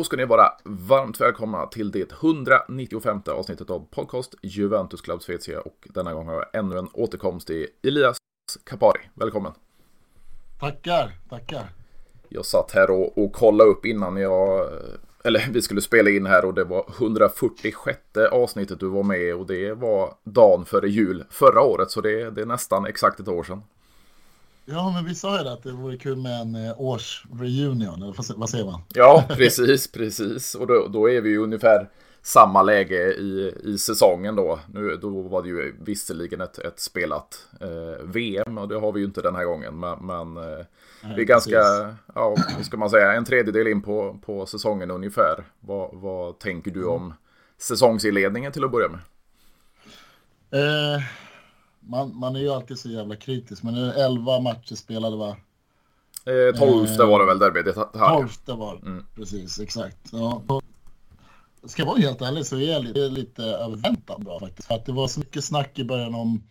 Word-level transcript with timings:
Då 0.00 0.04
ska 0.04 0.16
ni 0.16 0.24
vara 0.24 0.52
varmt 0.64 1.20
välkomna 1.20 1.66
till 1.66 1.90
det 1.90 2.12
195 2.12 3.22
avsnittet 3.26 3.70
av 3.70 3.86
podcast 3.90 4.34
Juventus 4.42 5.00
Club 5.00 5.22
Svezia 5.22 5.60
och 5.60 5.88
denna 5.94 6.14
gång 6.14 6.26
har 6.26 6.34
jag 6.34 6.44
ännu 6.52 6.78
en 6.78 6.88
återkomst 6.92 7.50
i 7.50 7.66
Elias 7.82 8.16
Kapari. 8.64 9.00
Välkommen! 9.14 9.52
Tackar, 10.60 11.12
tackar! 11.30 11.64
Jag 12.28 12.46
satt 12.46 12.72
här 12.72 12.90
och, 12.90 13.18
och 13.18 13.32
kollade 13.32 13.70
upp 13.70 13.86
innan 13.86 14.16
jag, 14.16 14.68
eller 15.24 15.48
vi 15.52 15.62
skulle 15.62 15.80
spela 15.80 16.10
in 16.10 16.26
här 16.26 16.44
och 16.44 16.54
det 16.54 16.64
var 16.64 16.86
146 16.98 17.98
avsnittet 18.32 18.80
du 18.80 18.88
var 18.88 19.02
med 19.02 19.34
och 19.34 19.46
det 19.46 19.72
var 19.72 20.14
dagen 20.24 20.64
före 20.64 20.88
jul 20.88 21.24
förra 21.30 21.62
året 21.62 21.90
så 21.90 22.00
det, 22.00 22.30
det 22.30 22.40
är 22.40 22.46
nästan 22.46 22.86
exakt 22.86 23.20
ett 23.20 23.28
år 23.28 23.42
sedan. 23.42 23.62
Ja, 24.64 24.92
men 24.94 25.04
vi 25.04 25.14
sa 25.14 25.38
ju 25.38 25.44
det 25.44 25.52
att 25.52 25.62
det 25.62 25.72
vore 25.72 25.96
kul 25.96 26.16
med 26.16 26.40
en 26.40 26.54
eh, 26.54 26.80
årsreunion, 26.80 28.02
eller 28.02 28.34
vad 28.36 28.50
säger 28.50 28.64
man? 28.64 28.80
Ja, 28.94 29.24
precis, 29.28 29.92
precis. 29.92 30.54
Och 30.54 30.66
då, 30.66 30.88
då 30.88 31.10
är 31.10 31.20
vi 31.20 31.30
ju 31.30 31.38
ungefär 31.38 31.88
samma 32.22 32.62
läge 32.62 33.12
i, 33.12 33.54
i 33.64 33.78
säsongen 33.78 34.36
då. 34.36 34.60
Nu, 34.72 34.96
då 34.96 35.22
var 35.22 35.42
det 35.42 35.48
ju 35.48 35.76
visserligen 35.80 36.40
ett, 36.40 36.58
ett 36.58 36.80
spelat 36.80 37.46
eh, 37.60 38.04
VM 38.04 38.58
och 38.58 38.68
det 38.68 38.78
har 38.78 38.92
vi 38.92 39.00
ju 39.00 39.06
inte 39.06 39.22
den 39.22 39.34
här 39.36 39.44
gången. 39.44 39.80
Men, 39.80 40.06
men 40.06 40.36
eh, 40.36 40.66
Nej, 41.02 41.12
vi 41.16 41.22
är 41.22 41.26
ganska, 41.26 41.50
precis. 41.50 41.98
ja, 42.14 42.36
vad 42.56 42.64
ska 42.66 42.76
man 42.76 42.90
säga, 42.90 43.12
en 43.12 43.24
tredjedel 43.24 43.68
in 43.68 43.82
på, 43.82 44.18
på 44.26 44.46
säsongen 44.46 44.90
ungefär. 44.90 45.44
Vad, 45.60 45.90
vad 45.92 46.38
tänker 46.38 46.70
du 46.70 46.84
om 46.84 47.14
säsongsinledningen 47.58 48.52
till 48.52 48.64
att 48.64 48.72
börja 48.72 48.88
med? 48.88 49.00
Eh, 50.52 51.02
man, 51.80 52.18
man 52.18 52.36
är 52.36 52.40
ju 52.40 52.50
alltid 52.50 52.78
så 52.78 52.88
jävla 52.88 53.16
kritisk, 53.16 53.62
men 53.62 53.74
nu 53.74 53.90
är 53.90 54.04
11 54.04 54.40
matcher 54.40 54.74
spelade 54.74 55.16
va? 55.16 55.36
Eh, 56.26 56.58
tolfte 56.58 57.04
var 57.04 57.20
det 57.20 57.26
väl 57.26 57.38
derbyt? 57.38 57.74
Tolfte 57.92 58.52
var 58.52 58.76
det, 58.76 58.86
mm. 58.86 59.06
precis, 59.14 59.60
exakt. 59.60 59.98
Ja. 60.12 60.42
Ska 61.64 61.82
jag 61.82 61.86
vara 61.86 61.98
helt 61.98 62.22
ärlig 62.22 62.46
så 62.46 62.56
är 62.56 62.72
jag 62.72 62.84
lite, 62.84 63.08
lite 63.08 63.42
över 63.42 63.76
väntan 63.76 64.24
bra 64.24 64.40
faktiskt. 64.40 64.68
För 64.68 64.74
att 64.74 64.86
det 64.86 64.92
var 64.92 65.08
så 65.08 65.20
mycket 65.20 65.44
snack 65.44 65.78
i 65.78 65.84
början 65.84 66.14
om 66.14 66.42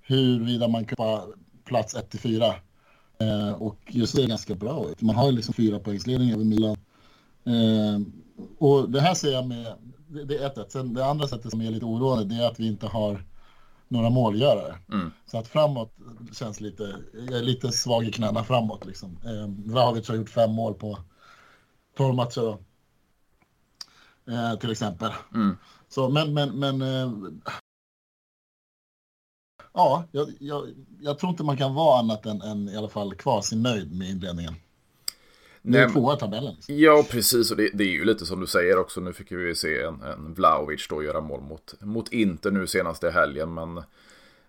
huruvida 0.00 0.68
man 0.68 0.84
kan 0.84 0.96
vara 0.98 1.22
plats 1.64 1.94
1 1.94 2.10
till 2.10 2.20
4. 2.20 2.54
Eh, 3.18 3.52
och 3.52 3.78
just 3.86 4.16
det 4.16 4.22
är 4.22 4.28
ganska 4.28 4.54
bra 4.54 4.88
ut. 4.90 5.02
Man 5.02 5.16
har 5.16 5.26
ju 5.26 5.32
liksom 5.32 5.54
fyra 5.54 5.78
poängsledning 5.78 6.32
över 6.32 6.44
Milan. 6.44 6.76
Eh, 7.44 8.00
och 8.58 8.90
det 8.90 9.00
här 9.00 9.14
ser 9.14 9.32
jag 9.32 9.46
med 9.46 9.74
det 10.08 10.36
är 10.36 10.46
ett 10.46 10.54
sätt. 10.54 10.72
Sen 10.72 10.94
det 10.94 11.06
andra 11.06 11.28
sättet 11.28 11.50
som 11.50 11.60
är 11.60 11.70
lite 11.70 11.84
oroande 11.84 12.24
det 12.24 12.42
är 12.42 12.48
att 12.48 12.60
vi 12.60 12.66
inte 12.66 12.86
har 12.86 13.24
några 13.88 14.10
målgörare. 14.10 14.78
Mm. 14.92 15.12
Så 15.26 15.38
att 15.38 15.48
framåt 15.48 15.96
känns 16.32 16.60
lite, 16.60 16.96
jag 17.12 17.38
är 17.38 17.42
lite 17.42 17.72
svag 17.72 18.04
i 18.04 18.12
knäna 18.12 18.44
framåt 18.44 18.84
liksom. 18.84 19.18
Eh, 19.24 19.70
Vlahovic 19.72 20.08
har 20.08 20.14
gjort 20.14 20.30
fem 20.30 20.52
mål 20.52 20.74
på 20.74 20.98
12 21.96 22.14
matcher 22.14 22.40
då. 22.40 22.58
Eh, 24.32 24.58
till 24.58 24.70
exempel. 24.70 25.12
Mm. 25.34 25.56
Så 25.88 26.08
men, 26.08 26.34
men, 26.34 26.58
men 26.58 26.82
eh, 26.82 27.12
ja, 29.72 30.04
jag, 30.12 30.28
jag, 30.40 30.74
jag, 31.00 31.18
tror 31.18 31.30
inte 31.30 31.44
man 31.44 31.56
kan 31.56 31.74
vara 31.74 31.98
annat 31.98 32.26
än, 32.26 32.42
än 32.42 32.68
i 32.68 32.76
alla 32.76 32.88
fall 32.88 33.14
nöjd 33.52 33.92
med 33.92 34.08
inledningen. 34.08 34.54
Det 35.72 35.78
är 35.78 35.88
tvåa 35.88 36.14
i 36.14 36.18
tabellen. 36.18 36.54
Ja, 36.66 37.04
precis. 37.10 37.50
Och 37.50 37.56
det, 37.56 37.70
det, 37.74 37.84
är 37.84 37.88
ju 37.88 38.04
lite 38.04 38.26
som 38.26 38.40
du 38.40 38.46
säger 38.46 38.78
också. 38.78 39.00
Nu 39.00 39.12
fick 39.12 39.32
vi 39.32 39.54
se 39.54 39.82
en, 39.82 40.02
en 40.02 40.34
Vlaovic 40.34 40.86
då 40.88 41.02
göra 41.02 41.20
mål 41.20 41.40
mot, 41.40 41.74
mot 41.80 42.12
Inter 42.12 42.50
nu 42.50 42.66
senaste 42.66 43.10
helgen. 43.10 43.54
Men 43.54 43.82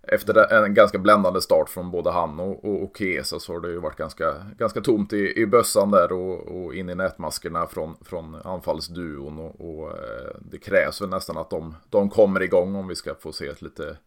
efter 0.01 0.53
en 0.53 0.73
ganska 0.73 0.97
bländande 0.97 1.41
start 1.41 1.69
från 1.69 1.91
både 1.91 2.11
han 2.11 2.39
och, 2.39 2.65
och, 2.65 2.83
och 2.83 2.97
Chiesa 2.97 3.39
så 3.39 3.53
har 3.53 3.59
det 3.59 3.69
ju 3.69 3.79
varit 3.79 3.97
ganska, 3.97 4.33
ganska 4.57 4.81
tomt 4.81 5.13
i, 5.13 5.41
i 5.41 5.45
bössan 5.45 5.91
där 5.91 6.11
och, 6.11 6.47
och 6.47 6.75
in 6.75 6.89
i 6.89 6.95
nätmaskerna 6.95 7.67
från, 7.67 7.95
från 8.01 8.35
anfallsduon. 8.35 9.39
Och, 9.39 9.69
och 9.69 9.89
eh, 9.89 10.35
det 10.51 10.57
krävs 10.57 11.01
väl 11.01 11.09
nästan 11.09 11.37
att 11.37 11.49
de, 11.49 11.75
de 11.89 12.09
kommer 12.09 12.43
igång 12.43 12.75
om 12.75 12.87
vi 12.87 12.95
ska 12.95 13.15
få 13.15 13.31
se 13.31 13.47
ett 13.47 13.61
lite 13.61 13.97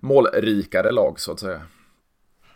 målrikare 0.00 0.92
lag 0.92 1.20
så 1.20 1.32
att 1.32 1.40
säga. 1.40 1.60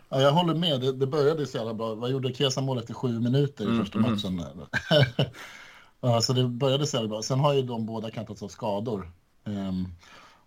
Ja, 0.09 0.21
jag 0.21 0.31
håller 0.31 0.55
med. 0.55 0.81
Det, 0.81 0.91
det 0.91 1.07
började 1.07 1.45
så 1.45 1.57
jävla 1.57 1.73
bra. 1.73 1.95
Vad 1.95 2.11
gjorde 2.11 2.33
Kesa 2.33 2.61
mål 2.61 2.77
efter 2.77 2.93
sju 2.93 3.19
minuter 3.19 3.63
i 3.63 3.67
mm, 3.67 3.79
första 3.79 3.99
mm. 3.99 4.11
matchen? 4.11 4.41
ja, 6.01 6.21
så 6.21 6.33
det 6.33 6.47
började 6.47 6.87
så 6.87 6.97
jävla 6.97 7.09
bra. 7.09 7.21
Sen 7.21 7.39
har 7.39 7.53
ju 7.53 7.61
de 7.61 7.85
båda 7.85 8.11
kantats 8.11 8.43
av 8.43 8.47
skador. 8.47 9.11
Um, 9.43 9.87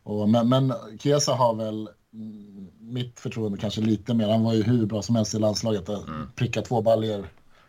och, 0.02 0.28
men, 0.28 0.48
men 0.48 0.74
Kesa 1.00 1.34
har 1.34 1.54
väl 1.54 1.88
mm, 2.14 2.68
mitt 2.80 3.20
förtroende 3.20 3.58
kanske 3.58 3.80
lite 3.80 4.14
mer. 4.14 4.28
Han 4.28 4.44
var 4.44 4.54
ju 4.54 4.62
hur 4.62 4.86
bra 4.86 5.02
som 5.02 5.16
helst 5.16 5.34
i 5.34 5.38
landslaget. 5.38 5.88
Mm. 5.88 6.28
Pricka 6.36 6.62
två 6.62 6.82
baljer 6.82 7.26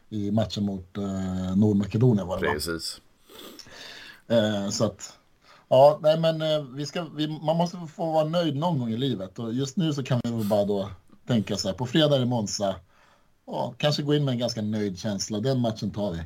i 0.09 0.31
matchen 0.31 0.65
mot 0.65 0.97
uh, 0.97 1.55
Nordmakedonien 1.55 2.27
var 2.27 2.39
det 2.39 2.47
Precis. 2.47 3.01
Uh, 4.31 4.69
så 4.69 4.85
att, 4.85 5.17
ja, 5.67 5.99
nej 6.01 6.19
men 6.19 6.41
uh, 6.41 6.75
vi 6.75 6.85
ska, 6.85 7.05
vi, 7.15 7.27
man 7.27 7.57
måste 7.57 7.77
få 7.95 8.11
vara 8.11 8.25
nöjd 8.25 8.55
någon 8.55 8.79
gång 8.79 8.89
i 8.89 8.97
livet. 8.97 9.39
Och 9.39 9.53
just 9.53 9.77
nu 9.77 9.93
så 9.93 10.03
kan 10.03 10.21
vi 10.23 10.31
väl 10.31 10.45
bara 10.45 10.65
då 10.65 10.89
tänka 11.27 11.55
så 11.55 11.67
här, 11.67 11.75
på 11.75 11.85
fredag 11.85 12.21
i 12.21 12.25
Monza, 12.25 12.75
ja, 13.47 13.75
kanske 13.77 14.03
gå 14.03 14.15
in 14.15 14.25
med 14.25 14.31
en 14.31 14.39
ganska 14.39 14.61
nöjd 14.61 14.99
känsla. 14.99 15.39
Den 15.39 15.59
matchen 15.59 15.91
tar 15.91 16.11
vi. 16.11 16.19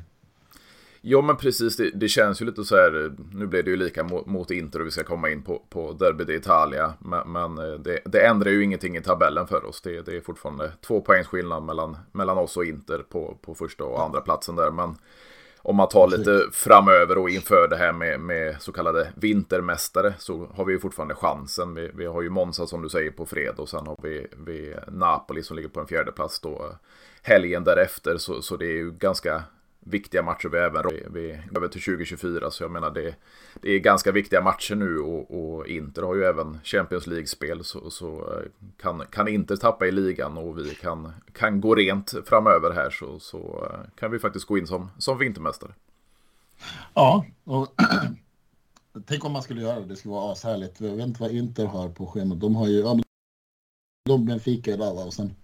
Ja 1.00 1.22
men 1.22 1.36
precis, 1.36 1.76
det, 1.76 1.90
det, 1.90 2.08
känns 2.08 2.42
ju 2.42 2.46
lite 2.46 2.64
så 2.64 2.76
här, 2.76 3.16
nu 3.32 3.46
blev 3.46 3.64
det 3.64 3.70
ju 3.70 3.76
lika 3.76 4.04
mot, 4.04 4.26
mot 4.26 4.50
Inter 4.50 4.80
och 4.80 4.86
vi 4.86 4.90
ska 4.90 5.04
komma 5.04 5.30
in 5.30 5.42
på, 5.42 5.62
på 5.68 5.92
Derby 5.92 6.24
d'Italia. 6.24 6.92
Men, 6.98 7.32
men 7.32 7.58
eh, 7.58 7.78
det, 7.78 8.00
det, 8.04 8.26
ändrar 8.26 8.50
ju 8.50 8.64
ingenting 8.64 8.96
i 8.96 9.02
tabellen 9.02 9.46
för 9.46 9.64
oss. 9.64 9.80
Det, 9.82 10.06
det 10.06 10.16
är 10.16 10.20
fortfarande 10.20 10.72
två 10.86 11.00
poängs 11.00 11.26
skillnad 11.26 11.62
mellan, 11.62 11.96
mellan 12.12 12.38
oss 12.38 12.56
och 12.56 12.64
Inter 12.64 12.98
på, 12.98 13.38
på 13.42 13.54
första 13.54 13.84
och 13.84 14.02
andra 14.02 14.20
platsen 14.20 14.56
där. 14.56 14.70
Men 14.70 14.96
om 15.68 15.76
man 15.76 15.88
tar 15.88 16.08
lite 16.08 16.46
framöver 16.52 17.18
och 17.18 17.30
inför 17.30 17.68
det 17.68 17.76
här 17.76 17.92
med, 17.92 18.20
med 18.20 18.62
så 18.62 18.72
kallade 18.72 19.12
vintermästare 19.16 20.14
så 20.18 20.48
har 20.54 20.64
vi 20.64 20.72
ju 20.72 20.78
fortfarande 20.78 21.14
chansen. 21.14 21.74
Vi, 21.74 21.90
vi 21.94 22.06
har 22.06 22.22
ju 22.22 22.30
Monza 22.30 22.66
som 22.66 22.82
du 22.82 22.88
säger 22.88 23.10
på 23.10 23.26
fredag 23.26 23.62
och 23.62 23.68
sen 23.68 23.86
har 23.86 23.96
vi, 24.02 24.26
vi 24.46 24.74
Napoli 24.86 25.42
som 25.42 25.56
ligger 25.56 25.68
på 25.68 25.80
en 25.80 25.86
fjärde 25.86 26.12
plats 26.12 26.40
då 26.40 26.72
helgen 27.22 27.64
därefter. 27.64 28.18
Så, 28.18 28.42
så 28.42 28.56
det 28.56 28.66
är 28.66 28.76
ju 28.76 28.90
ganska 28.90 29.42
viktiga 29.88 30.22
matcher 30.22 30.48
vi 30.48 30.58
även 30.58 30.82
vi, 30.88 31.06
vi 31.10 31.30
över 31.56 31.68
till 31.68 31.82
2024. 31.82 32.50
Så 32.50 32.64
jag 32.64 32.70
menar 32.70 32.90
det, 32.90 33.14
det 33.62 33.70
är 33.70 33.78
ganska 33.78 34.12
viktiga 34.12 34.40
matcher 34.40 34.74
nu 34.74 34.98
och, 34.98 35.30
och 35.30 35.66
Inter 35.66 36.02
har 36.02 36.14
ju 36.14 36.24
även 36.24 36.60
Champions 36.64 37.06
League-spel. 37.06 37.64
Så, 37.64 37.90
så 37.90 38.08
eh, 38.08 38.68
kan, 38.76 39.04
kan 39.10 39.28
Inter 39.28 39.56
tappa 39.56 39.86
i 39.86 39.92
ligan 39.92 40.38
och 40.38 40.58
vi 40.58 40.74
kan, 40.74 41.12
kan 41.32 41.60
gå 41.60 41.74
rent 41.74 42.14
framöver 42.24 42.74
här 42.74 42.90
så, 42.90 43.18
så 43.18 43.68
eh, 43.72 43.98
kan 43.98 44.10
vi 44.10 44.18
faktiskt 44.18 44.46
gå 44.46 44.58
in 44.58 44.66
som, 44.66 44.90
som 44.98 45.18
vintermästare. 45.18 45.72
Ja, 46.94 47.24
och 47.44 47.74
tänk 49.06 49.24
om 49.24 49.32
man 49.32 49.42
skulle 49.42 49.62
göra 49.62 49.80
det. 49.80 49.86
Det 49.86 49.96
skulle 49.96 50.14
vara 50.14 50.32
ashärligt. 50.32 50.80
Jag 50.80 50.96
vet 50.96 51.06
inte 51.06 51.20
vad 51.20 51.30
Inter 51.30 51.66
har 51.66 51.88
på 51.88 52.06
schemat. 52.06 52.40
De 52.40 52.56
har 52.56 52.66
ju, 52.66 52.80
ja, 52.80 52.98
de 54.08 54.26
Benfica 54.26 54.70
i 54.70 54.74
alla 54.74 55.04
och 55.04 55.14
sen 55.14 55.34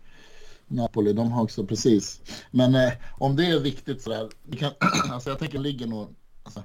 Napoli, 0.66 1.12
de 1.12 1.32
har 1.32 1.42
också 1.42 1.66
precis. 1.66 2.20
Men 2.50 2.75
eh, 2.75 2.92
om 3.19 3.36
det 3.36 3.47
är 3.47 3.60
viktigt 3.60 4.02
sådär, 4.02 4.28
vi 4.42 4.56
kan, 4.56 4.72
alltså 5.10 5.30
jag 5.30 5.38
tänker 5.38 5.58
ligger 5.58 5.86
nog, 5.86 6.08
alltså, 6.42 6.62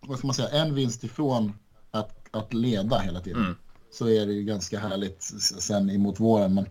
vad 0.00 0.18
ska 0.18 0.26
man 0.26 0.34
säga, 0.34 0.48
en 0.48 0.74
vinst 0.74 1.04
ifrån 1.04 1.52
att, 1.90 2.26
att 2.30 2.54
leda 2.54 2.98
hela 2.98 3.20
tiden. 3.20 3.42
Mm. 3.44 3.56
Så 3.90 4.08
är 4.08 4.26
det 4.26 4.32
ju 4.32 4.42
ganska 4.42 4.78
härligt 4.78 5.22
sen 5.60 5.90
emot 5.90 6.20
våren. 6.20 6.54
Men, 6.54 6.66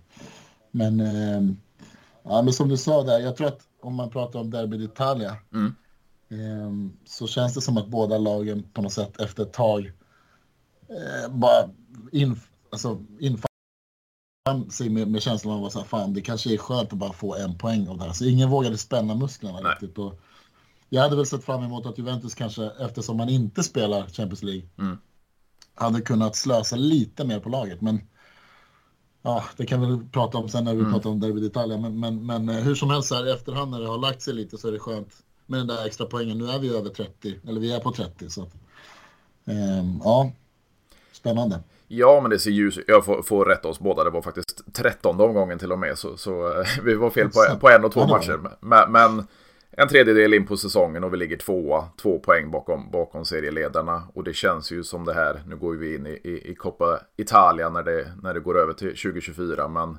men, 0.72 1.00
eh, 1.00 1.56
ja, 2.24 2.42
men 2.42 2.54
som 2.54 2.70
du 2.70 2.78
sa 2.78 3.04
där, 3.04 3.20
jag 3.20 3.36
tror 3.36 3.48
att 3.48 3.62
om 3.82 3.96
man 3.96 4.10
pratar 4.10 4.40
om 4.40 4.52
Derby 4.52 4.78
d'Italia 4.78 5.36
mm. 5.54 5.76
eh, 6.30 6.94
så 7.06 7.28
känns 7.28 7.54
det 7.54 7.62
som 7.62 7.78
att 7.78 7.88
båda 7.88 8.18
lagen 8.18 8.64
på 8.74 8.82
något 8.82 8.94
sätt 8.94 9.22
efter 9.22 9.44
ett 9.44 9.54
tag 9.54 9.92
eh, 10.90 11.32
bara 11.36 11.70
in, 12.12 12.40
alltså, 12.72 13.06
infall 13.20 13.51
sig 14.72 14.90
med, 14.90 15.08
med 15.08 15.22
känslan 15.22 15.58
av 15.58 15.66
att 15.66 15.74
så 15.74 15.84
fan, 15.84 16.14
det 16.14 16.22
kanske 16.22 16.54
är 16.54 16.58
skönt 16.58 16.94
att 16.94 17.00
bara 17.00 17.14
få 17.14 17.36
en 17.36 17.58
poäng 17.58 17.88
av 17.88 17.98
det 17.98 18.04
här. 18.04 18.14
Så 18.14 18.26
ingen 18.26 18.50
vågade 18.50 18.78
spänna 18.78 19.16
musklerna 19.16 19.60
Nej. 19.60 19.72
riktigt. 19.72 19.98
Och 19.98 20.20
jag 20.90 21.02
hade 21.02 21.16
väl 21.16 21.26
sett 21.26 21.44
fram 21.44 21.64
emot 21.64 21.86
att 21.86 21.98
Juventus 21.98 22.36
kanske, 22.36 22.72
eftersom 22.80 23.18
man 23.18 23.30
inte 23.30 23.64
spelar 23.64 24.08
Champions 24.08 24.44
League, 24.44 24.64
mm. 24.78 24.98
hade 25.76 26.02
kunnat 26.02 26.36
slösa 26.36 26.76
lite 26.76 27.26
mer 27.26 27.40
på 27.40 27.50
laget. 27.50 27.82
Men 27.82 28.02
ja, 29.22 29.44
det 29.58 29.66
kan 29.66 29.82
vi 29.82 30.10
prata 30.10 30.38
om 30.38 30.50
sen 30.50 30.64
när 30.64 30.74
vi 30.74 30.80
mm. 30.80 30.94
pratar 30.94 31.10
om 31.10 31.20
Derby 31.20 31.42
d'Italia. 31.42 31.78
Men, 31.78 32.00
men, 32.00 32.26
men 32.26 32.50
eh, 32.50 32.56
hur 32.56 32.76
som 32.76 32.90
helst 32.90 33.12
här 33.12 33.28
i 33.28 33.32
efterhand 33.32 33.72
när 33.72 33.80
det 33.80 33.88
har 33.88 33.98
lagt 33.98 34.22
sig 34.22 34.34
lite 34.34 34.58
så 34.58 34.68
är 34.68 34.72
det 34.72 34.80
skönt 34.80 35.14
med 35.46 35.60
den 35.60 35.68
där 35.68 35.86
extra 35.86 36.06
poängen. 36.06 36.38
Nu 36.38 36.48
är 36.48 36.60
vi 36.60 36.78
över 36.78 36.90
30, 36.90 37.40
eller 37.48 37.62
vi 37.62 37.72
är 37.72 37.80
på 37.80 37.92
30. 37.92 38.30
Så 38.30 38.44
att, 38.44 38.54
eh, 39.46 39.86
ja, 40.04 40.32
spännande. 41.12 41.60
Ja, 41.94 42.22
men 42.22 42.30
det 42.30 42.40
ser 42.40 42.52
ljus 42.52 42.80
Jag 42.88 43.06
får, 43.06 43.24
får 43.24 43.46
rätta 43.46 43.68
oss 43.68 43.80
båda. 43.80 44.04
Det 44.04 44.10
var 44.10 44.22
faktiskt 44.22 44.74
13 44.74 45.22
omgången 45.22 45.60
till 45.60 45.72
och 45.72 45.80
med. 45.80 45.98
Så, 45.98 46.18
så 46.18 46.60
eh, 46.60 46.66
vi 46.84 46.94
var 46.94 47.10
fel 47.10 47.30
på, 47.30 47.60
på 47.60 47.70
en 47.70 47.86
och 47.86 47.92
två 47.92 48.08
matcher. 48.08 48.40
Men, 48.60 48.92
men, 48.92 49.28
en 49.72 49.88
tredjedel 49.88 50.34
in 50.34 50.48
på 50.48 50.58
säsongen 50.58 51.04
och 51.04 51.14
vi 51.14 51.18
ligger 51.18 51.38
tvåa. 51.38 51.86
Två 52.02 52.20
poäng 52.20 52.52
bakom, 52.52 52.92
bakom 52.92 53.26
serieledarna. 53.26 54.04
Och 54.14 54.24
det 54.24 54.34
känns 54.34 54.72
ju 54.72 54.84
som 54.84 55.06
det 55.06 55.14
här. 55.14 55.42
Nu 55.48 55.56
går 55.56 55.74
vi 55.74 55.96
in 55.96 56.08
i, 56.08 56.20
i, 56.24 56.52
i 56.52 56.56
Coppa 56.56 57.00
Italia 57.18 57.70
när 57.70 57.84
det, 57.84 58.12
när 58.24 58.34
det 58.34 58.40
går 58.40 58.58
över 58.58 58.74
till 58.74 58.88
2024. 58.88 59.68
Men 59.68 59.98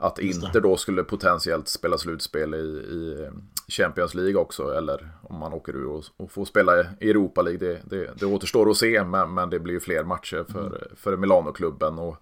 att 0.00 0.18
Inter 0.18 0.60
då 0.60 0.76
skulle 0.76 1.04
potentiellt 1.04 1.68
spela 1.68 1.98
slutspel 1.98 2.54
i, 2.54 2.58
i 2.58 3.30
Champions 3.68 4.14
League 4.14 4.34
också. 4.34 4.74
Eller 4.74 5.08
om 5.22 5.36
man 5.38 5.52
åker 5.52 5.76
ur 5.76 5.86
och, 5.86 6.04
och 6.16 6.30
får 6.30 6.44
spela 6.44 6.80
i 7.00 7.10
Europa 7.10 7.42
League. 7.42 7.58
Det, 7.58 7.80
det, 7.84 8.10
det 8.20 8.26
återstår 8.26 8.70
att 8.70 8.76
se, 8.76 9.04
men, 9.04 9.34
men 9.34 9.50
det 9.50 9.58
blir 9.58 9.74
ju 9.74 9.80
fler 9.80 10.04
matcher 10.04 10.44
för, 10.48 10.66
mm. 10.66 10.78
för 10.96 11.16
Milano-klubben. 11.16 11.98
Och 11.98 12.16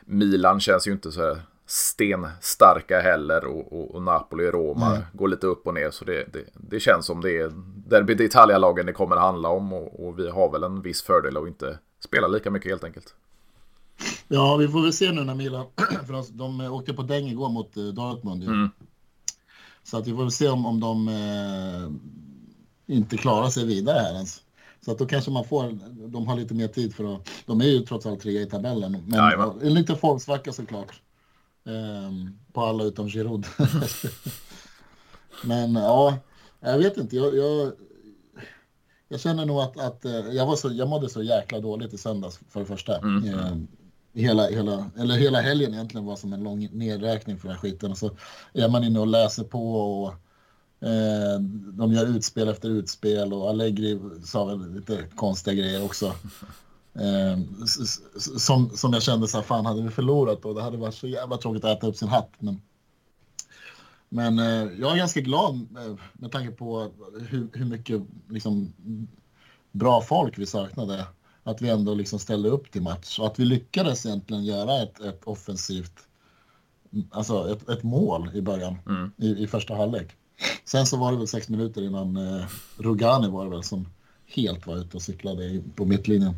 Milan 0.00 0.60
känns 0.60 0.88
ju 0.88 0.92
inte 0.92 1.12
så 1.12 1.20
här 1.20 1.42
stenstarka 1.66 3.00
heller 3.00 3.44
och, 3.44 3.72
och, 3.72 3.94
och 3.94 4.02
Napoli 4.02 4.48
och 4.48 4.52
Roma 4.52 4.90
mm. 4.90 5.02
går 5.12 5.28
lite 5.28 5.46
upp 5.46 5.66
och 5.66 5.74
ner. 5.74 5.90
Så 5.90 6.04
det, 6.04 6.32
det, 6.32 6.44
det 6.54 6.80
känns 6.80 7.06
som 7.06 7.20
det 7.20 7.38
är 7.38 7.52
Derby 7.88 8.14
d'Italia-lagen 8.14 8.86
det 8.86 8.92
kommer 8.92 9.16
att 9.16 9.22
handla 9.22 9.48
om 9.48 9.72
och, 9.72 10.06
och, 10.06 10.18
vi 10.18 10.30
har 10.30 10.52
väl 10.52 10.64
en 10.64 10.82
viss 10.82 11.02
fördel 11.02 11.36
att 11.36 11.46
inte 11.46 11.78
spela 12.00 12.28
lika 12.28 12.50
mycket 12.50 12.70
helt 12.70 12.84
enkelt. 12.84 13.14
Ja, 14.32 14.56
vi 14.56 14.68
får 14.68 14.82
väl 14.82 14.92
se 14.92 15.12
nu 15.12 15.24
när 15.24 15.34
Milan, 15.34 15.66
för 16.06 16.12
de, 16.12 16.24
de 16.36 16.60
åkte 16.60 16.92
på 16.92 17.02
däng 17.02 17.28
igår 17.28 17.48
mot 17.48 17.76
uh, 17.76 17.88
Dortmund. 17.88 18.42
Mm. 18.42 18.70
Så 19.82 19.98
att 19.98 20.06
vi 20.06 20.10
får 20.10 20.22
väl 20.22 20.30
se 20.30 20.48
om, 20.48 20.66
om 20.66 20.80
de 20.80 21.08
uh, 21.08 21.90
inte 22.86 23.16
klarar 23.16 23.48
sig 23.48 23.66
vidare 23.66 23.98
här 23.98 24.14
ens. 24.14 24.42
Så 24.84 24.92
att 24.92 24.98
då 24.98 25.06
kanske 25.06 25.30
man 25.30 25.44
får, 25.44 25.78
de 26.08 26.26
har 26.26 26.36
lite 26.36 26.54
mer 26.54 26.68
tid 26.68 26.94
för 26.94 27.14
att, 27.14 27.28
de 27.46 27.60
är 27.60 27.64
ju 27.64 27.80
trots 27.80 28.06
allt 28.06 28.20
tre 28.20 28.40
i 28.40 28.46
tabellen. 28.46 28.92
Men 28.92 29.18
ja, 29.18 29.54
en 29.62 29.74
liten 29.74 29.96
formsvacka 29.96 30.52
såklart. 30.52 31.00
Um, 31.64 32.38
på 32.52 32.60
alla 32.60 32.84
utom 32.84 33.08
Giroud. 33.08 33.46
men 35.44 35.74
ja, 35.74 36.18
jag 36.60 36.78
vet 36.78 36.96
inte. 36.96 37.16
Jag, 37.16 37.36
jag, 37.36 37.72
jag 39.08 39.20
känner 39.20 39.46
nog 39.46 39.60
att, 39.60 39.78
att 39.78 40.04
eh, 40.04 40.12
jag, 40.12 40.46
var 40.46 40.56
så, 40.56 40.72
jag 40.72 40.88
mådde 40.88 41.08
så 41.08 41.22
jäkla 41.22 41.60
dåligt 41.60 41.94
i 41.94 41.98
söndags 41.98 42.40
för 42.48 42.60
det 42.60 42.66
första. 42.66 42.98
Mm. 42.98 43.66
Hela, 44.12 44.46
hela, 44.46 44.90
eller 44.98 45.14
hela 45.14 45.40
helgen 45.40 45.74
egentligen 45.74 46.06
var 46.06 46.16
som 46.16 46.32
en 46.32 46.42
lång 46.42 46.68
nedräkning 46.72 47.38
för 47.38 47.48
den 47.48 47.56
här 47.56 47.60
skiten. 47.60 47.90
Och 47.90 47.98
så 47.98 48.10
är 48.52 48.68
man 48.68 48.84
inne 48.84 49.00
och 49.00 49.06
läser 49.06 49.44
på 49.44 49.74
och 49.74 50.08
eh, 50.88 51.40
de 51.72 51.92
gör 51.92 52.06
utspel 52.06 52.48
efter 52.48 52.68
utspel 52.68 53.32
och 53.32 53.48
Allegri 53.48 54.00
sa 54.24 54.44
väl 54.44 54.74
lite 54.74 55.04
konstiga 55.14 55.54
grejer 55.54 55.84
också. 55.84 56.14
Eh, 56.94 57.38
som, 58.38 58.70
som 58.70 58.92
jag 58.92 59.02
kände 59.02 59.28
så 59.28 59.36
här, 59.36 59.44
fan 59.44 59.66
hade 59.66 59.82
vi 59.82 59.90
förlorat 59.90 60.42
då, 60.42 60.54
det 60.54 60.62
hade 60.62 60.76
varit 60.76 60.94
så 60.94 61.06
jävla 61.06 61.36
tråkigt 61.36 61.64
att 61.64 61.78
äta 61.78 61.86
upp 61.86 61.96
sin 61.96 62.08
hatt. 62.08 62.32
Men, 62.38 62.60
men 64.08 64.38
eh, 64.38 64.72
jag 64.80 64.92
är 64.92 64.96
ganska 64.96 65.20
glad 65.20 65.66
med, 65.70 65.96
med 66.12 66.32
tanke 66.32 66.50
på 66.50 66.90
hur, 67.28 67.48
hur 67.52 67.64
mycket 67.64 68.02
liksom, 68.28 68.72
bra 69.72 70.00
folk 70.00 70.38
vi 70.38 70.46
saknade 70.46 71.06
att 71.50 71.62
vi 71.62 71.68
ändå 71.68 71.94
liksom 71.94 72.18
ställde 72.18 72.48
upp 72.48 72.70
till 72.70 72.82
match 72.82 73.18
och 73.18 73.26
att 73.26 73.38
vi 73.38 73.44
lyckades 73.44 74.06
egentligen 74.06 74.44
göra 74.44 74.82
ett, 74.82 75.00
ett 75.00 75.24
offensivt, 75.24 75.92
alltså 77.10 77.52
ett, 77.52 77.68
ett 77.68 77.82
mål 77.82 78.30
i 78.34 78.42
början 78.42 78.78
mm. 78.86 79.12
i, 79.16 79.42
i, 79.42 79.46
första 79.46 79.74
halvlek. 79.74 80.16
Sen 80.64 80.86
så 80.86 80.96
var 80.96 81.12
det 81.12 81.18
väl 81.18 81.28
sex 81.28 81.48
minuter 81.48 81.82
innan 81.82 82.16
eh, 82.16 82.44
Rugani 82.78 83.28
var 83.28 83.44
det 83.44 83.50
väl 83.50 83.62
som 83.62 83.88
helt 84.26 84.66
var 84.66 84.76
ute 84.76 84.96
och 84.96 85.02
cyklade 85.02 85.44
i, 85.44 85.62
på 85.76 85.84
mittlinjen 85.84 86.34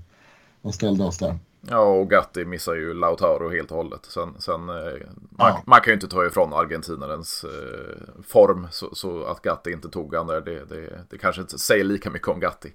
och 0.63 0.75
ställde 0.75 1.05
oss 1.05 1.19
där. 1.19 1.39
Ja, 1.69 1.79
och 1.79 2.11
Gatti 2.11 2.45
missar 2.45 2.75
ju 2.75 2.95
Lautaro 2.95 3.51
helt 3.51 3.71
och 3.71 3.77
hållet. 3.77 4.05
Sen, 4.05 4.35
sen 4.39 4.69
eh, 4.69 4.75
man, 5.31 5.49
ja. 5.49 5.63
man, 5.67 5.81
kan 5.81 5.91
ju 5.91 5.95
inte 5.95 6.09
ta 6.09 6.27
ifrån 6.27 6.53
argentinarens 6.53 7.45
eh, 7.45 8.23
form 8.23 8.69
så, 8.71 8.95
så, 8.95 9.25
att 9.25 9.43
Gatti 9.43 9.73
inte 9.73 9.89
tog 9.89 10.15
han 10.15 10.27
där, 10.27 10.41
det, 10.41 10.65
det, 10.65 11.05
det 11.11 11.19
kanske 11.19 11.43
inte 11.43 11.59
säger 11.59 11.85
lika 11.85 12.11
mycket 12.11 12.29
om 12.29 12.41
Gatti. 12.41 12.73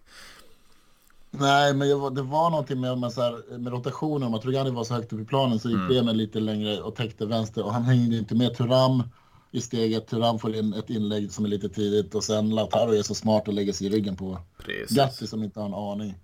Nej, 1.32 1.74
men 1.74 2.14
det 2.14 2.22
var 2.22 2.50
någonting 2.50 2.80
med, 2.80 2.98
med, 2.98 3.12
så 3.12 3.22
här, 3.22 3.58
med 3.58 3.74
rotationen. 3.74 4.28
Om 4.28 4.34
att 4.34 4.46
Rugani 4.46 4.72
var 4.72 4.84
så 4.84 4.94
högt 4.94 5.14
upp 5.14 5.20
i 5.20 5.26
planen 5.26 5.60
så 5.60 5.70
gick 5.70 5.78
mm. 5.78 5.88
Bremen 5.88 6.18
lite 6.18 6.40
längre 6.40 6.82
och 6.82 6.96
täckte 6.96 7.26
vänster. 7.26 7.66
Och 7.66 7.74
han 7.74 7.84
hängde 7.84 8.18
inte 8.18 8.36
med 8.36 8.58
Turam 8.58 9.04
i 9.52 9.62
steget. 9.62 10.08
Turam 10.08 10.40
får 10.40 10.56
in 10.56 10.74
ett 10.74 10.90
inlägg 10.90 11.32
som 11.32 11.46
är 11.46 11.50
lite 11.50 11.70
tidigt. 11.70 12.16
Och 12.16 12.24
sen 12.24 12.50
Lautaro 12.50 12.92
är 12.94 13.04
så 13.04 13.16
smart 13.16 13.48
och 13.48 13.54
lägger 13.54 13.74
sig 13.74 13.88
i 13.88 13.90
ryggen 13.90 14.16
på 14.16 14.38
Precis. 14.58 14.98
Gatti 14.98 15.28
som 15.28 15.44
inte 15.44 15.60
har 15.60 15.68
en 15.68 15.74
aning. 15.74 16.16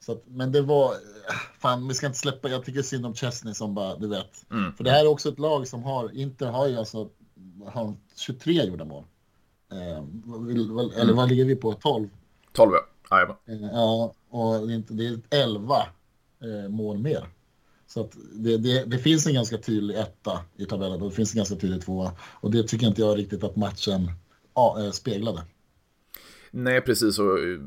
Så 0.00 0.12
att, 0.12 0.22
men 0.26 0.52
det 0.52 0.62
var, 0.62 0.94
fan 1.58 1.88
vi 1.88 1.94
ska 1.94 2.06
inte 2.06 2.18
släppa, 2.18 2.48
jag 2.48 2.64
tycker 2.64 2.82
synd 2.82 3.06
om 3.06 3.14
Chesney 3.14 3.54
som 3.54 3.74
bara, 3.74 3.96
du 3.96 4.08
vet. 4.08 4.50
Mm. 4.50 4.72
För 4.72 4.84
det 4.84 4.90
här 4.90 5.00
är 5.00 5.08
också 5.08 5.28
ett 5.28 5.38
lag 5.38 5.68
som 5.68 5.82
har, 5.82 6.14
Inter 6.14 6.46
har 6.46 6.68
ju 6.68 6.76
alltså, 6.76 7.08
har 7.66 7.94
23 8.16 8.64
gjorda 8.64 8.84
mål. 8.84 9.04
Eh, 9.72 11.00
eller 11.00 11.12
vad 11.12 11.28
ligger 11.28 11.44
vi 11.44 11.56
på, 11.56 11.72
12? 11.72 12.08
12 12.52 12.72
ja. 13.10 13.38
Ja, 13.72 14.12
och 14.34 14.68
det 14.68 15.06
är 15.06 15.18
11 15.30 15.76
eh, 16.40 16.68
mål 16.70 16.98
mer. 16.98 17.28
Så 17.86 18.00
att 18.00 18.16
det, 18.32 18.56
det, 18.56 18.84
det, 18.84 18.98
finns 18.98 19.26
en 19.26 19.34
ganska 19.34 19.58
tydlig 19.58 19.98
etta 19.98 20.40
i 20.56 20.64
tabellen 20.64 21.02
och 21.02 21.10
det 21.10 21.16
finns 21.16 21.34
en 21.34 21.36
ganska 21.36 21.56
tydlig 21.56 21.82
tvåa. 21.82 22.12
Och 22.20 22.50
det 22.50 22.62
tycker 22.62 22.86
inte 22.86 23.00
jag 23.00 23.18
riktigt 23.18 23.44
att 23.44 23.56
matchen 23.56 24.10
ja, 24.54 24.82
eh, 24.82 24.90
speglade. 24.90 25.42
Nej, 26.50 26.80
precis. 26.80 27.18
Och, 27.18 27.38
eh, 27.38 27.60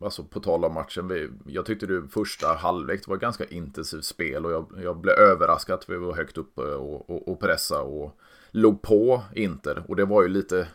alltså, 0.00 0.24
på 0.24 0.40
tal 0.40 0.64
om 0.64 0.74
matchen. 0.74 1.30
jag 1.46 1.66
tyckte 1.66 1.86
du 1.86 2.08
första 2.08 2.46
halvlek 2.46 3.08
var 3.08 3.14
ett 3.14 3.20
ganska 3.20 3.44
intensivt 3.44 4.04
spel 4.04 4.46
och 4.46 4.52
jag, 4.52 4.66
jag 4.82 5.00
blev 5.00 5.14
överraskad 5.14 5.74
att 5.74 5.90
vi 5.90 5.96
var 5.96 6.14
högt 6.14 6.38
uppe 6.38 6.62
och, 6.62 7.10
och, 7.10 7.28
och 7.28 7.40
pressa 7.40 7.82
och 7.82 8.18
låg 8.50 8.82
på 8.82 9.22
Inter. 9.34 9.84
Och 9.88 9.96
det 9.96 10.04
var 10.04 10.22
ju 10.22 10.28
lite 10.28 10.68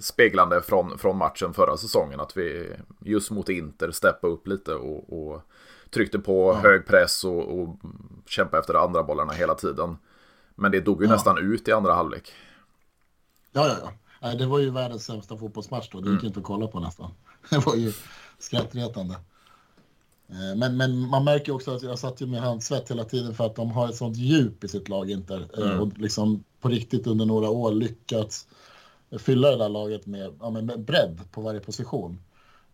speglande 0.00 0.62
från, 0.62 0.98
från 0.98 1.16
matchen 1.16 1.54
förra 1.54 1.76
säsongen. 1.76 2.20
Att 2.20 2.36
vi 2.36 2.72
just 3.00 3.30
mot 3.30 3.48
Inter 3.48 3.90
steppade 3.90 4.32
upp 4.32 4.46
lite 4.46 4.74
och, 4.74 5.12
och 5.12 5.42
tryckte 5.90 6.18
på 6.18 6.52
ja. 6.52 6.68
hög 6.68 6.86
press 6.86 7.24
och, 7.24 7.60
och 7.60 7.76
kämpade 8.26 8.60
efter 8.60 8.74
andra 8.74 9.02
bollarna 9.02 9.32
hela 9.32 9.54
tiden. 9.54 9.96
Men 10.54 10.72
det 10.72 10.80
dog 10.80 11.02
ju 11.02 11.08
ja. 11.08 11.12
nästan 11.12 11.38
ut 11.38 11.68
i 11.68 11.72
andra 11.72 11.94
halvlek. 11.94 12.32
Ja, 13.52 13.68
ja, 13.68 13.92
ja. 14.20 14.34
Det 14.34 14.46
var 14.46 14.58
ju 14.58 14.70
världens 14.70 15.04
sämsta 15.04 15.36
fotbollsmatch 15.36 15.88
då. 15.90 16.00
Det 16.00 16.10
gick 16.10 16.20
mm. 16.20 16.26
inte 16.26 16.40
att 16.40 16.46
kolla 16.46 16.66
på 16.66 16.80
nästan. 16.80 17.10
Det 17.50 17.66
var 17.66 17.76
ju 17.76 17.92
skrattretande. 18.38 19.14
Eh, 20.28 20.56
men, 20.56 20.76
men 20.76 21.00
man 21.08 21.24
märker 21.24 21.52
också 21.52 21.70
att 21.74 21.82
jag 21.82 21.98
satt 21.98 22.20
ju 22.20 22.26
med 22.26 22.40
handsvett 22.40 22.90
hela 22.90 23.04
tiden 23.04 23.34
för 23.34 23.46
att 23.46 23.56
de 23.56 23.70
har 23.70 23.88
ett 23.88 23.96
sånt 23.96 24.16
djup 24.16 24.64
i 24.64 24.68
sitt 24.68 24.88
lag 24.88 25.10
Inter. 25.10 25.48
Eh, 25.58 25.70
mm. 25.70 25.80
Och 25.80 25.98
liksom 25.98 26.44
på 26.60 26.68
riktigt 26.68 27.06
under 27.06 27.26
några 27.26 27.50
år 27.50 27.72
lyckats 27.72 28.46
fylla 29.18 29.50
det 29.50 29.56
där 29.56 29.68
laget 29.68 30.06
med, 30.06 30.34
ja, 30.40 30.50
med 30.50 30.80
bredd 30.80 31.20
på 31.32 31.40
varje 31.40 31.60
position. 31.60 32.20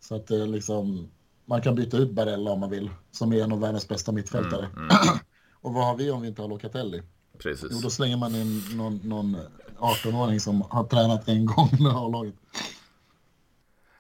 Så 0.01 0.15
att 0.15 0.27
det 0.27 0.47
liksom, 0.47 1.09
man 1.45 1.63
kan 1.63 1.75
byta 1.75 1.97
ut 1.97 2.11
Barella 2.11 2.51
om 2.51 2.61
man 2.61 2.71
vill, 2.71 2.91
som 3.11 3.33
är 3.33 3.43
en 3.43 3.53
av 3.53 3.61
världens 3.61 3.89
bästa 3.89 4.13
mittfältare. 4.13 4.67
Mm, 4.67 4.79
mm. 4.79 5.19
och 5.61 5.75
vad 5.75 5.87
har 5.87 5.97
vi 5.97 6.11
om 6.11 6.23
vi 6.23 6.29
inte 6.29 6.43
har 6.43 6.49
Locatelli? 6.49 7.03
Precis. 7.39 7.69
Jo, 7.71 7.79
då 7.83 7.91
slänger 7.91 8.17
man 8.17 8.35
in 8.35 8.63
någon, 8.75 9.01
någon 9.05 9.37
18-åring 9.79 10.41
som 10.41 10.63
har 10.71 10.85
tränat 10.85 11.29
en 11.29 11.47
gång 11.47 11.69
med 11.81 11.93
A-laget. 11.93 12.35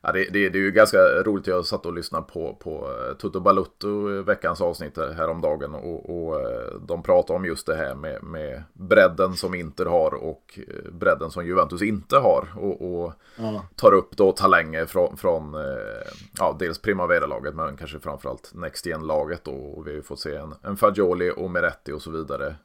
Ja, 0.06 0.12
det, 0.12 0.24
det, 0.30 0.48
det, 0.48 0.58
är 0.58 0.62
ju 0.62 0.70
ganska 0.70 0.98
roligt. 0.98 1.46
Jag 1.46 1.66
satt 1.66 1.86
och 1.86 1.94
lyssnade 1.94 2.24
på, 2.32 2.56
på 2.60 2.90
eh, 2.90 3.16
Toto 3.16 3.40
Balutto 3.40 4.22
veckans 4.22 4.60
avsnitt 4.60 4.96
häromdagen 4.96 5.74
och, 5.74 6.26
och 6.26 6.40
eh, 6.40 6.74
de 6.80 7.02
pratar 7.02 7.34
om 7.34 7.44
just 7.44 7.66
det 7.66 7.74
här 7.74 7.94
med, 7.94 8.22
med 8.22 8.62
bredden 8.72 9.34
som 9.34 9.54
Inter 9.54 9.86
har 9.86 10.14
och 10.14 10.58
eh, 10.68 10.92
bredden 10.92 11.30
som 11.30 11.46
Juventus 11.46 11.82
inte 11.82 12.16
har 12.16 12.48
och, 12.56 13.04
och 13.04 13.12
ja. 13.36 13.64
tar 13.76 13.92
upp 13.92 14.16
då 14.16 14.32
talanger 14.32 14.86
från, 14.86 15.16
från 15.16 15.56
ja, 16.38 16.56
dels 16.58 16.78
Primavera-laget 16.78 17.54
men 17.54 17.76
kanske 17.76 17.98
framförallt 17.98 18.50
Next 18.54 18.86
Gen-laget 18.86 19.48
och 19.48 19.86
vi 19.86 19.90
har 19.90 19.96
ju 19.96 20.02
fått 20.02 20.20
se 20.20 20.34
en, 20.34 20.54
en 20.62 20.76
Fagioli 20.76 21.32
och 21.36 21.50
Meretti 21.50 21.92
och 21.92 22.02
så 22.02 22.10
vidare 22.10 22.56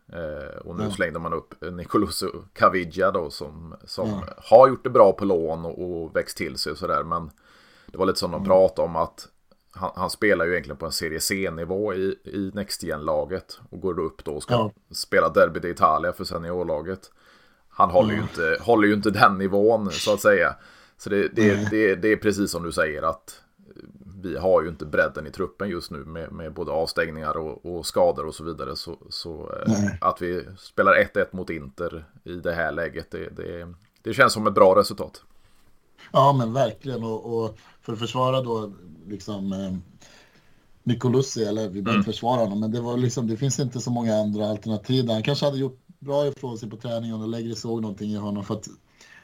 och 0.62 0.76
nu 0.76 0.84
ja. 0.84 0.92
slängde 0.92 1.20
man 1.20 1.34
upp 1.34 1.54
Nicoloso 1.72 2.28
Caviglia 2.54 3.12
då 3.12 3.30
som, 3.30 3.76
som 3.86 4.10
ja. 4.10 4.24
har 4.38 4.70
gjort 4.70 4.84
det 4.84 4.90
bra 4.90 5.12
på 5.12 5.26
lån 5.26 5.66
och, 5.66 5.82
och 5.82 6.16
växt 6.16 6.38
till 6.38 6.58
sig 6.58 6.72
och 6.72 6.78
sådär 6.78 7.04
men 7.04 7.29
det 7.86 7.98
var 7.98 8.06
lite 8.06 8.20
som 8.20 8.32
de 8.32 8.38
mm. 8.38 8.48
pratade 8.48 8.86
om 8.88 8.96
att 8.96 9.28
han, 9.72 9.92
han, 9.96 10.10
spelar 10.10 10.46
ju 10.46 10.52
egentligen 10.52 10.78
på 10.78 10.86
en 10.86 10.92
serie 10.92 11.20
C-nivå 11.20 11.94
i, 11.94 12.20
i 12.24 12.52
Next 12.54 12.84
laget 12.84 13.60
och 13.70 13.80
går 13.80 14.00
upp 14.00 14.24
då 14.24 14.32
och 14.32 14.44
ska 14.44 14.54
ja. 14.54 14.72
spela 14.92 15.30
Derby 15.30 15.60
d'Italia 15.60 16.12
för 16.12 16.24
seniorlaget. 16.24 17.12
Han 17.70 17.90
håller, 17.90 18.14
mm. 18.14 18.16
ju 18.16 18.22
inte, 18.22 18.64
håller 18.64 18.88
ju 18.88 18.94
inte 18.94 19.12
den 19.12 19.38
nivån 19.38 19.92
så 19.92 20.14
att 20.14 20.22
säga. 20.22 20.56
Så 20.98 21.10
det, 21.10 21.28
det, 21.28 21.52
mm. 21.52 21.66
det, 21.72 21.96
det, 21.96 22.12
är 22.12 22.16
precis 22.16 22.52
som 22.52 22.64
du 22.64 22.72
säger 22.72 23.02
att 23.02 23.42
vi 24.22 24.38
har 24.38 24.62
ju 24.62 24.70
inte 24.70 24.86
bredden 24.86 25.28
i 25.28 25.32
truppen 25.32 25.70
just 25.70 25.92
nu 25.92 25.98
med, 25.98 26.32
med 26.32 26.54
både 26.54 26.72
avstängningar 26.72 27.38
och, 27.38 27.66
och, 27.66 27.86
skador 27.86 28.26
och 28.26 28.36
så 28.36 28.44
vidare. 28.44 28.76
Så, 28.76 28.98
så 29.10 29.52
eh, 29.66 29.74
att 30.02 30.22
vi 30.22 30.46
spelar 30.58 30.94
1-1 30.94 31.26
mot 31.32 31.50
Inter 31.50 32.06
i 32.24 32.34
det 32.34 32.54
här 32.54 32.72
läget, 32.72 33.12
det, 33.12 33.30
det, 33.30 33.74
det 34.02 34.14
känns 34.14 34.34
som 34.34 34.48
ett 34.48 34.54
bra 34.54 34.76
resultat. 34.76 35.24
Ja, 36.12 36.34
men 36.34 36.54
verkligen. 36.54 37.04
Och, 37.04 37.44
och 37.44 37.58
för 37.82 37.94
att 37.94 38.00
försvara 38.00 38.42
då 38.42 38.74
liksom 39.08 39.54
eh, 39.54 39.74
Nicolussi, 40.84 41.44
eller 41.44 41.70
vi 41.70 41.82
behöver 41.82 42.04
mm. 42.04 42.14
försvara 42.14 42.42
honom, 42.42 42.60
men 42.60 42.72
det, 42.72 42.82
var 42.82 42.98
liksom, 42.98 43.28
det 43.28 43.38
finns 43.38 43.60
inte 43.60 43.80
så 43.80 43.92
många 43.92 44.16
andra 44.16 44.50
alternativ. 44.50 45.10
Han 45.10 45.24
kanske 45.24 45.46
hade 45.46 45.58
gjort 45.58 45.82
bra 46.00 46.28
ifrån 46.28 46.58
sig 46.58 46.70
på 46.70 46.78
träningen 46.78 47.22
och 47.22 47.28
lägre 47.28 47.56
såg 47.56 47.82
någonting 47.82 48.12
i 48.12 48.16
honom. 48.16 48.44
För 48.44 48.54
att 48.54 48.68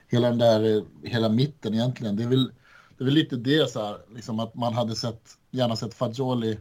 hela 0.07 0.29
den 0.29 0.37
där, 0.37 0.85
hela 1.03 1.29
mitten 1.29 1.73
egentligen, 1.73 2.15
det 2.15 2.23
är 2.23 2.27
väl, 2.27 2.51
det 2.97 3.03
är 3.03 3.05
väl 3.05 3.13
lite 3.13 3.35
det 3.35 3.71
så 3.71 3.85
här, 3.85 3.97
liksom 4.15 4.39
att 4.39 4.55
man 4.55 4.73
hade 4.73 4.95
sett, 4.95 5.37
gärna 5.51 5.75
sett 5.75 5.93
Fagioli 5.93 6.59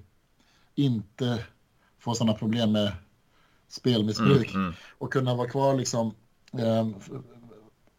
inte 0.74 1.44
få 1.98 2.14
sådana 2.14 2.38
problem 2.38 2.72
med 2.72 2.92
spelmissbruk 3.68 4.54
mm, 4.54 4.62
mm. 4.62 4.74
och 4.98 5.12
kunna 5.12 5.34
vara 5.34 5.48
kvar 5.48 5.74
liksom 5.74 6.14
Um, 6.58 6.94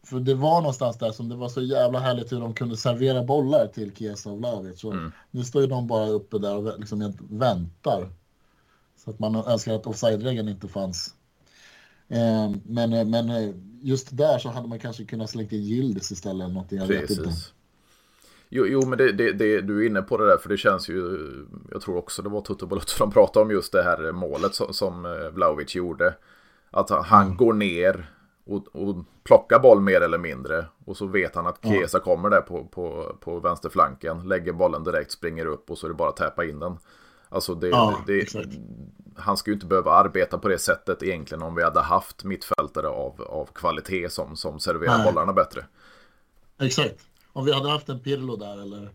för, 0.05 0.19
det 0.19 0.35
var 0.35 0.61
någonstans 0.61 0.97
där 0.97 1.11
som 1.11 1.29
det 1.29 1.35
var 1.35 1.49
så 1.49 1.61
jävla 1.61 1.99
härligt 1.99 2.31
hur 2.31 2.39
de 2.39 2.53
kunde 2.53 2.77
servera 2.77 3.23
bollar 3.23 3.67
till 3.67 3.95
Chiesa 3.95 4.29
och 4.29 4.37
Vlahovic. 4.37 4.83
Mm. 4.83 5.11
Nu 5.31 5.43
står 5.43 5.61
ju 5.61 5.67
de 5.67 5.87
bara 5.87 6.07
uppe 6.07 6.39
där 6.39 6.55
och 6.55 6.79
liksom 6.79 7.13
väntar. 7.29 8.09
Så 8.95 9.09
att 9.09 9.19
man 9.19 9.35
önskar 9.35 9.73
att 9.73 9.87
offside-regeln 9.87 10.49
inte 10.49 10.67
fanns. 10.67 11.13
Um, 12.07 12.61
men, 12.65 13.09
men 13.09 13.53
just 13.81 14.17
där 14.17 14.37
så 14.37 14.49
hade 14.49 14.67
man 14.67 14.79
kanske 14.79 15.05
kunnat 15.05 15.29
slänga 15.29 15.49
in 15.51 15.61
Gildes 15.61 16.11
istället. 16.11 16.35
Eller 16.35 16.53
någonting, 16.53 16.77
jag 16.77 16.87
Precis. 16.87 17.19
vet 17.19 17.25
inte. 17.25 17.37
Jo, 18.49 18.65
jo 18.65 18.85
men 18.85 18.97
det, 18.97 19.11
det, 19.11 19.31
det, 19.31 19.61
du 19.61 19.83
är 19.83 19.87
inne 19.87 20.01
på 20.01 20.17
det 20.17 20.25
där 20.25 20.37
för 20.37 20.49
det 20.49 20.57
känns 20.57 20.89
ju, 20.89 21.29
jag 21.71 21.81
tror 21.81 21.97
också 21.97 22.21
det 22.21 22.29
var 22.29 22.41
Toto 22.41 22.67
Balotto 22.67 22.89
som 22.89 23.11
pratade 23.11 23.45
om 23.45 23.51
just 23.51 23.71
det 23.71 23.83
här 23.83 24.11
målet 24.11 24.55
som, 24.55 24.73
som 24.73 25.05
eh, 25.05 25.29
Vlaovic 25.33 25.75
gjorde. 25.75 26.15
Att 26.71 26.89
han 26.89 27.25
mm. 27.25 27.37
går 27.37 27.53
ner 27.53 28.14
och, 28.45 28.75
och 28.75 28.95
plockar 29.23 29.59
boll 29.59 29.81
mer 29.81 30.01
eller 30.01 30.17
mindre. 30.17 30.65
Och 30.85 30.97
så 30.97 31.05
vet 31.05 31.35
han 31.35 31.47
att 31.47 31.59
Kesa 31.63 31.97
ja. 31.97 32.03
kommer 32.03 32.29
där 32.29 32.41
på, 32.41 32.65
på, 32.65 33.15
på 33.19 33.39
vänsterflanken, 33.39 34.27
lägger 34.27 34.53
bollen 34.53 34.83
direkt, 34.83 35.11
springer 35.11 35.45
upp 35.45 35.71
och 35.71 35.77
så 35.77 35.87
är 35.87 35.89
det 35.89 35.95
bara 35.95 36.09
att 36.09 36.17
täppa 36.17 36.45
in 36.45 36.59
den. 36.59 36.77
Alltså 37.29 37.55
det, 37.55 37.67
ja, 37.67 38.03
det, 38.07 38.35
han 39.15 39.37
skulle 39.37 39.53
ju 39.53 39.55
inte 39.55 39.65
behöva 39.65 39.91
arbeta 39.91 40.37
på 40.37 40.47
det 40.47 40.57
sättet 40.57 41.03
egentligen 41.03 41.43
om 41.43 41.55
vi 41.55 41.63
hade 41.63 41.81
haft 41.81 42.23
mittfältare 42.23 42.87
av, 42.87 43.21
av 43.21 43.45
kvalitet 43.45 44.09
som, 44.09 44.35
som 44.35 44.59
serverar 44.59 44.97
Nej. 44.97 45.05
bollarna 45.05 45.33
bättre. 45.33 45.65
Exakt 46.59 46.99
om 47.35 47.45
vi 47.45 47.53
hade 47.53 47.69
haft 47.69 47.89
en 47.89 47.99
Pirlo 47.99 48.35
där 48.35 48.61
eller, 48.61 48.89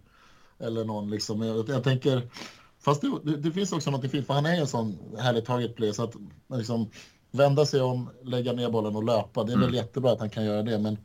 eller 0.59 0.85
någon 0.85 1.11
liksom. 1.11 1.43
Jag, 1.43 1.69
jag 1.69 1.85
tänker, 1.85 2.31
fast 2.79 3.01
det, 3.01 3.37
det, 3.37 3.53
finns 3.53 3.73
också 3.73 3.91
något 3.91 4.11
fint, 4.11 4.27
för 4.27 4.35
han 4.35 4.47
är 4.47 4.55
ju 4.55 4.61
en 4.61 4.67
sån 4.67 4.99
härligt 5.19 5.45
target 5.45 5.77
play, 5.77 5.93
så 5.93 6.05
att 6.05 6.15
liksom 6.49 6.91
vända 7.31 7.67
sig 7.67 7.81
om, 7.81 8.11
lägga 8.23 8.53
ner 8.53 8.71
bollen 8.71 8.97
och 8.97 9.05
löpa, 9.05 9.45
det 9.45 9.53
är 9.53 9.57
mm. 9.57 9.67
väl 9.67 9.75
jättebra 9.75 10.13
att 10.13 10.21
han 10.21 10.31
kan 10.31 10.45
göra 10.45 10.63
det, 10.63 10.79
men 10.79 10.99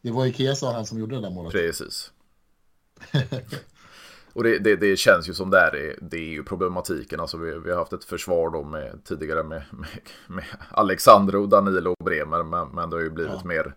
det 0.00 0.10
var 0.10 0.24
ju 0.24 0.32
Kesa 0.32 0.72
han 0.72 0.86
som 0.86 0.98
gjorde 0.98 1.14
det 1.14 1.22
där 1.22 1.30
målet. 1.30 1.52
Precis. 1.52 2.12
Och 4.36 4.44
det, 4.44 4.58
det, 4.58 4.76
det, 4.76 4.96
känns 4.96 5.28
ju 5.28 5.34
som 5.34 5.50
det 5.50 5.58
är, 5.58 5.96
det 6.00 6.16
är 6.16 6.30
ju 6.30 6.44
problematiken. 6.44 7.20
Alltså 7.20 7.36
vi, 7.36 7.58
vi 7.58 7.70
har 7.70 7.78
haft 7.78 7.92
ett 7.92 8.04
försvar 8.04 8.50
då 8.50 8.62
med, 8.62 9.04
tidigare 9.04 9.42
med, 9.42 9.62
med, 9.70 9.88
med 10.26 10.44
Alexandro, 10.70 11.46
Danilo 11.46 11.94
och 11.98 12.04
Bremer. 12.04 12.42
Men, 12.42 12.68
men 12.68 12.90
det 12.90 12.96
har 12.96 13.02
ju 13.02 13.10
blivit 13.10 13.32
ja. 13.42 13.48
mer 13.48 13.74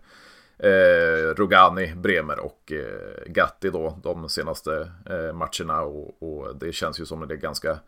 eh, 0.58 1.34
Rogani, 1.34 1.94
Bremer 1.94 2.38
och 2.38 2.72
eh, 2.72 3.32
Gatti 3.32 3.70
då 3.70 3.98
de 4.02 4.28
senaste 4.28 4.90
eh, 5.10 5.32
matcherna. 5.32 5.82
Och, 5.82 6.22
och, 6.22 6.56
det 6.56 6.72
känns 6.72 7.00
ju 7.00 7.06
som 7.06 7.28
det 7.28 7.34
är 7.34 7.38
ganska 7.38 7.78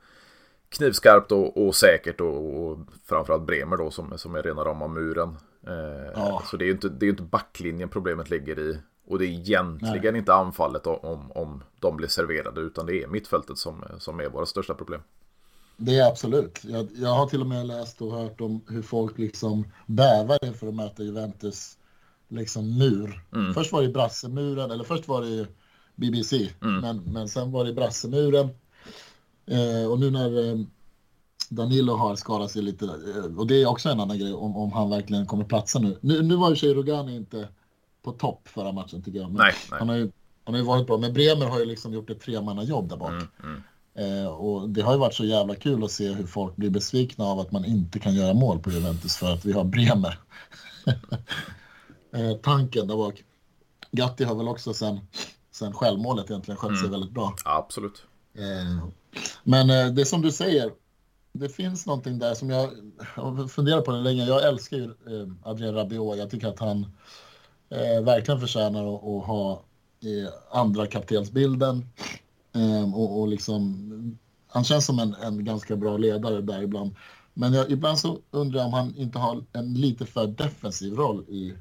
knivskarpt 0.73 1.33
och, 1.33 1.67
och 1.67 1.75
säkert 1.75 2.21
och, 2.21 2.64
och 2.64 2.79
framförallt 3.05 3.47
Bremer 3.47 3.76
då 3.76 3.91
som, 3.91 4.19
som 4.19 4.35
är 4.35 4.43
rena 4.43 4.64
rama 4.64 4.88
muren. 4.88 5.37
Eh, 5.67 6.12
ja. 6.14 6.43
Så 6.50 6.57
det 6.57 6.64
är 6.64 6.67
ju 6.67 6.73
inte, 6.73 6.88
det 6.88 7.07
är 7.07 7.11
inte 7.11 7.23
backlinjen 7.23 7.88
problemet 7.88 8.31
ligger 8.31 8.59
i. 8.59 8.79
Och 9.07 9.19
det 9.19 9.26
är 9.26 9.29
egentligen 9.29 10.12
Nej. 10.12 10.19
inte 10.19 10.35
anfallet 10.35 10.87
om, 10.87 11.33
om 11.33 11.62
de 11.81 11.97
blir 11.97 12.09
serverade 12.09 12.61
utan 12.61 12.87
det 12.87 13.02
är 13.02 13.07
mittfältet 13.07 13.59
som, 13.59 13.85
som 13.99 14.21
är 14.21 14.29
våra 14.29 14.47
största 14.47 14.75
problem. 14.75 15.00
Det 15.76 15.99
är 15.99 16.09
absolut. 16.09 16.61
Jag, 16.64 16.88
jag 16.95 17.09
har 17.09 17.26
till 17.26 17.41
och 17.41 17.47
med 17.47 17.67
läst 17.67 18.02
och 18.02 18.12
hört 18.12 18.41
om 18.41 18.61
hur 18.69 18.83
folk 18.83 19.19
liksom 19.19 19.67
bävar 19.87 20.45
inför 20.45 20.67
att 20.67 20.75
möta 20.75 21.02
Juventus 21.02 21.76
liksom 22.29 22.79
mur. 22.79 23.23
Mm. 23.33 23.55
Först 23.55 23.73
var 23.73 23.83
det 23.83 23.88
Brassemuren, 23.88 24.71
eller 24.71 24.85
först 24.85 25.09
var 25.09 25.23
det 25.23 25.47
BBC, 25.97 26.50
mm. 26.62 26.81
men, 26.81 27.12
men 27.12 27.29
sen 27.29 27.52
var 27.52 27.64
det 27.64 27.73
Brassemuren. 27.73 28.49
Eh, 29.47 29.91
och 29.91 30.01
nu 30.01 30.11
när 30.11 30.51
eh, 30.51 30.59
Danilo 31.49 31.97
har 31.97 32.17
skadat 32.17 32.51
sig 32.51 32.63
lite, 32.63 32.85
eh, 32.85 33.39
och 33.39 33.47
det 33.47 33.63
är 33.63 33.67
också 33.67 33.89
en 33.89 34.01
annan 34.01 34.19
grej 34.19 34.35
om, 34.35 34.57
om 34.57 34.73
han 34.73 34.91
verkligen 34.91 35.27
kommer 35.27 35.45
platsa 35.45 35.79
nu. 35.79 35.99
Nu, 36.01 36.23
nu 36.23 36.37
var 36.37 36.51
ju 36.51 36.57
sig 36.57 36.75
Rogani 36.75 37.17
inte 37.17 37.49
på 38.03 38.13
topp 38.13 38.49
förra 38.49 38.73
matchen 38.73 39.03
tycker 39.03 39.19
jag. 39.19 39.29
Men 39.29 39.37
nej, 39.37 39.55
nej. 39.71 39.79
Han, 39.79 39.89
har 39.89 39.97
ju, 39.97 40.11
han 40.45 40.55
har 40.55 40.61
ju 40.61 40.67
varit 40.67 40.87
bra, 40.87 40.99
men 40.99 41.13
Bremer 41.13 41.47
har 41.47 41.59
ju 41.59 41.65
liksom 41.65 41.93
gjort 41.93 42.11
ett 42.11 42.21
tremannajobb 42.21 42.89
där 42.89 42.97
bak. 42.97 43.11
Mm, 43.11 43.29
mm. 43.43 43.63
Eh, 43.95 44.27
och 44.27 44.69
det 44.69 44.83
har 44.83 44.93
ju 44.93 44.99
varit 44.99 45.15
så 45.15 45.25
jävla 45.25 45.55
kul 45.55 45.85
att 45.85 45.91
se 45.91 46.09
hur 46.09 46.27
folk 46.27 46.57
blir 46.57 46.71
besvikna 46.71 47.25
av 47.25 47.39
att 47.39 47.53
man 47.53 47.65
inte 47.65 47.99
kan 47.99 48.15
göra 48.15 48.35
mål 48.35 48.59
på 48.59 48.71
Juventus 48.71 49.17
för 49.17 49.33
att 49.33 49.45
vi 49.45 49.53
har 49.53 49.65
Bremer. 49.65 50.19
eh, 52.13 52.37
tanken 52.43 52.87
där 52.87 52.97
bak. 52.97 53.25
Gatti 53.91 54.25
har 54.25 54.35
väl 54.35 54.49
också 54.49 54.75
sen, 54.75 55.01
sen 55.51 55.73
självmålet 55.73 56.31
egentligen 56.31 56.59
skött 56.59 56.79
sig 56.79 56.87
mm. 56.87 56.91
väldigt 56.91 57.11
bra. 57.11 57.35
absolut. 57.45 58.05
Eh, 58.35 58.89
men 59.45 59.71
eh, 59.71 59.87
det 59.87 60.04
som 60.04 60.23
du 60.23 60.33
säger, 60.33 60.71
det 61.33 61.49
finns 61.49 61.87
någonting 61.87 62.19
där 62.19 62.35
som 62.35 62.50
jag 62.50 62.71
har 63.14 63.49
funderat 63.49 63.85
på 63.85 63.92
det 63.92 64.00
länge. 64.00 64.25
Jag 64.25 64.49
älskar 64.49 64.76
ju 64.76 64.85
eh, 64.85 65.28
Adrien 65.42 65.75
Rabiot. 65.75 66.19
Jag 66.19 66.31
tycker 66.31 66.49
att 66.49 66.59
han 66.59 66.87
eh, 67.71 68.04
verkligen 68.04 68.40
förtjänar 68.40 68.95
att, 68.95 69.04
att 69.04 69.26
ha 69.26 69.62
eh, 70.02 70.59
andra 70.59 70.87
kaptensbilden. 70.87 71.87
Eh, 72.54 72.95
och, 72.95 73.21
och 73.21 73.28
liksom, 73.28 74.19
han 74.47 74.64
känns 74.64 74.87
som 74.87 74.99
en, 74.99 75.14
en 75.14 75.45
ganska 75.45 75.76
bra 75.76 75.97
ledare 75.97 76.40
där 76.40 76.62
ibland. 76.62 76.97
Men 77.35 77.52
jag, 77.52 77.71
ibland 77.71 77.99
så 77.99 78.19
undrar 78.31 78.59
jag 78.61 78.66
om 78.66 78.73
han 78.73 78.97
inte 78.97 79.19
har 79.19 79.45
en 79.52 79.75
lite 79.75 80.07
för 80.07 80.26
defensiv 80.26 80.95
roll 80.95 81.25
i, 81.28 81.54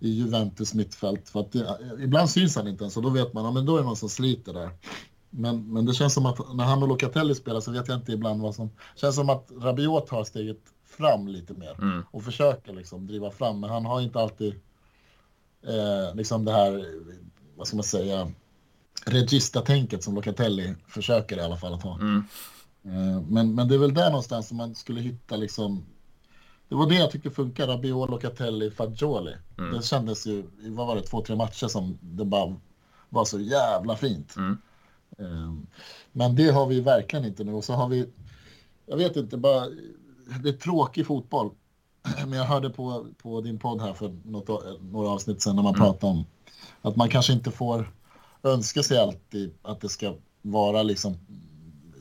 i 0.00 0.08
Juventus 0.08 0.74
mittfält. 0.74 1.28
För 1.28 1.40
att 1.40 1.52
det, 1.52 1.78
ibland 2.00 2.30
syns 2.30 2.56
han 2.56 2.68
inte 2.68 2.84
ens 2.84 2.96
och 2.96 3.02
då 3.02 3.10
vet 3.10 3.32
man 3.32 3.46
att 3.46 3.54
ja, 3.54 3.60
då 3.60 3.76
är 3.76 3.80
det 3.80 3.86
någon 3.86 3.96
som 3.96 4.08
sliter 4.08 4.52
där. 4.52 4.70
Men, 5.30 5.72
men 5.72 5.86
det 5.86 5.94
känns 5.94 6.14
som 6.14 6.26
att 6.26 6.54
när 6.54 6.64
han 6.64 6.82
och 6.82 6.88
Locatelli 6.88 7.34
spelar 7.34 7.60
så 7.60 7.70
vet 7.70 7.88
jag 7.88 7.96
inte 7.96 8.12
ibland 8.12 8.42
vad 8.42 8.54
som... 8.54 8.66
Det 8.94 9.00
känns 9.00 9.16
som 9.16 9.30
att 9.30 9.50
Rabiot 9.60 10.06
tar 10.06 10.24
steget 10.24 10.60
fram 10.86 11.28
lite 11.28 11.54
mer 11.54 11.82
mm. 11.82 12.04
och 12.10 12.22
försöker 12.22 12.72
liksom 12.72 13.06
driva 13.06 13.30
fram. 13.30 13.60
Men 13.60 13.70
han 13.70 13.86
har 13.86 14.00
inte 14.00 14.20
alltid 14.20 14.54
eh, 15.66 16.14
liksom 16.14 16.44
det 16.44 16.52
här, 16.52 16.84
vad 17.56 17.66
ska 17.66 17.76
man 17.76 17.84
säga, 17.84 18.32
regista-tänket 19.04 20.04
som 20.04 20.14
Locatelli 20.14 20.74
försöker 20.88 21.36
i 21.36 21.40
alla 21.40 21.56
fall 21.56 21.74
att 21.74 21.82
ha. 21.82 21.94
Mm. 21.94 22.24
Eh, 22.84 23.22
men, 23.28 23.54
men 23.54 23.68
det 23.68 23.74
är 23.74 23.78
väl 23.78 23.94
där 23.94 24.10
någonstans 24.10 24.48
som 24.48 24.56
man 24.56 24.74
skulle 24.74 25.00
hitta 25.00 25.36
liksom 25.36 25.84
det 26.68 26.74
var 26.74 26.88
det 26.88 26.94
jag 26.94 27.10
tyckte 27.10 27.30
funkade, 27.30 27.72
Rabiot, 27.72 28.10
Locatelli, 28.10 28.70
Fagioli. 28.70 29.36
Mm. 29.58 29.76
Det 29.76 29.82
kändes 29.82 30.26
ju, 30.26 30.44
vad 30.58 30.86
var 30.86 30.96
det, 30.96 31.02
två, 31.02 31.22
tre 31.22 31.36
matcher 31.36 31.66
som 31.66 31.98
det 32.00 32.24
bara 32.24 32.56
var 33.08 33.24
så 33.24 33.40
jävla 33.40 33.96
fint. 33.96 34.36
Mm. 34.36 34.58
Um, 35.16 35.66
men 36.12 36.36
det 36.36 36.50
har 36.50 36.66
vi 36.66 36.80
verkligen 36.80 37.24
inte 37.24 37.44
nu. 37.44 37.52
Och 37.52 37.64
så 37.64 37.72
har 37.72 37.88
vi, 37.88 38.06
jag 38.86 38.96
vet 38.96 39.16
inte, 39.16 39.36
bara, 39.36 39.66
det 40.42 40.48
är 40.48 40.52
tråkig 40.52 41.06
fotboll. 41.06 41.50
Men 42.26 42.32
jag 42.32 42.44
hörde 42.44 42.70
på, 42.70 43.06
på 43.22 43.40
din 43.40 43.58
podd 43.58 43.80
här 43.80 43.94
för 43.94 44.16
något, 44.24 44.64
några 44.80 45.08
avsnitt 45.08 45.42
sedan 45.42 45.56
när 45.56 45.62
man 45.62 45.74
mm. 45.74 45.86
pratade 45.86 46.12
om 46.12 46.24
att 46.82 46.96
man 46.96 47.08
kanske 47.08 47.32
inte 47.32 47.50
får 47.50 47.92
önska 48.42 48.82
sig 48.82 48.98
alltid 48.98 49.54
att 49.62 49.80
det 49.80 49.88
ska 49.88 50.14
vara 50.42 50.82
liksom 50.82 51.18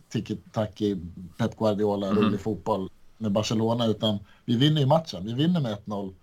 tiki-taki, 0.10 1.12
Pep 1.38 1.58
Guardiola, 1.58 2.08
mm. 2.08 2.24
rolig 2.24 2.40
fotboll 2.40 2.90
med 3.18 3.32
Barcelona, 3.32 3.86
utan 3.86 4.20
vi 4.46 4.58
vinner 4.58 4.82
ju 4.82 4.88
matchen. 4.88 5.26
Vi 5.26 5.34
vinner 5.34 5.62
med 5.62 5.78
1-0. 5.86 6.14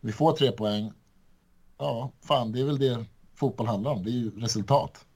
Vi 0.00 0.12
får 0.12 0.32
tre 0.32 0.52
poäng. 0.52 0.92
Ja, 1.78 2.10
fan, 2.20 2.52
det 2.52 2.60
är 2.60 2.64
väl 2.64 2.78
det 2.78 3.04
fotboll 3.34 3.66
handlar 3.66 3.90
om. 3.90 4.04
Det 4.04 4.10
är 4.10 4.12
ju 4.12 4.30
resultat. 4.40 5.06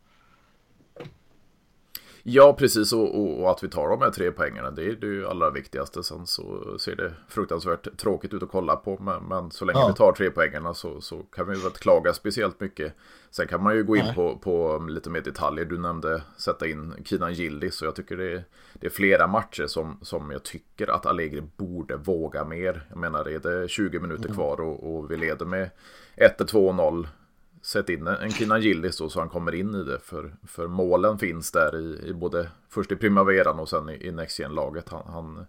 Ja, 2.26 2.56
precis. 2.58 2.92
Och, 2.92 3.20
och, 3.20 3.40
och, 3.40 3.50
att 3.50 3.64
vi 3.64 3.68
tar 3.68 3.88
de 3.88 4.02
här 4.02 4.10
tre 4.10 4.30
poängarna, 4.30 4.70
det 4.70 4.84
är 4.84 4.92
det 4.92 5.06
ju 5.06 5.26
allra 5.26 5.50
viktigaste. 5.50 6.02
Sen 6.02 6.26
så 6.26 6.78
ser 6.78 6.96
det 6.96 7.12
fruktansvärt 7.28 7.96
tråkigt 7.96 8.34
ut 8.34 8.42
att 8.42 8.50
kolla 8.50 8.76
på. 8.76 8.98
Men, 9.00 9.24
men 9.24 9.50
så 9.50 9.64
länge 9.64 9.78
ja. 9.78 9.88
vi 9.88 9.94
tar 9.94 10.12
tre 10.12 10.30
poängarna 10.30 10.74
så, 10.74 11.00
så 11.00 11.16
kan 11.16 11.46
vi 11.46 11.54
väl 11.54 11.66
inte 11.66 11.78
klaga 11.78 12.14
speciellt 12.14 12.60
mycket. 12.60 12.92
Sen 13.30 13.46
kan 13.46 13.62
man 13.62 13.76
ju 13.76 13.84
gå 13.84 13.96
in 13.96 14.14
på, 14.14 14.38
på, 14.38 14.86
lite 14.88 15.10
mer 15.10 15.20
detaljer. 15.20 15.64
Du 15.64 15.78
nämnde 15.78 16.22
sätta 16.36 16.66
in 16.66 16.94
Kinan 17.04 17.32
Gildis. 17.32 17.74
Så 17.74 17.84
jag 17.84 17.94
tycker 17.94 18.16
det 18.16 18.32
är, 18.32 18.44
det 18.74 18.86
är 18.86 18.90
flera 18.90 19.26
matcher 19.26 19.66
som, 19.66 19.98
som 20.02 20.30
jag 20.30 20.42
tycker 20.42 20.90
att 20.90 21.06
Allegri 21.06 21.42
borde 21.56 21.96
våga 21.96 22.44
mer. 22.44 22.86
Jag 22.88 22.98
menar, 22.98 23.28
är 23.28 23.38
det 23.38 23.68
20 23.68 23.98
minuter 23.98 24.24
mm. 24.24 24.34
kvar 24.34 24.60
och, 24.60 24.96
och 24.96 25.10
vi 25.10 25.16
leder 25.16 25.46
med 25.46 25.70
1-2-0 26.16 27.06
sätt 27.64 27.88
in 27.88 28.06
en 28.06 28.30
Kina 28.30 28.58
Gillis 28.58 28.98
då 28.98 29.08
så 29.08 29.20
han 29.20 29.28
kommer 29.28 29.54
in 29.54 29.74
i 29.74 29.84
det. 29.84 29.98
För, 29.98 30.34
för 30.46 30.66
målen 30.66 31.18
finns 31.18 31.50
där 31.50 31.76
i, 31.76 32.08
i 32.08 32.14
både 32.14 32.48
först 32.68 32.92
i 32.92 32.96
Primaveran 32.96 33.58
och 33.58 33.68
sen 33.68 33.88
i, 33.88 34.06
i 34.06 34.12
Next 34.12 34.40
laget 34.50 34.88
han, 34.88 35.02
han, 35.06 35.46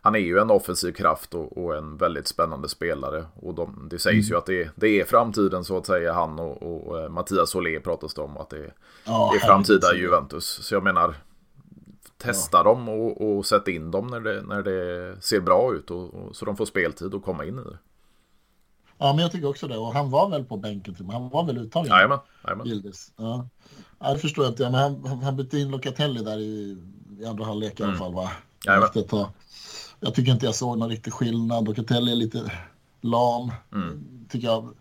han, 0.00 0.14
är 0.14 0.18
ju 0.18 0.38
en 0.38 0.50
offensiv 0.50 0.92
kraft 0.92 1.34
och, 1.34 1.64
och 1.64 1.76
en 1.76 1.96
väldigt 1.96 2.26
spännande 2.26 2.68
spelare. 2.68 3.24
Och 3.34 3.54
de, 3.54 3.88
det 3.90 3.98
sägs 3.98 4.30
mm. 4.30 4.34
ju 4.34 4.36
att 4.36 4.46
det, 4.46 4.70
det, 4.74 5.00
är 5.00 5.04
framtiden 5.04 5.64
så 5.64 5.76
att 5.76 5.86
säga. 5.86 6.12
Han 6.12 6.38
och, 6.38 6.62
och 6.62 7.00
eh, 7.00 7.08
Mattias 7.08 7.50
Solé 7.50 7.80
pratas 7.80 8.14
det 8.14 8.22
om 8.22 8.36
att 8.36 8.50
det, 8.50 8.70
oh, 9.06 9.32
det 9.32 9.36
är 9.36 9.46
framtida 9.46 9.94
Juventus. 9.94 10.44
Så 10.44 10.74
jag 10.74 10.82
menar, 10.82 11.14
testa 12.16 12.58
ja. 12.58 12.62
dem 12.62 12.88
och, 12.88 13.36
och 13.36 13.46
sätt 13.46 13.68
in 13.68 13.90
dem 13.90 14.06
när 14.06 14.20
det, 14.20 14.42
när 14.42 14.62
det 14.62 15.16
ser 15.20 15.40
bra 15.40 15.74
ut. 15.74 15.90
Och, 15.90 16.14
och, 16.14 16.36
så 16.36 16.44
de 16.44 16.56
får 16.56 16.64
speltid 16.64 17.14
och 17.14 17.24
komma 17.24 17.44
in 17.44 17.58
i 17.58 17.62
det. 17.62 17.78
Ja, 18.98 19.12
men 19.12 19.18
jag 19.18 19.32
tycker 19.32 19.48
också 19.48 19.68
det. 19.68 19.78
Och 19.78 19.92
han 19.92 20.10
var 20.10 20.28
väl 20.28 20.44
på 20.44 20.56
bänken, 20.56 20.96
han 21.10 21.28
var 21.28 21.44
väl 21.44 21.58
uttagen? 21.58 21.90
Jajamän. 21.90 22.18
Gildes. 22.64 23.12
Ja. 23.16 23.48
ja, 23.98 24.12
det 24.12 24.18
förstår 24.18 24.44
jag 24.44 24.52
inte. 24.52 24.62
Men 24.62 24.74
han, 24.74 25.22
han 25.22 25.36
bytte 25.36 25.58
in 25.58 25.70
Locatelli 25.70 26.22
där 26.22 26.38
i, 26.38 26.76
i 27.20 27.26
andra 27.26 27.44
halvlek 27.44 27.80
i 27.80 27.82
alla 27.82 27.92
mm. 27.92 27.98
fall. 27.98 28.14
Va? 28.14 28.30
Jag, 28.64 28.90
jag 30.00 30.14
tycker 30.14 30.32
inte 30.32 30.46
jag 30.46 30.54
såg 30.54 30.78
någon 30.78 30.88
riktig 30.88 31.12
skillnad. 31.12 31.64
Locatelli 31.64 32.12
är 32.12 32.16
lite, 32.16 32.52
lam, 33.00 33.52
mm. 33.72 34.26
tycker 34.28 34.46
jag. 34.46 34.74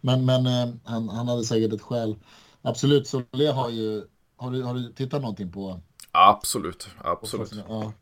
Men, 0.00 0.24
men 0.24 0.46
eh, 0.46 0.74
han, 0.84 1.08
han 1.08 1.28
hade 1.28 1.44
säkert 1.44 1.72
ett 1.72 1.82
skäl. 1.82 2.16
Absolut, 2.62 3.06
Solé 3.06 3.46
har 3.46 3.70
ju... 3.70 4.04
Har 4.36 4.50
du, 4.50 4.62
har 4.62 4.74
du 4.74 4.92
tittat 4.92 5.20
någonting 5.20 5.52
på? 5.52 5.80
Absolut, 6.12 6.88
absolut. 7.04 7.52
Ja. 7.68 7.92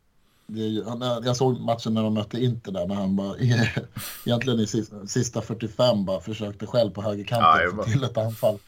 Ju, 0.54 0.85
jag 1.25 1.37
såg 1.37 1.61
matchen 1.61 1.95
när 1.95 2.02
de 2.02 2.14
mötte 2.14 2.45
Inter 2.45 2.73
där, 2.73 2.87
när 2.87 2.95
han 2.95 3.16
bara, 3.16 3.37
egentligen 4.26 4.61
i 4.61 4.66
sista 5.07 5.42
45 5.42 6.04
bara 6.04 6.21
försökte 6.21 6.66
själv 6.66 6.90
på 6.90 7.02
högerkanten 7.02 7.78
ja, 7.78 7.85
till 7.85 8.04
ett 8.04 8.19
anfall. 8.19 8.59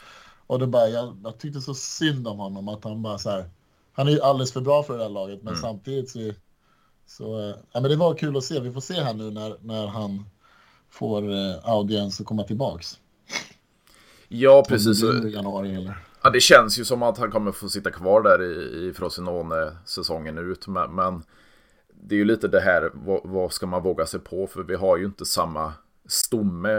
Och 0.47 0.59
det 0.59 0.67
bara, 0.67 0.89
jag, 0.89 1.17
jag 1.25 1.39
tyckte 1.39 1.61
så 1.61 1.75
synd 1.75 2.29
om 2.29 2.39
honom 2.39 2.69
att 2.69 2.85
han 2.85 3.03
bara 3.03 3.19
så 3.19 3.31
här, 3.31 3.45
han 3.93 4.09
är 4.09 4.13
ju 4.13 4.21
alldeles 4.21 4.53
för 4.53 4.61
bra 4.61 4.83
för 4.83 4.97
det 4.99 5.03
här 5.03 5.11
laget, 5.11 5.43
men 5.43 5.53
mm. 5.53 5.63
samtidigt 5.63 6.11
så, 6.11 6.33
så 7.07 7.55
ja, 7.73 7.81
men 7.81 7.91
det 7.91 7.97
var 7.97 8.15
kul 8.15 8.37
att 8.37 8.45
se. 8.45 8.61
Vi 8.61 8.73
får 8.73 8.81
se 8.81 8.95
här 8.95 9.15
nu 9.15 9.31
när, 9.31 9.57
när 9.61 9.87
han 9.87 10.25
får 10.91 11.33
eh, 11.33 11.55
audiens 11.63 12.21
och 12.21 12.27
komma 12.27 12.43
tillbaks. 12.43 12.99
Ja, 14.29 14.65
precis. 14.69 15.03
I 15.03 15.29
januari 15.35 15.75
eller? 15.75 15.99
Ja, 16.23 16.31
det 16.31 16.41
känns 16.41 16.79
ju 16.79 16.85
som 16.85 17.03
att 17.03 17.19
han 17.19 17.31
kommer 17.31 17.53
få 17.53 17.69
sitta 17.69 17.91
kvar 17.91 18.23
där 18.23 18.43
i, 18.43 18.89
i 18.89 18.93
Frosinone 18.93 19.77
säsongen 19.85 20.39
ut. 20.39 20.67
Men, 20.67 20.95
men, 20.95 21.23
det 22.05 22.15
är 22.15 22.19
ju 22.19 22.25
lite 22.25 22.49
det 22.49 22.61
här, 22.61 22.91
vad, 22.95 23.21
vad, 23.25 23.53
ska 23.53 23.67
man 23.67 23.83
våga 23.83 24.07
sig 24.07 24.21
på? 24.21 24.47
För 24.47 24.63
vi 24.63 24.75
har 24.75 24.97
ju 24.97 25.05
inte 25.05 25.25
samma 25.25 25.73
stomme 26.07 26.73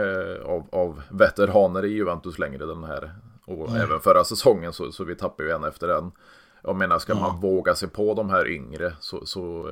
av, 0.44 0.66
av 0.72 1.02
veteraner 1.10 1.84
i 1.84 1.88
Juventus 1.88 2.38
längre 2.38 2.66
den 2.66 2.84
här. 2.84 3.14
Och 3.46 3.70
Nej. 3.70 3.82
även 3.82 4.00
förra 4.00 4.24
säsongen 4.24 4.72
så, 4.72 4.92
så 4.92 5.04
vi 5.04 5.14
tappar 5.14 5.44
ju 5.44 5.50
en 5.50 5.64
efter 5.64 5.88
en. 5.88 6.12
Jag 6.62 6.76
menar, 6.76 6.98
ska 6.98 7.12
ja. 7.12 7.20
man 7.20 7.40
våga 7.40 7.74
sig 7.74 7.88
på 7.88 8.14
de 8.14 8.30
här 8.30 8.48
yngre 8.48 8.92
så, 9.00 9.26
så, 9.26 9.70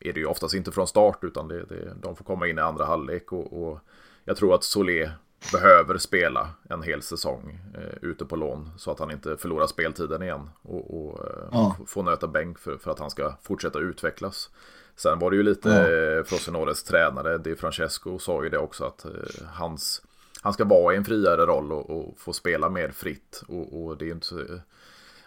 är 0.00 0.12
det 0.12 0.20
ju 0.20 0.26
oftast 0.26 0.54
inte 0.54 0.72
från 0.72 0.86
start 0.86 1.18
utan 1.24 1.48
det, 1.48 1.64
det, 1.64 1.94
de 2.02 2.16
får 2.16 2.24
komma 2.24 2.46
in 2.46 2.58
i 2.58 2.60
andra 2.60 2.84
halvlek. 2.84 3.32
Och, 3.32 3.62
och 3.62 3.78
jag 4.24 4.36
tror 4.36 4.54
att 4.54 4.64
Solé 4.64 5.10
behöver 5.52 5.98
spela 5.98 6.50
en 6.70 6.82
hel 6.82 7.02
säsong 7.02 7.60
eh, 7.74 8.08
ute 8.08 8.24
på 8.24 8.36
lån 8.36 8.70
så 8.76 8.90
att 8.90 8.98
han 8.98 9.10
inte 9.10 9.36
förlorar 9.36 9.66
speltiden 9.66 10.22
igen 10.22 10.50
och, 10.62 11.06
och 11.06 11.26
eh, 11.26 11.48
ja. 11.52 11.76
får 11.86 12.02
nöta 12.02 12.26
bänk 12.26 12.58
för, 12.58 12.76
för 12.76 12.90
att 12.90 12.98
han 12.98 13.10
ska 13.10 13.34
fortsätta 13.42 13.78
utvecklas. 13.78 14.50
Sen 14.96 15.18
var 15.18 15.30
det 15.30 15.36
ju 15.36 15.42
lite 15.42 15.68
ja. 15.68 16.18
eh, 16.18 16.24
Frosinores 16.24 16.82
tränare, 16.82 17.38
Di 17.38 17.56
Francesco, 17.56 18.18
sa 18.18 18.44
ju 18.44 18.50
det 18.50 18.58
också 18.58 18.84
att 18.84 19.04
eh, 19.04 19.10
hans, 19.52 20.02
han 20.42 20.52
ska 20.52 20.64
vara 20.64 20.94
i 20.94 20.96
en 20.96 21.04
friare 21.04 21.46
roll 21.46 21.72
och, 21.72 21.90
och 21.90 22.18
få 22.18 22.32
spela 22.32 22.68
mer 22.68 22.90
fritt. 22.90 23.42
Och, 23.48 23.84
och 23.84 23.98
det 23.98 24.08
är 24.08 24.12
inte 24.12 24.60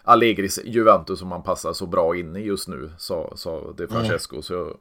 Allegris 0.08 0.58
Juventus 0.64 1.18
som 1.18 1.32
han 1.32 1.42
passar 1.42 1.72
så 1.72 1.86
bra 1.86 2.16
in 2.16 2.36
i 2.36 2.40
just 2.40 2.68
nu, 2.68 2.90
sa, 2.98 3.36
sa 3.36 3.72
De 3.72 3.88
Francesco. 3.88 4.34
Mm. 4.34 4.42
Så 4.42 4.76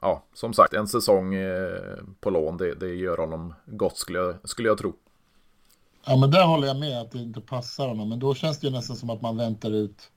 ja, 0.00 0.24
som 0.34 0.52
sagt, 0.52 0.74
en 0.74 0.88
säsong 0.88 1.34
eh, 1.34 1.96
på 2.20 2.30
lån, 2.30 2.56
det, 2.56 2.74
det 2.74 2.94
gör 2.94 3.16
honom 3.16 3.54
gott 3.66 3.98
skulle 3.98 4.18
jag, 4.18 4.34
skulle 4.44 4.68
jag 4.68 4.78
tro. 4.78 4.94
Ja, 6.06 6.16
men 6.16 6.30
där 6.30 6.44
håller 6.44 6.66
jag 6.66 6.76
med 6.76 7.00
att 7.00 7.10
det 7.10 7.18
inte 7.18 7.40
passar 7.40 7.88
honom. 7.88 8.08
Men 8.08 8.18
då 8.18 8.34
känns 8.34 8.60
det 8.60 8.66
ju 8.66 8.72
nästan 8.72 8.96
som 8.96 9.10
att 9.10 9.22
man 9.22 9.36
väntar 9.36 9.70
ut 9.70 10.10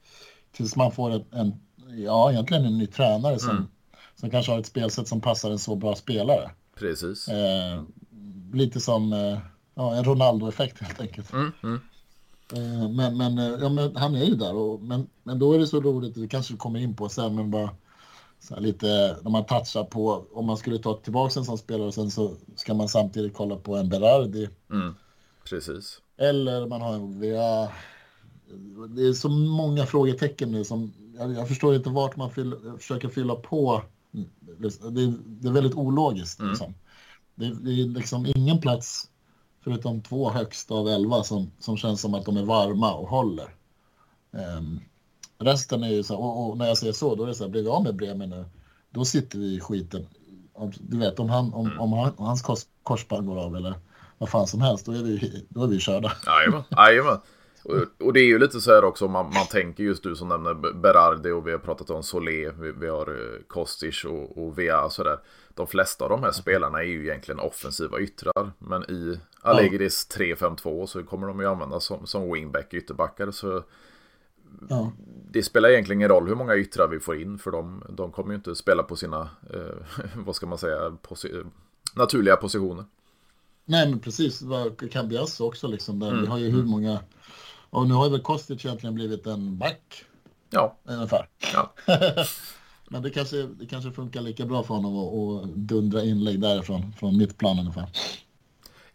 tills 0.51 0.75
man 0.75 0.91
får 0.91 1.11
en, 1.11 1.25
en 1.31 1.53
ja, 1.97 2.31
egentligen 2.31 2.65
en 2.65 2.77
ny 2.77 2.87
tränare 2.87 3.39
som, 3.39 3.49
mm. 3.49 3.65
som 4.15 4.29
kanske 4.29 4.51
har 4.51 4.59
ett 4.59 4.65
spelsätt 4.65 5.07
som 5.07 5.21
passar 5.21 5.51
en 5.51 5.59
så 5.59 5.75
bra 5.75 5.95
spelare. 5.95 6.51
Precis. 6.75 7.27
Eh, 7.27 7.83
lite 8.53 8.79
som 8.79 9.13
eh, 9.13 9.39
ja, 9.75 9.95
en 9.95 10.03
Ronaldo-effekt 10.03 10.81
helt 10.81 11.01
enkelt. 11.01 11.33
Mm, 11.33 11.51
mm. 11.63 11.79
Eh, 12.53 12.89
men, 12.89 13.17
men, 13.17 13.37
eh, 13.37 13.59
ja, 13.61 13.69
men 13.69 13.95
han 13.95 14.15
är 14.15 14.23
ju 14.23 14.35
där. 14.35 14.55
Och, 14.55 14.81
men, 14.81 15.07
men 15.23 15.39
då 15.39 15.53
är 15.53 15.59
det 15.59 15.67
så 15.67 15.81
roligt, 15.81 16.15
det 16.15 16.27
kanske 16.27 16.53
vi 16.53 16.59
kommer 16.59 16.79
in 16.79 16.95
på 16.95 17.09
sen, 17.09 17.35
men 17.35 17.51
bara 17.51 17.69
lite 18.57 19.17
när 19.23 19.31
man 19.31 19.45
touchar 19.45 19.83
på, 19.83 20.25
om 20.33 20.45
man 20.45 20.57
skulle 20.57 20.79
ta 20.79 20.93
tillbaka 20.93 21.39
en 21.39 21.45
sån 21.45 21.57
spelare 21.57 21.87
och 21.87 21.93
sen 21.93 22.11
så 22.11 22.35
ska 22.55 22.73
man 22.73 22.89
samtidigt 22.89 23.33
kolla 23.33 23.55
på 23.55 23.75
en 23.75 23.89
Berardi. 23.89 24.49
Mm, 24.71 24.95
precis. 25.49 26.01
Eller 26.17 26.67
man 26.67 26.81
har 26.81 26.93
en 26.93 27.19
VA. 27.19 27.71
Det 28.89 29.07
är 29.07 29.13
så 29.13 29.29
många 29.29 29.85
frågetecken 29.85 30.51
nu 30.51 30.63
som 30.63 30.93
jag, 31.17 31.33
jag 31.33 31.47
förstår 31.47 31.75
inte 31.75 31.89
vart 31.89 32.15
man 32.15 32.31
fyll, 32.31 32.55
försöker 32.79 33.09
fylla 33.09 33.35
på. 33.35 33.81
Det 34.41 34.67
är, 34.67 35.13
det 35.41 35.47
är 35.47 35.51
väldigt 35.51 35.75
ologiskt. 35.75 36.39
Mm. 36.39 36.51
Liksom. 36.51 36.73
Det, 37.35 37.53
det, 37.53 37.71
är 37.71 37.85
liksom 37.85 38.25
ingen 38.35 38.61
plats 38.61 39.09
förutom 39.65 40.01
två 40.01 40.29
högst 40.29 40.71
av 40.71 40.87
elva 40.87 41.23
som, 41.23 41.51
som 41.59 41.77
känns 41.77 42.01
som 42.01 42.13
att 42.13 42.25
de 42.25 42.37
är 42.37 42.45
varma 42.45 42.93
och 42.93 43.07
håller. 43.07 43.55
Um, 44.31 44.79
resten 45.37 45.83
är 45.83 45.89
ju 45.89 46.03
så 46.03 46.15
och, 46.15 46.49
och, 46.49 46.57
när 46.57 46.67
jag 46.67 46.77
säger 46.77 46.93
så, 46.93 47.15
då 47.15 47.23
är 47.23 47.27
det 47.27 47.35
så 47.35 47.43
här, 47.43 47.51
blir 47.51 47.63
vi 47.63 47.69
av 47.69 47.83
med 47.83 47.95
Bremen 47.95 48.29
nu, 48.29 48.45
då 48.89 49.05
sitter 49.05 49.39
vi 49.39 49.55
i 49.55 49.59
skiten. 49.59 50.07
Du 50.79 50.97
vet, 50.97 51.19
om, 51.19 51.29
han, 51.29 51.53
om, 51.53 51.71
om, 51.79 51.93
han, 51.93 52.13
om 52.15 52.25
hans 52.25 52.41
kors, 52.41 52.59
korsband 52.83 53.27
går 53.27 53.39
av 53.39 53.55
eller 53.55 53.75
vad 54.17 54.29
fan 54.29 54.47
som 54.47 54.61
helst, 54.61 54.85
då 54.85 54.91
är 54.91 55.03
vi, 55.03 55.45
då 55.49 55.63
är 55.63 55.67
vi 55.67 55.79
körda. 55.79 56.11
Jajamän. 56.77 57.17
Och, 57.63 58.05
och 58.05 58.13
det 58.13 58.19
är 58.19 58.27
ju 58.27 58.39
lite 58.39 58.61
så 58.61 58.71
här 58.71 58.83
också, 58.83 59.07
man, 59.07 59.25
man 59.25 59.45
tänker 59.45 59.83
just 59.83 60.03
du 60.03 60.15
som 60.15 60.27
nämner 60.27 60.53
Berardi 60.73 61.31
och 61.31 61.47
vi 61.47 61.51
har 61.51 61.59
pratat 61.59 61.89
om 61.89 62.03
Solé, 62.03 62.51
vi, 62.51 62.71
vi 62.71 62.87
har 62.87 63.07
eh, 63.07 63.41
Kostic 63.47 64.05
och, 64.05 64.37
och 64.37 64.59
Vea 64.59 64.89
sådär. 64.89 65.19
De 65.53 65.67
flesta 65.67 66.03
av 66.03 66.09
de 66.09 66.23
här 66.23 66.31
spelarna 66.31 66.79
är 66.79 66.87
ju 66.87 67.03
egentligen 67.03 67.39
offensiva 67.39 67.99
yttrar, 67.99 68.51
men 68.59 68.83
i 68.83 69.19
Allegris 69.45 70.07
3-5-2 70.17 70.85
så 70.85 71.03
kommer 71.03 71.27
de 71.27 71.39
ju 71.39 71.45
användas 71.45 71.85
som, 71.85 72.07
som 72.07 72.33
wingback 72.33 72.73
ytterbackar. 72.73 73.31
Så 73.31 73.63
ja. 74.69 74.91
det 75.31 75.43
spelar 75.43 75.69
egentligen 75.69 75.99
ingen 75.99 76.09
roll 76.09 76.27
hur 76.27 76.35
många 76.35 76.55
yttrar 76.55 76.87
vi 76.87 76.99
får 76.99 77.21
in 77.21 77.37
för 77.37 77.51
de, 77.51 77.83
de 77.89 78.11
kommer 78.11 78.29
ju 78.29 78.35
inte 78.35 78.55
spela 78.55 78.83
på 78.83 78.95
sina, 78.95 79.29
eh, 79.53 80.05
vad 80.25 80.35
ska 80.35 80.45
man 80.45 80.57
säga, 80.57 80.97
posi 81.01 81.43
naturliga 81.95 82.35
positioner. 82.35 82.85
Nej 83.65 83.89
men 83.89 83.99
precis, 83.99 84.43
Cambias 84.91 85.39
också 85.39 85.67
liksom. 85.67 85.99
Där. 85.99 86.07
Mm. 86.07 86.21
Vi 86.21 86.27
har 86.27 86.37
ju 86.37 86.49
hur 86.49 86.63
många, 86.63 86.99
och 87.69 87.87
nu 87.87 87.93
har 87.93 88.05
ju 88.05 88.11
väl 88.11 88.21
Kostic 88.21 88.65
egentligen 88.65 88.95
blivit 88.95 89.27
en 89.27 89.57
back. 89.57 90.05
Ja. 90.49 90.77
Ungefär. 90.83 91.27
Ja. 91.53 91.73
men 92.89 93.01
det 93.01 93.09
kanske, 93.09 93.43
det 93.43 93.65
kanske 93.65 93.91
funkar 93.91 94.21
lika 94.21 94.45
bra 94.45 94.63
för 94.63 94.73
honom 94.73 94.97
att 94.97 95.49
dundra 95.55 96.03
inlägg 96.03 96.41
därifrån, 96.41 96.93
från 96.99 97.17
mittplan 97.17 97.59
ungefär. 97.59 97.89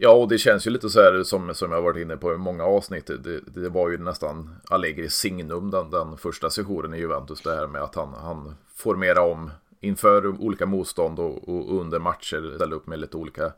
Ja, 0.02 0.10
och 0.10 0.28
det 0.28 0.38
känns 0.38 0.66
ju 0.66 0.70
lite 0.70 0.90
så 0.90 1.00
här 1.00 1.22
som, 1.22 1.54
som 1.54 1.72
jag 1.72 1.82
varit 1.82 2.02
inne 2.02 2.16
på 2.16 2.34
i 2.34 2.36
många 2.36 2.64
avsnitt. 2.64 3.06
Det, 3.06 3.40
det 3.40 3.68
var 3.68 3.90
ju 3.90 3.98
nästan 3.98 4.56
Allegri 4.68 5.08
signum 5.10 5.70
den, 5.70 5.90
den 5.90 6.16
första 6.16 6.50
sessionen 6.50 6.94
i 6.94 6.98
Juventus. 6.98 7.42
Det 7.42 7.54
här 7.54 7.66
med 7.66 7.82
att 7.82 7.94
han, 7.94 8.14
han 8.14 8.54
formerar 8.74 9.30
om 9.30 9.50
inför 9.80 10.26
olika 10.26 10.66
motstånd 10.66 11.18
och, 11.18 11.48
och 11.48 11.80
under 11.80 11.98
matcher 11.98 12.54
ställer 12.56 12.76
upp 12.76 12.86
med 12.86 12.98
lite 12.98 13.16
olika 13.16 13.52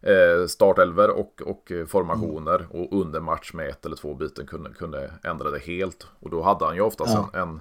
eh, 0.00 0.46
startelver 0.48 1.10
och, 1.10 1.42
och 1.44 1.72
formationer. 1.88 2.56
Mm. 2.56 2.70
Och 2.70 3.00
under 3.00 3.20
match 3.20 3.52
med 3.52 3.68
ett 3.68 3.86
eller 3.86 3.96
två 3.96 4.14
byten 4.14 4.46
kunde, 4.46 4.70
kunde 4.70 5.10
ändra 5.24 5.50
det 5.50 5.58
helt. 5.58 6.06
Och 6.20 6.30
då 6.30 6.42
hade 6.42 6.64
han 6.64 6.74
ju 6.74 6.80
oftast 6.80 7.14
ja. 7.14 7.30
en, 7.32 7.40
en 7.48 7.60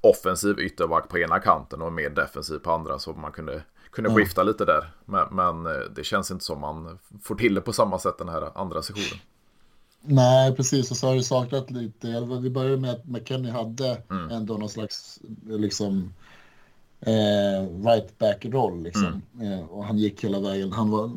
offensiv 0.00 0.58
ytterback 0.60 1.08
på 1.08 1.18
ena 1.18 1.38
kanten 1.38 1.82
och 1.82 1.92
mer 1.92 2.10
defensiv 2.10 2.58
på 2.58 2.72
andra. 2.72 2.98
Så 2.98 3.12
man 3.12 3.32
kunde 3.32 3.62
kunde 3.92 4.10
ja. 4.10 4.16
skifta 4.16 4.42
lite 4.42 4.64
där. 4.64 4.92
Men, 5.04 5.28
men, 5.32 5.66
eh, 5.66 5.82
det 5.96 6.04
känns 6.04 6.30
inte 6.30 6.44
som 6.44 6.60
man 6.60 6.98
får 7.22 7.34
till 7.34 7.54
det 7.54 7.60
på 7.60 7.72
samma 7.72 7.98
sätt 7.98 8.18
den 8.18 8.28
här 8.28 8.58
andra 8.58 8.82
sessionen. 8.82 9.20
Nej, 10.02 10.54
precis. 10.56 10.90
Och 10.90 10.96
så 10.96 11.06
har 11.06 11.14
det 11.14 11.22
saknat 11.22 11.70
lite. 11.70 12.20
Vi 12.42 12.50
började 12.50 12.76
med 12.76 12.90
att 12.90 13.06
McKennie 13.06 13.50
hade 13.50 14.02
mm. 14.10 14.30
ändå 14.30 14.56
någon 14.56 14.68
slags 14.68 15.20
liksom, 15.46 16.12
eh, 17.00 17.84
right 17.84 18.18
back-roll. 18.18 18.82
Liksom. 18.82 19.22
Mm. 19.40 19.52
Eh, 19.52 19.64
och 19.64 19.84
han 19.84 19.98
gick 19.98 20.24
hela 20.24 20.40
vägen. 20.40 20.72
Han 20.72 20.90
var, 20.90 21.10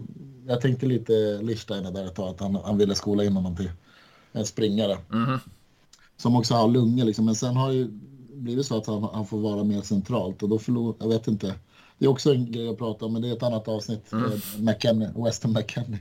jag 0.47 0.61
tänkte 0.61 0.85
lite 0.85 1.39
Lichsteiner 1.41 1.91
där 1.91 2.05
ett 2.05 2.15
tag, 2.15 2.29
att 2.29 2.39
han, 2.39 2.55
han 2.55 2.77
ville 2.77 2.95
skola 2.95 3.23
in 3.23 3.35
honom 3.35 3.55
till 3.55 3.71
en 4.31 4.45
springare. 4.45 4.97
Mm. 5.13 5.39
Som 6.17 6.35
också 6.35 6.53
har 6.53 6.67
lungor, 6.67 7.05
liksom. 7.05 7.25
men 7.25 7.35
sen 7.35 7.55
har 7.55 7.73
det 7.73 7.87
blivit 8.33 8.65
så 8.65 8.77
att 8.77 8.87
han, 8.87 9.03
han 9.03 9.25
får 9.25 9.39
vara 9.39 9.63
mer 9.63 9.81
centralt 9.81 10.43
och 10.43 10.49
då 10.49 10.59
förlorar, 10.59 10.95
jag 10.99 11.09
vet 11.09 11.27
inte, 11.27 11.55
det 11.97 12.05
är 12.05 12.09
också 12.09 12.31
en 12.31 12.51
grej 12.51 12.69
att 12.69 12.77
prata 12.77 13.05
om, 13.05 13.13
men 13.13 13.21
det 13.21 13.29
är 13.29 13.33
ett 13.33 13.43
annat 13.43 13.67
avsnitt. 13.67 14.11
Mm. 14.11 14.25
Eh, 14.25 14.31
McKennie, 14.59 15.09
Weston 15.15 15.53
McKennie. 15.53 15.99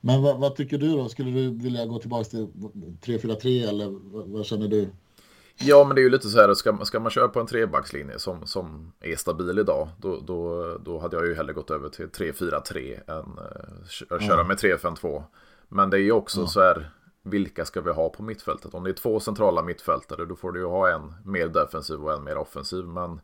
Men 0.00 0.22
vad, 0.22 0.38
vad, 0.38 0.56
tycker 0.56 0.78
du 0.78 0.88
då? 0.88 1.08
Skulle 1.08 1.30
du 1.30 1.50
vilja 1.50 1.86
gå 1.86 1.98
tillbaka 1.98 2.24
till 2.24 2.46
3-4-3 3.02 3.68
eller 3.68 3.86
vad, 3.86 4.28
vad, 4.28 4.46
känner 4.46 4.68
du? 4.68 4.88
Ja, 5.56 5.84
men 5.84 5.94
det 5.94 6.00
är 6.00 6.02
ju 6.02 6.10
lite 6.10 6.28
så 6.28 6.38
här, 6.38 6.54
ska, 6.54 6.84
ska 6.84 7.00
man 7.00 7.10
köra 7.10 7.28
på 7.28 7.40
en 7.40 7.46
trebackslinje 7.46 8.18
som, 8.18 8.46
som 8.46 8.92
är 9.00 9.16
stabil 9.16 9.58
idag, 9.58 9.88
då, 9.98 10.20
då, 10.26 10.78
då 10.84 10.98
hade 10.98 11.16
jag 11.16 11.26
ju 11.26 11.34
hellre 11.34 11.52
gått 11.52 11.70
över 11.70 11.88
till 11.88 12.06
3-4-3 12.06 13.10
än 13.10 13.16
uh, 13.16 14.18
köra 14.18 14.18
ja. 14.20 14.44
med 14.44 14.56
3-5-2. 14.56 15.22
Men 15.68 15.90
det 15.90 15.96
är 15.96 16.02
ju 16.02 16.12
också 16.12 16.40
ja. 16.40 16.46
så 16.46 16.60
här, 16.60 16.90
vilka 17.22 17.64
ska 17.64 17.80
vi 17.80 17.90
ha 17.90 18.08
på 18.08 18.22
mittfältet? 18.22 18.74
Om 18.74 18.84
det 18.84 18.90
är 18.90 18.94
två 18.94 19.20
centrala 19.20 19.62
mittfältare, 19.62 20.24
då 20.24 20.36
får 20.36 20.52
du 20.52 20.60
ju 20.60 20.66
ha 20.66 20.90
en 20.90 21.14
mer 21.24 21.48
defensiv 21.48 22.04
och 22.04 22.12
en 22.12 22.24
mer 22.24 22.36
offensiv. 22.36 22.84
Men 22.84 23.20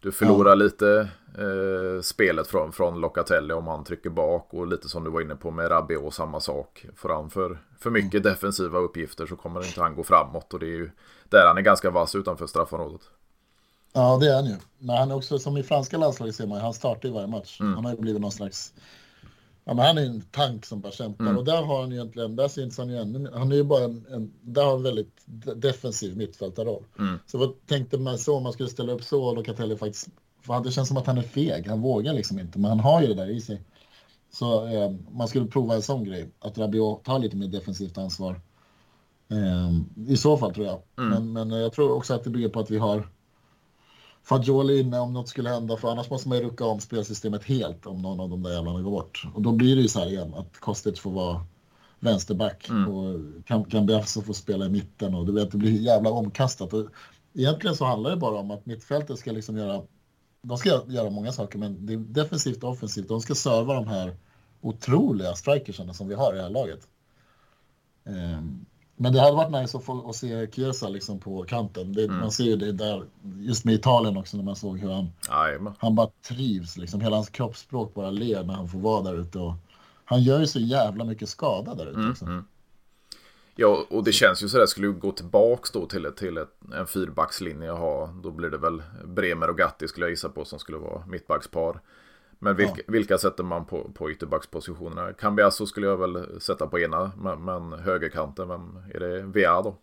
du 0.00 0.12
förlorar 0.12 0.50
ja. 0.50 0.54
lite 0.54 1.08
eh, 1.38 2.02
spelet 2.02 2.46
från, 2.46 2.72
från 2.72 3.00
Locatelli 3.00 3.54
om 3.54 3.66
han 3.66 3.84
trycker 3.84 4.10
bak 4.10 4.54
och 4.54 4.66
lite 4.66 4.88
som 4.88 5.04
du 5.04 5.10
var 5.10 5.20
inne 5.20 5.36
på 5.36 5.50
med 5.50 5.70
Rabiot 5.70 6.14
samma 6.14 6.40
sak. 6.40 6.86
Får 6.96 7.08
han 7.08 7.30
för, 7.30 7.58
för 7.80 7.90
mycket 7.90 8.20
mm. 8.20 8.22
defensiva 8.22 8.78
uppgifter 8.78 9.26
så 9.26 9.36
kommer 9.36 9.66
inte 9.66 9.80
han 9.80 9.94
gå 9.94 10.04
framåt 10.04 10.54
och 10.54 10.60
det 10.60 10.66
är 10.66 10.76
ju 10.76 10.90
där 11.28 11.46
han 11.46 11.58
är 11.58 11.62
ganska 11.62 11.90
vass 11.90 12.14
utanför 12.14 12.46
straffområdet. 12.46 13.00
Ja, 13.92 14.18
det 14.20 14.30
är 14.30 14.34
han 14.34 14.46
ju. 14.46 14.56
Men 14.78 14.96
han 14.96 15.10
är 15.10 15.16
också 15.16 15.38
som 15.38 15.56
i 15.56 15.62
franska 15.62 15.96
landslaget 15.96 16.34
ser 16.34 16.46
man 16.46 16.60
han 16.60 16.74
startar 16.74 17.08
i 17.08 17.12
varje 17.12 17.26
match. 17.26 17.60
Mm. 17.60 17.74
Han 17.74 17.84
har 17.84 17.92
ju 17.92 18.00
blivit 18.00 18.20
någon 18.20 18.32
slags 18.32 18.74
Ja, 19.68 19.74
men 19.74 19.86
han 19.86 19.98
är 19.98 20.02
en 20.02 20.20
tank 20.20 20.66
som 20.66 20.80
bara 20.80 20.92
kämpar 20.92 21.24
mm. 21.24 21.36
och 21.36 21.44
där 21.44 21.62
har 21.62 21.80
han 21.80 21.92
egentligen, 21.92 22.36
där 22.36 22.48
syns 22.48 22.78
han 22.78 22.88
ju 22.88 22.96
ännu 22.96 23.30
Han 23.34 23.52
är 23.52 23.56
ju 23.56 23.64
bara 23.64 23.84
en, 23.84 24.06
en 24.10 24.32
där 24.40 24.64
har 24.64 24.76
en 24.76 24.82
väldigt 24.82 25.22
defensiv 25.56 26.16
mittfältarroll. 26.16 26.84
Mm. 26.98 27.18
Så 27.26 27.38
vad 27.38 27.66
tänkte 27.66 27.98
man 27.98 28.18
så 28.18 28.36
om 28.36 28.42
man 28.42 28.52
skulle 28.52 28.68
ställa 28.68 28.92
upp 28.92 29.04
så 29.04 29.24
och 29.24 29.36
Locatelli 29.36 29.76
faktiskt, 29.76 30.08
för 30.42 30.60
det 30.60 30.70
känns 30.70 30.88
som 30.88 30.96
att 30.96 31.06
han 31.06 31.18
är 31.18 31.22
feg, 31.22 31.66
han 31.66 31.80
vågar 31.80 32.12
liksom 32.12 32.38
inte, 32.38 32.58
men 32.58 32.68
han 32.68 32.80
har 32.80 33.00
ju 33.00 33.06
det 33.06 33.14
där 33.14 33.30
i 33.30 33.40
sig. 33.40 33.62
Så 34.30 34.66
eh, 34.66 34.90
man 35.10 35.28
skulle 35.28 35.46
prova 35.46 35.74
en 35.74 35.82
sån 35.82 36.04
grej, 36.04 36.30
att 36.38 36.58
Rabiot 36.58 37.04
tar 37.04 37.18
lite 37.18 37.36
mer 37.36 37.48
defensivt 37.48 37.98
ansvar. 37.98 38.40
Eh, 39.30 40.10
I 40.12 40.16
så 40.16 40.36
fall 40.36 40.54
tror 40.54 40.66
jag. 40.66 40.82
Mm. 40.98 41.10
Men, 41.10 41.32
men 41.48 41.60
jag 41.60 41.72
tror 41.72 41.92
också 41.92 42.14
att 42.14 42.24
det 42.24 42.30
bygger 42.30 42.48
på 42.48 42.60
att 42.60 42.70
vi 42.70 42.78
har 42.78 43.08
Fagioli 44.22 44.80
inne 44.80 44.98
om 44.98 45.12
något 45.12 45.28
skulle 45.28 45.50
hända, 45.50 45.76
för 45.76 45.90
annars 45.90 46.10
måste 46.10 46.28
man 46.28 46.38
ju 46.38 46.44
rucka 46.44 46.64
om 46.64 46.80
spelsystemet 46.80 47.44
helt 47.44 47.86
om 47.86 48.02
någon 48.02 48.20
av 48.20 48.28
de 48.28 48.42
där 48.42 48.52
jävlarna 48.52 48.82
går 48.82 48.90
bort. 48.90 49.22
Och 49.34 49.42
då 49.42 49.52
blir 49.52 49.76
det 49.76 49.82
ju 49.82 49.88
så 49.88 49.98
här 49.98 50.06
igen, 50.06 50.34
att 50.34 50.60
Kostic 50.60 51.00
får 51.00 51.10
vara 51.10 51.44
vänsterback 52.00 52.68
mm. 52.68 52.88
och 52.88 53.20
Cambiasso 53.70 54.22
får 54.22 54.32
spela 54.32 54.66
i 54.66 54.68
mitten 54.68 55.14
och 55.14 55.26
du 55.26 55.32
vet, 55.32 55.50
det 55.50 55.58
blir 55.58 55.80
jävla 55.80 56.10
omkastat. 56.10 56.72
Och 56.72 56.86
egentligen 57.34 57.76
så 57.76 57.84
handlar 57.84 58.10
det 58.10 58.16
bara 58.16 58.38
om 58.38 58.50
att 58.50 58.66
mittfältet 58.66 59.18
ska 59.18 59.32
liksom 59.32 59.56
göra, 59.56 59.82
de 60.42 60.58
ska 60.58 60.82
göra 60.88 61.10
många 61.10 61.32
saker, 61.32 61.58
men 61.58 61.86
det 61.86 61.92
är 61.92 61.96
defensivt 61.96 62.64
och 62.64 62.70
offensivt. 62.70 63.08
De 63.08 63.20
ska 63.20 63.34
serva 63.34 63.74
de 63.74 63.88
här 63.88 64.16
otroliga 64.60 65.34
strikersarna 65.34 65.94
som 65.94 66.08
vi 66.08 66.14
har 66.14 66.32
i 66.32 66.36
det 66.36 66.42
här 66.42 66.50
laget. 66.50 66.88
Um, 68.04 68.66
men 69.00 69.12
det 69.12 69.20
hade 69.20 69.36
varit 69.36 69.62
nice 69.62 69.78
att 69.78 69.84
få 69.84 70.08
att 70.08 70.16
se 70.16 70.50
Chiesa 70.50 70.88
liksom 70.88 71.20
på 71.20 71.44
kanten. 71.44 71.92
Det, 71.92 72.04
mm. 72.04 72.20
Man 72.20 72.30
ser 72.30 72.44
ju 72.44 72.56
det 72.56 72.72
där, 72.72 73.04
just 73.38 73.64
med 73.64 73.74
Italien 73.74 74.16
också, 74.16 74.36
när 74.36 74.44
man 74.44 74.56
såg 74.56 74.78
hur 74.78 74.90
han, 74.90 75.10
han 75.78 75.94
bara 75.94 76.10
trivs. 76.28 76.76
Liksom. 76.76 77.00
Hela 77.00 77.16
hans 77.16 77.30
kroppsspråk 77.30 77.94
bara 77.94 78.10
ler 78.10 78.44
när 78.44 78.54
han 78.54 78.68
får 78.68 78.78
vara 78.78 79.02
där 79.02 79.20
ute. 79.20 79.38
Och 79.38 79.54
han 80.04 80.22
gör 80.22 80.40
ju 80.40 80.46
så 80.46 80.58
jävla 80.58 81.04
mycket 81.04 81.28
skada 81.28 81.74
där 81.74 81.86
ute. 81.86 81.98
Mm. 81.98 82.14
Mm. 82.22 82.44
Ja, 83.56 83.86
och 83.90 84.04
det 84.04 84.12
känns 84.12 84.42
ju 84.42 84.48
så 84.48 84.58
där, 84.58 84.66
skulle 84.66 84.86
du 84.86 84.92
gå 84.92 85.12
tillbaks 85.12 85.70
då 85.70 85.86
till, 85.86 86.12
till 86.16 86.38
ett, 86.38 86.74
en 86.74 86.86
fyrbackslinje 86.86 87.70
ha, 87.70 88.06
då 88.06 88.30
blir 88.30 88.50
det 88.50 88.58
väl 88.58 88.82
Bremer 89.04 89.50
och 89.50 89.58
Gatti 89.58 89.88
skulle 89.88 90.06
jag 90.06 90.10
gissa 90.10 90.28
på 90.28 90.44
som 90.44 90.58
skulle 90.58 90.78
vara 90.78 91.06
mittbackspar. 91.06 91.80
Men 92.38 92.56
vilka, 92.56 92.74
ja. 92.76 92.82
vilka 92.86 93.18
sätter 93.18 93.44
man 93.44 93.64
på, 93.64 93.90
på 93.94 94.10
ytterbackspositionerna? 94.10 95.12
Cambiasso 95.12 95.66
skulle 95.66 95.86
jag 95.86 95.96
väl 95.96 96.40
sätta 96.40 96.66
på 96.66 96.78
ena, 96.78 97.12
men, 97.16 97.44
men 97.44 97.72
högerkanten, 97.72 98.48
vem 98.48 98.82
är 98.94 99.00
det? 99.00 99.22
VA 99.22 99.62
då? 99.62 99.76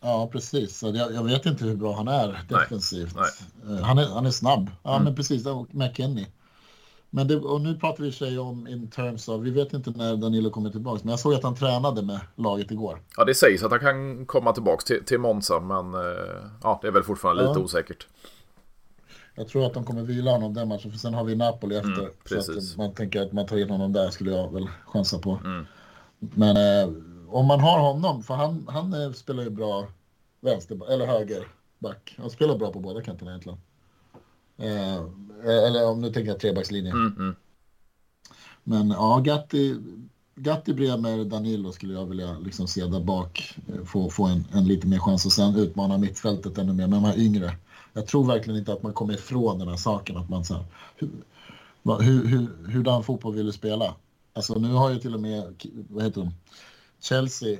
Ja, 0.00 0.28
precis. 0.32 0.82
Jag, 0.82 0.96
jag, 0.96 1.24
vet 1.24 1.46
inte 1.46 1.64
hur 1.64 1.76
bra 1.76 1.96
han 1.96 2.08
är 2.08 2.40
defensivt. 2.48 3.16
Nej. 3.16 3.30
Nej. 3.64 3.78
Eh, 3.78 3.84
han, 3.84 3.98
är, 3.98 4.06
han 4.06 4.26
är 4.26 4.30
snabb. 4.30 4.70
Ja, 4.82 4.92
mm. 4.92 5.04
men 5.04 5.14
precis. 5.14 5.44
McKennie. 5.70 6.26
Men 7.10 7.28
det, 7.28 7.36
och 7.36 7.60
nu 7.60 7.74
pratar 7.74 8.04
vi 8.04 8.12
sig 8.12 8.38
om 8.38 8.66
in 8.66 8.90
terms 8.90 9.28
av, 9.28 9.42
vi 9.42 9.50
vet 9.50 9.72
inte 9.72 9.90
när 9.90 10.16
Danilo 10.16 10.50
kommer 10.50 10.70
tillbaka, 10.70 11.00
men 11.02 11.10
jag 11.10 11.20
såg 11.20 11.34
att 11.34 11.42
han 11.42 11.54
tränade 11.54 12.02
med 12.02 12.20
laget 12.34 12.70
igår. 12.70 12.98
Ja, 13.16 13.24
det 13.24 13.34
sägs 13.34 13.62
att 13.62 13.70
han 13.70 13.80
kan 13.80 14.26
komma 14.26 14.52
tillbaka 14.52 14.82
till, 14.86 15.04
till 15.04 15.18
Monza, 15.18 15.60
men 15.60 15.94
eh, 15.94 16.00
ja, 16.62 16.78
det 16.82 16.88
är 16.88 16.92
väl 16.92 17.02
fortfarande 17.02 17.42
ja. 17.42 17.48
lite 17.48 17.60
osäkert. 17.60 18.06
Jag 19.36 19.48
tror 19.48 19.66
att 19.66 19.74
de 19.74 19.84
kommer 19.84 20.02
vila 20.02 20.30
honom 20.30 20.54
den 20.54 20.68
matchen, 20.68 20.90
för 20.90 20.98
sen 20.98 21.14
har 21.14 21.24
vi 21.24 21.36
Napoli 21.36 21.76
mm, 21.76 21.90
efter. 21.90 22.34
Mm, 22.34 22.42
så 22.42 22.52
att 22.58 22.76
man 22.76 22.94
tänker 22.94 23.22
att 23.22 23.32
man 23.32 23.46
tar 23.46 23.58
in 23.58 23.70
honom 23.70 23.92
där 23.92 24.10
skulle 24.10 24.30
jag 24.30 24.52
väl 24.52 24.68
chansa 24.86 25.18
på. 25.18 25.40
Mm. 25.44 25.66
Men 26.18 26.56
eh, 26.56 26.94
om 27.28 27.46
man 27.46 27.60
har 27.60 27.78
honom, 27.78 28.22
för 28.22 28.34
han, 28.34 28.66
han 28.68 29.02
eh, 29.02 29.12
spelar 29.12 29.42
ju 29.42 29.50
bra 29.50 29.88
vänster 30.40 30.92
eller 30.92 31.06
högerback. 31.06 32.14
Han 32.18 32.30
spelar 32.30 32.58
bra 32.58 32.72
på 32.72 32.80
båda 32.80 33.02
kanterna 33.02 33.30
egentligen. 33.30 33.58
Eh, 34.56 34.96
eller 35.44 35.88
om 35.88 36.00
nu 36.00 36.12
tänker 36.12 36.30
jag 36.30 36.40
trebackslinje. 36.40 36.90
Mm, 36.90 37.16
mm. 37.18 37.36
Men 38.64 38.90
ja, 38.90 39.18
Gatti, 39.24 39.76
Gatti 40.34 40.74
Bremer, 40.74 41.24
Danilo 41.24 41.72
skulle 41.72 41.94
jag 41.94 42.06
vilja 42.06 42.38
liksom 42.38 42.68
se 42.68 42.84
där 42.84 43.00
bak. 43.00 43.58
Eh, 43.68 43.84
få, 43.84 44.10
få 44.10 44.24
en, 44.24 44.44
en 44.52 44.64
lite 44.64 44.86
mer 44.86 44.98
chans 44.98 45.26
och 45.26 45.32
sen 45.32 45.56
utmana 45.56 45.98
mittfältet 45.98 46.58
ännu 46.58 46.72
mer 46.72 46.86
med 46.86 46.96
de 46.96 47.04
här 47.04 47.18
yngre 47.18 47.56
jag 47.96 48.06
tror 48.06 48.24
verkligen 48.24 48.58
inte 48.58 48.72
att 48.72 48.82
man 48.82 48.92
kommer 48.92 49.14
ifrån 49.14 49.58
den 49.58 49.68
här 49.68 49.76
saken. 49.76 50.16
Att 50.16 50.28
man 50.28 50.44
så 50.44 50.54
här, 50.54 50.64
hur, 50.96 51.10
hur, 52.00 52.26
hur, 52.26 52.68
hurdan 52.72 53.04
fotboll 53.04 53.34
vill 53.34 53.46
du 53.46 53.52
spela? 53.52 53.94
Alltså 54.32 54.54
nu 54.54 54.72
har 54.72 54.90
ju 54.90 54.98
till 54.98 55.14
och 55.14 55.20
med, 55.20 55.54
vad 55.90 56.04
heter 56.04 56.20
de, 56.20 56.30
Chelsea 57.00 57.58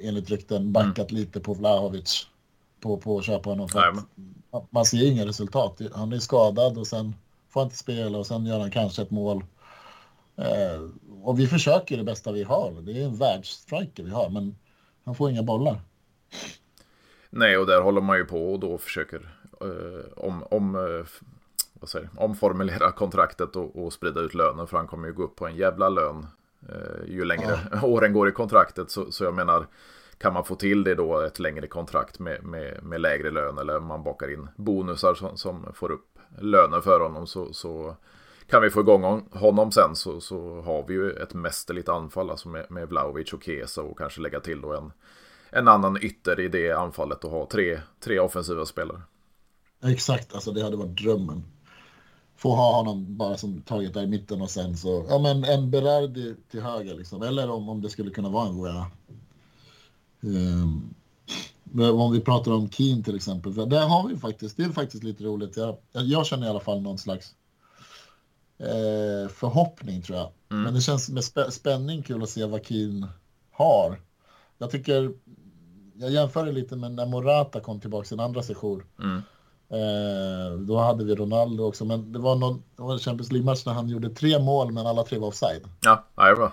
enligt 0.00 0.30
rykten 0.30 0.72
backat 0.72 1.10
mm. 1.10 1.20
lite 1.20 1.40
på 1.40 1.54
Vlahovic 1.54 2.26
på, 2.80 2.96
på 2.96 3.18
att 3.18 3.24
köpa 3.24 3.50
honom. 3.50 3.68
För 3.68 3.96
att 4.50 4.72
man 4.72 4.84
ser 4.84 5.06
inga 5.06 5.26
resultat. 5.26 5.80
Han 5.94 6.12
är 6.12 6.18
skadad 6.18 6.78
och 6.78 6.86
sen 6.86 7.14
får 7.48 7.60
han 7.60 7.66
inte 7.66 7.76
spela 7.76 8.18
och 8.18 8.26
sen 8.26 8.46
gör 8.46 8.60
han 8.60 8.70
kanske 8.70 9.02
ett 9.02 9.10
mål. 9.10 9.44
Eh, 10.36 10.90
och 11.22 11.40
vi 11.40 11.46
försöker 11.46 11.96
det 11.96 12.04
bästa 12.04 12.32
vi 12.32 12.42
har. 12.42 12.72
Det 12.82 13.00
är 13.00 13.04
en 13.04 13.16
världsstriker 13.16 14.02
vi 14.02 14.10
har, 14.10 14.30
men 14.30 14.56
han 15.04 15.14
får 15.14 15.30
inga 15.30 15.42
bollar. 15.42 15.80
Nej, 17.30 17.58
och 17.58 17.66
där 17.66 17.80
håller 17.80 18.00
man 18.00 18.16
ju 18.16 18.24
på 18.24 18.52
och 18.52 18.60
då 18.60 18.78
försöker 18.78 19.33
om, 20.16 20.42
om, 20.50 20.74
eh, 20.74 21.06
vad 21.72 21.88
säger, 21.88 22.08
omformulera 22.16 22.92
kontraktet 22.96 23.56
och, 23.56 23.84
och 23.84 23.92
sprida 23.92 24.20
ut 24.20 24.34
lönen. 24.34 24.66
För 24.66 24.76
han 24.76 24.86
kommer 24.86 25.08
ju 25.08 25.14
gå 25.14 25.22
upp 25.22 25.36
på 25.36 25.46
en 25.46 25.56
jävla 25.56 25.88
lön 25.88 26.26
eh, 26.68 27.08
ju 27.08 27.24
längre 27.24 27.58
ja. 27.72 27.82
åren 27.86 28.12
går 28.12 28.28
i 28.28 28.32
kontraktet. 28.32 28.90
Så, 28.90 29.12
så 29.12 29.24
jag 29.24 29.34
menar, 29.34 29.66
kan 30.18 30.32
man 30.32 30.44
få 30.44 30.54
till 30.54 30.84
det 30.84 30.94
då 30.94 31.20
ett 31.20 31.38
längre 31.38 31.66
kontrakt 31.66 32.18
med, 32.18 32.44
med, 32.44 32.82
med 32.82 33.00
lägre 33.00 33.30
lön 33.30 33.58
eller 33.58 33.80
man 33.80 34.02
bakar 34.02 34.32
in 34.32 34.48
bonusar 34.56 35.14
som, 35.14 35.36
som 35.36 35.72
får 35.74 35.90
upp 35.90 36.18
lönen 36.38 36.82
för 36.82 37.00
honom 37.00 37.26
så, 37.26 37.52
så 37.52 37.96
kan 38.46 38.62
vi 38.62 38.70
få 38.70 38.80
igång 38.80 39.28
honom 39.32 39.72
sen 39.72 39.96
så, 39.96 40.20
så 40.20 40.60
har 40.60 40.84
vi 40.88 40.94
ju 40.94 41.10
ett 41.10 41.34
mästerligt 41.34 41.88
anfall 41.88 42.30
alltså 42.30 42.48
med, 42.48 42.70
med 42.70 42.88
Vlaovic 42.88 43.32
och 43.32 43.42
Kesa 43.42 43.82
och 43.82 43.98
kanske 43.98 44.20
lägga 44.20 44.40
till 44.40 44.60
då 44.60 44.72
en, 44.72 44.92
en 45.50 45.68
annan 45.68 45.96
ytter 46.02 46.40
i 46.40 46.48
det 46.48 46.72
anfallet 46.72 47.24
och 47.24 47.30
ha 47.30 47.46
tre, 47.46 47.80
tre 48.00 48.18
offensiva 48.18 48.66
spelare. 48.66 49.00
Exakt, 49.84 50.34
alltså 50.34 50.52
det 50.52 50.62
hade 50.62 50.76
varit 50.76 50.96
drömmen. 50.96 51.44
Få 52.36 52.54
ha 52.54 52.76
honom 52.76 53.16
bara 53.16 53.36
som 53.36 53.62
taget 53.62 53.94
där 53.94 54.02
i 54.02 54.06
mitten 54.06 54.42
och 54.42 54.50
sen 54.50 54.76
så, 54.76 55.06
ja 55.08 55.18
men 55.18 55.44
en 55.44 55.70
Berardi 55.70 56.34
till 56.50 56.60
höger 56.60 56.94
liksom. 56.94 57.22
Eller 57.22 57.50
om, 57.50 57.68
om 57.68 57.82
det 57.82 57.90
skulle 57.90 58.10
kunna 58.10 58.28
vara 58.28 58.48
en 58.48 58.56
Voya. 58.56 58.86
Um, 60.20 60.94
ehm, 61.74 61.98
om 61.98 62.12
vi 62.12 62.20
pratar 62.20 62.52
om 62.52 62.70
Keen 62.70 63.02
till 63.02 63.16
exempel, 63.16 63.52
för 63.52 63.66
där 63.66 63.86
har 63.86 64.08
vi 64.08 64.16
faktiskt, 64.16 64.56
det 64.56 64.62
är 64.62 64.68
faktiskt 64.68 65.04
lite 65.04 65.24
roligt. 65.24 65.56
Jag, 65.56 65.76
jag 65.92 66.26
känner 66.26 66.46
i 66.46 66.50
alla 66.50 66.60
fall 66.60 66.82
någon 66.82 66.98
slags 66.98 67.34
eh, 68.58 69.28
förhoppning 69.28 70.02
tror 70.02 70.18
jag. 70.18 70.30
Mm. 70.50 70.62
Men 70.62 70.74
det 70.74 70.80
känns 70.80 71.08
med 71.08 71.24
spä 71.24 71.50
spänning 71.50 72.02
kul 72.02 72.22
att 72.22 72.30
se 72.30 72.44
vad 72.44 72.66
Keen 72.66 73.06
har. 73.50 74.00
Jag 74.58 74.70
tycker, 74.70 75.12
jag 75.94 76.10
jämför 76.10 76.46
det 76.46 76.52
lite 76.52 76.76
med 76.76 76.92
när 76.92 77.06
Morata 77.06 77.60
kom 77.60 77.80
tillbaka 77.80 78.04
sin 78.04 78.20
andra 78.20 78.42
session. 78.42 78.82
Mm. 78.98 79.22
Eh, 79.68 80.58
då 80.58 80.78
hade 80.78 81.04
vi 81.04 81.14
Ronaldo 81.14 81.64
också, 81.64 81.84
men 81.84 82.12
det 82.12 82.18
var 82.18 82.36
någon 82.36 82.62
det 82.76 82.82
var 82.82 82.92
en 82.92 82.98
Champions 82.98 83.32
League-match 83.32 83.66
när 83.66 83.72
han 83.72 83.88
gjorde 83.88 84.10
tre 84.10 84.38
mål, 84.38 84.72
men 84.72 84.86
alla 84.86 85.02
tre 85.02 85.18
var 85.18 85.28
offside. 85.28 85.62
Ja, 85.82 86.04
det 86.14 86.34
var. 86.34 86.52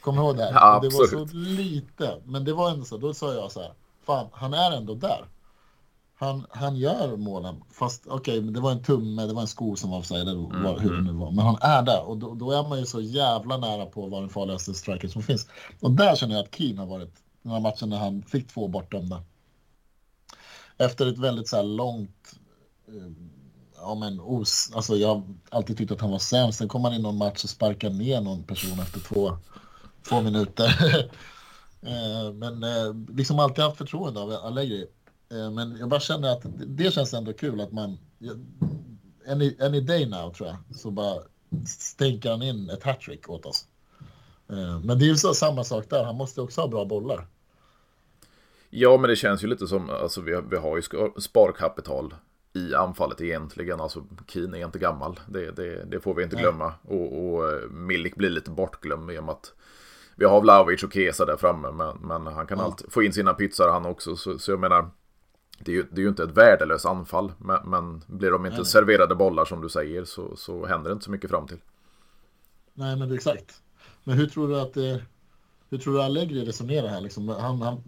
Kommer 0.00 0.22
ihåg 0.22 0.36
det? 0.36 0.50
Ja, 0.54 0.80
det 0.82 0.88
var 0.88 1.06
så 1.06 1.34
lite, 1.34 2.16
men 2.24 2.44
det 2.44 2.52
var 2.52 2.70
ändå 2.70 2.84
så. 2.84 2.96
Då 2.96 3.14
sa 3.14 3.34
jag 3.34 3.52
så 3.52 3.60
här, 3.60 3.72
fan, 4.06 4.26
han 4.32 4.54
är 4.54 4.76
ändå 4.76 4.94
där. 4.94 5.24
Han, 6.20 6.46
han 6.50 6.76
gör 6.76 7.16
målen, 7.16 7.62
fast 7.70 8.06
okej, 8.06 8.38
okay, 8.38 8.50
det 8.50 8.60
var 8.60 8.72
en 8.72 8.82
tumme, 8.82 9.26
det 9.26 9.32
var 9.32 9.42
en 9.42 9.48
sko 9.48 9.76
som 9.76 9.90
var 9.90 9.98
offside, 9.98 10.28
mm, 10.28 10.62
var, 10.62 10.78
hur 10.78 10.96
det 10.96 11.02
nu 11.02 11.12
var. 11.12 11.30
Men 11.30 11.44
han 11.44 11.58
är 11.60 11.82
där 11.82 12.02
och 12.02 12.16
då, 12.16 12.34
då, 12.34 12.50
är 12.50 12.68
man 12.68 12.78
ju 12.78 12.86
så 12.86 13.00
jävla 13.00 13.56
nära 13.56 13.86
på 13.86 14.06
vara 14.06 14.20
den 14.20 14.30
farligaste 14.30 14.74
striker 14.74 15.08
som 15.08 15.22
finns. 15.22 15.48
Och 15.80 15.90
där 15.90 16.16
känner 16.16 16.34
jag 16.34 16.44
att 16.44 16.54
Keen 16.54 16.78
har 16.78 16.86
varit, 16.86 17.14
den 17.42 17.52
här 17.52 17.60
matchen 17.60 17.88
när 17.88 17.98
han 17.98 18.22
fick 18.22 18.48
två 18.48 18.68
bortdömda 18.68 19.22
efter 20.80 21.06
ett 21.06 21.18
väldigt 21.18 21.48
så 21.48 21.56
här 21.56 21.62
långt 21.62 22.38
eh, 22.88 23.12
ja, 23.76 23.94
men 23.94 24.20
os, 24.20 24.70
alltså 24.74 24.96
jag 24.96 25.08
har 25.08 25.22
alltid 25.50 25.78
tyckt 25.78 25.92
att 25.92 26.00
han 26.00 26.10
var 26.10 26.18
sämst. 26.18 26.58
Sen 26.58 26.68
kom 26.68 26.84
han 26.84 26.94
in 26.94 27.02
någon 27.02 27.16
match 27.16 27.44
och 27.44 27.50
sparkade 27.50 27.94
ner 27.94 28.20
någon 28.20 28.42
person 28.42 28.80
efter 28.80 29.00
två, 29.00 29.38
två 30.08 30.20
minuter. 30.20 31.10
Eh, 31.82 32.32
men 32.32 32.62
eh, 32.62 32.94
liksom 33.16 33.38
alltid 33.38 33.64
haft 33.64 33.76
förtroende 33.76 34.20
av 34.20 34.30
Allegri. 34.32 34.86
Men 35.28 35.76
jag 35.76 35.88
bara 35.88 36.00
känner 36.00 36.28
att 36.32 36.42
det 36.66 36.94
känns 36.94 37.14
ändå 37.14 37.32
kul 37.32 37.60
att 37.60 37.72
man... 37.72 37.98
Any, 39.28 39.56
any 39.60 39.80
day 39.80 40.06
now 40.06 40.32
tror 40.32 40.48
jag, 40.48 40.76
så 40.76 40.90
bara 40.90 41.22
stänker 41.66 42.30
han 42.30 42.42
in 42.42 42.70
ett 42.70 42.82
hattrick 42.82 43.28
åt 43.28 43.46
oss. 43.46 43.66
Men 44.82 44.98
det 44.98 45.04
är 45.04 45.08
ju 45.08 45.16
så 45.16 45.34
samma 45.34 45.64
sak 45.64 45.90
där, 45.90 46.04
han 46.04 46.16
måste 46.16 46.40
också 46.40 46.60
ha 46.60 46.68
bra 46.68 46.84
bollar. 46.84 47.26
Ja, 48.70 48.96
men 48.96 49.10
det 49.10 49.16
känns 49.16 49.44
ju 49.44 49.46
lite 49.46 49.66
som, 49.66 49.90
alltså 49.90 50.20
vi, 50.20 50.40
vi 50.50 50.56
har 50.56 50.76
ju 50.76 50.82
sparkapital 51.20 52.14
i 52.52 52.74
anfallet 52.74 53.20
egentligen. 53.20 53.80
Alltså 53.80 54.04
Keen 54.26 54.54
är 54.54 54.64
inte 54.64 54.78
gammal, 54.78 55.20
det, 55.28 55.50
det, 55.50 55.84
det 55.84 56.00
får 56.00 56.14
vi 56.14 56.22
inte 56.22 56.36
glömma. 56.36 56.74
Och, 56.82 57.24
och 57.24 57.52
eh, 57.52 57.70
Milik 57.70 58.16
blir 58.16 58.30
lite 58.30 58.50
bortglömd 58.50 59.10
i 59.10 59.18
och 59.18 59.24
med 59.24 59.32
att 59.32 59.52
vi 60.16 60.24
har 60.24 60.40
Vlahovic 60.40 60.82
och 60.82 60.92
Kesa 60.92 61.24
där 61.24 61.36
framme, 61.36 61.70
men, 61.70 61.96
men 61.96 62.34
han 62.34 62.46
kan 62.46 62.58
ja. 62.58 62.64
alltid 62.64 62.92
få 62.92 63.02
in 63.02 63.12
sina 63.12 63.34
pizzar 63.34 63.68
han 63.68 63.86
också. 63.86 64.16
Så, 64.16 64.38
så 64.38 64.50
jag 64.52 64.60
menar, 64.60 64.90
det 65.58 65.72
är, 65.72 65.76
ju, 65.76 65.82
det 65.90 66.00
är 66.00 66.02
ju 66.02 66.08
inte 66.08 66.22
ett 66.22 66.36
värdelöst 66.36 66.86
anfall, 66.86 67.32
men, 67.38 67.70
men 67.70 68.04
blir 68.06 68.30
de 68.30 68.46
inte 68.46 68.58
Nej. 68.58 68.66
serverade 68.66 69.14
bollar 69.14 69.44
som 69.44 69.60
du 69.60 69.68
säger 69.68 70.04
så, 70.04 70.36
så 70.36 70.66
händer 70.66 70.90
det 70.90 70.92
inte 70.92 71.04
så 71.04 71.10
mycket 71.10 71.30
fram 71.30 71.46
till. 71.46 71.58
Nej, 72.74 72.96
men 72.96 73.08
det 73.08 73.14
är 73.14 73.16
exakt. 73.16 73.62
Men 74.04 74.16
hur 74.16 74.26
tror 74.26 74.48
du 74.48 74.60
att 74.60 74.74
det, 74.74 75.02
hur 75.68 75.78
tror 75.78 75.94
du 75.94 76.02
Allegri 76.02 76.44
resonerar 76.44 76.88
här? 76.88 77.00
Liksom, 77.00 77.28
han, 77.28 77.62
han, 77.62 77.82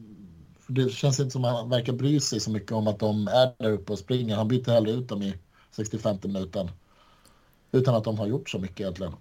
det 0.66 0.92
känns 0.92 1.20
inte 1.20 1.30
som 1.30 1.44
att 1.44 1.56
han 1.56 1.70
verkar 1.70 1.92
bry 1.92 2.20
sig 2.20 2.40
så 2.40 2.50
mycket 2.50 2.72
om 2.72 2.86
att 2.86 2.98
de 2.98 3.28
är 3.28 3.52
där 3.58 3.72
uppe 3.72 3.92
och 3.92 3.98
springer. 3.98 4.36
Han 4.36 4.48
byter 4.48 4.70
hellre 4.70 4.92
ut 4.92 5.08
dem 5.08 5.22
i 5.22 5.34
65 5.70 6.16
minuten. 6.22 6.70
Utan 7.72 7.94
att 7.94 8.04
de 8.04 8.18
har 8.18 8.26
gjort 8.26 8.50
så 8.50 8.58
mycket 8.58 8.80
egentligen. 8.80 9.12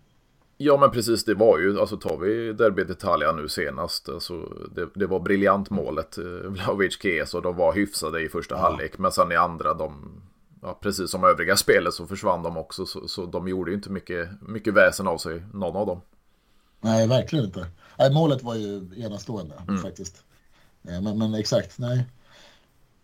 Ja 0.58 0.78
men 0.78 0.92
precis, 0.92 1.26
det 1.26 1.34
var 1.34 1.60
ju, 1.60 1.80
alltså 1.80 1.98
tar 1.98 2.18
vi 2.18 2.54
Derby 2.54 2.84
d'Italia 2.84 3.36
nu 3.36 3.50
senast, 3.50 4.10
alltså, 4.10 4.34
det, 4.76 4.90
det 4.96 5.08
var 5.08 5.20
briljant 5.20 5.70
målet, 5.70 6.18
eh, 6.18 6.24
Vlahovic 6.24 6.98
Kes 7.02 7.34
och 7.34 7.42
de 7.42 7.56
var 7.56 7.74
hyfsade 7.74 8.22
i 8.22 8.30
första 8.30 8.56
ja. 8.56 8.62
halvlek, 8.62 8.98
men 8.98 9.12
sen 9.12 9.32
i 9.32 9.36
andra, 9.36 9.74
de, 9.74 10.22
ja, 10.62 10.78
precis 10.82 11.12
som 11.12 11.24
övriga 11.24 11.58
spelet 11.58 11.94
så 11.94 12.08
försvann 12.08 12.44
de 12.44 12.58
också, 12.58 12.86
så, 12.86 13.08
så 13.08 13.26
de 13.26 13.48
gjorde 13.48 13.72
ju 13.72 13.76
inte 13.76 13.90
mycket, 13.90 14.30
mycket 14.42 14.74
väsen 14.74 15.08
av 15.08 15.18
sig, 15.18 15.44
någon 15.54 15.76
av 15.76 15.88
dem. 15.88 16.02
Nej, 16.82 17.08
verkligen 17.08 17.46
inte. 17.46 17.68
Nej, 18.00 18.14
målet 18.14 18.44
var 18.44 18.56
ju 18.56 18.90
enastående 18.98 19.56
mm. 19.68 19.82
faktiskt. 19.82 20.24
Men, 20.82 21.18
men, 21.18 21.34
exakt, 21.34 21.80
nej. 21.80 22.06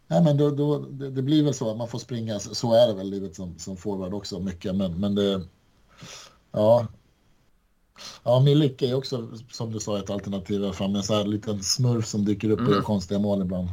Nej, 0.07 0.23
men 0.23 0.37
då, 0.37 0.51
då, 0.51 0.79
det, 0.79 1.09
det, 1.09 1.21
blir 1.21 1.43
väl 1.43 1.53
så 1.53 1.71
att 1.71 1.77
man 1.77 1.87
får 1.87 1.99
springa, 1.99 2.39
så 2.39 2.73
är 2.73 2.87
det 2.87 2.93
väl 2.93 3.09
livet 3.09 3.35
som, 3.35 3.59
som 3.59 3.77
forward 3.77 4.13
också 4.13 4.39
mycket, 4.39 4.75
men, 4.75 4.99
men 4.99 5.15
det, 5.15 5.41
ja, 6.51 6.87
Ja, 8.23 8.39
Milik 8.39 8.81
är 8.81 8.95
också, 8.95 9.27
som 9.49 9.71
du 9.71 9.79
sa, 9.79 9.99
ett 9.99 10.09
alternativ 10.09 10.71
fram. 10.71 10.95
En 10.95 11.03
sån 11.03 11.15
här 11.15 11.25
liten 11.25 11.63
smurf 11.63 12.05
som 12.05 12.25
dyker 12.25 12.49
upp 12.49 12.59
och 12.59 12.65
gör 12.65 12.71
mm. 12.71 12.83
konstiga 12.83 13.19
mål 13.19 13.41
ibland. 13.41 13.67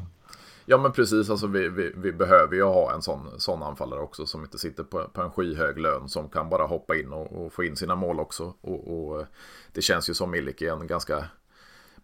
Ja 0.66 0.78
men 0.78 0.92
precis, 0.92 1.30
alltså 1.30 1.46
vi, 1.46 1.68
vi, 1.68 1.92
vi, 1.96 2.12
behöver 2.12 2.54
ju 2.54 2.62
ha 2.62 2.94
en 2.94 3.02
sån, 3.02 3.40
sån 3.40 3.62
anfallare 3.62 4.00
också 4.00 4.26
som 4.26 4.42
inte 4.42 4.58
sitter 4.58 4.84
på, 4.84 5.08
på 5.12 5.22
en 5.22 5.30
skyhög 5.30 5.78
lön 5.78 6.08
som 6.08 6.28
kan 6.28 6.48
bara 6.48 6.66
hoppa 6.66 6.96
in 6.96 7.12
och, 7.12 7.32
och 7.32 7.52
få 7.52 7.64
in 7.64 7.76
sina 7.76 7.94
mål 7.94 8.20
också. 8.20 8.54
Och, 8.60 9.08
och, 9.08 9.24
det 9.72 9.82
känns 9.82 10.10
ju 10.10 10.14
som 10.14 10.30
Milik 10.30 10.62
är 10.62 10.72
en 10.72 10.86
ganska 10.86 11.24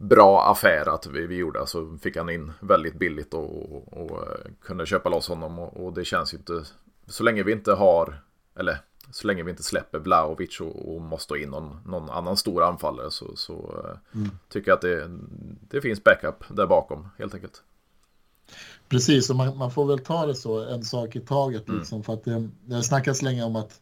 bra 0.00 0.50
affär 0.50 0.94
att 0.94 1.06
vi, 1.06 1.26
vi 1.26 1.36
gjorde. 1.36 1.60
Alltså 1.60 1.96
fick 2.02 2.16
han 2.16 2.30
in 2.30 2.52
väldigt 2.60 2.98
billigt 2.98 3.34
och, 3.34 3.72
och, 3.72 3.92
och 3.92 4.24
kunde 4.60 4.86
köpa 4.86 5.08
loss 5.08 5.28
honom 5.28 5.58
och, 5.58 5.86
och 5.86 5.92
det 5.92 6.04
känns 6.04 6.34
ju 6.34 6.38
inte, 6.38 6.64
så 7.06 7.22
länge 7.22 7.42
vi 7.42 7.52
inte 7.52 7.72
har, 7.72 8.22
eller 8.58 8.78
så 9.12 9.26
länge 9.26 9.42
vi 9.42 9.50
inte 9.50 9.62
släpper 9.62 9.98
Vlahovic 9.98 10.60
och, 10.60 11.00
måste 11.00 11.34
in 11.34 11.50
någon, 11.50 11.78
någon 11.86 12.10
annan 12.10 12.36
stor 12.36 12.62
anfallare 12.62 13.10
så, 13.10 13.36
så 13.36 13.82
eh, 13.84 14.18
mm. 14.20 14.30
tycker 14.48 14.70
jag 14.70 14.76
att 14.76 14.82
det, 14.82 15.10
det 15.70 15.80
finns 15.80 16.04
backup 16.04 16.44
där 16.48 16.66
bakom 16.66 17.08
helt 17.18 17.34
enkelt. 17.34 17.62
Precis, 18.88 19.30
och 19.30 19.36
man, 19.36 19.56
man 19.56 19.70
får 19.70 19.86
väl 19.86 19.98
ta 19.98 20.26
det 20.26 20.34
så, 20.34 20.64
en 20.64 20.84
sak 20.84 21.16
i 21.16 21.20
taget. 21.20 21.68
Mm. 21.68 21.78
Liksom, 21.78 22.02
för 22.02 22.14
att 22.14 22.24
det, 22.24 22.48
det 22.64 22.82
snackas 22.82 23.22
länge 23.22 23.44
om 23.44 23.56
att 23.56 23.80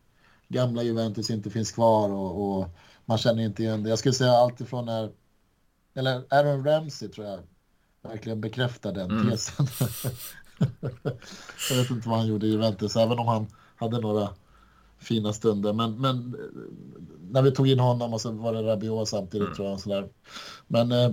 gamla 0.49 0.83
Juventus 0.83 1.31
inte 1.31 1.51
finns 1.51 1.73
kvar 1.73 2.11
och, 2.11 2.59
och 2.59 2.69
man 3.05 3.19
känner 3.19 3.43
inte 3.43 3.63
igen 3.63 3.83
det. 3.83 3.89
Jag 3.89 3.99
skulle 3.99 4.15
säga 4.15 4.33
alltifrån 4.33 4.87
när, 4.87 5.11
eller 5.99 6.25
Aaron 6.31 6.65
Ramsey 6.65 7.09
tror 7.09 7.27
jag 7.27 7.41
verkligen 8.03 8.41
bekräftar 8.41 8.93
den 8.93 9.11
mm. 9.11 9.31
tesen. 9.31 9.67
jag 11.71 11.77
vet 11.77 11.91
inte 11.91 12.09
vad 12.09 12.19
han 12.19 12.27
gjorde 12.27 12.47
i 12.47 12.51
Juventus, 12.51 12.97
även 12.97 13.19
om 13.19 13.29
han 13.29 13.47
hade 13.77 14.01
några 14.01 14.29
fina 14.99 15.33
stunder. 15.33 15.73
Men, 15.73 16.01
men 16.01 16.37
när 17.31 17.43
vi 17.43 17.51
tog 17.51 17.69
in 17.69 17.79
honom 17.79 18.15
och 18.15 18.21
så 18.21 18.31
var 18.31 18.53
det 18.53 18.63
Rabiot 18.63 19.09
samtidigt 19.09 19.47
mm. 19.47 19.57
tror 19.57 19.69
jag. 19.69 19.81
sådär. 19.81 20.09
Men 20.67 20.93
eh, 20.93 21.11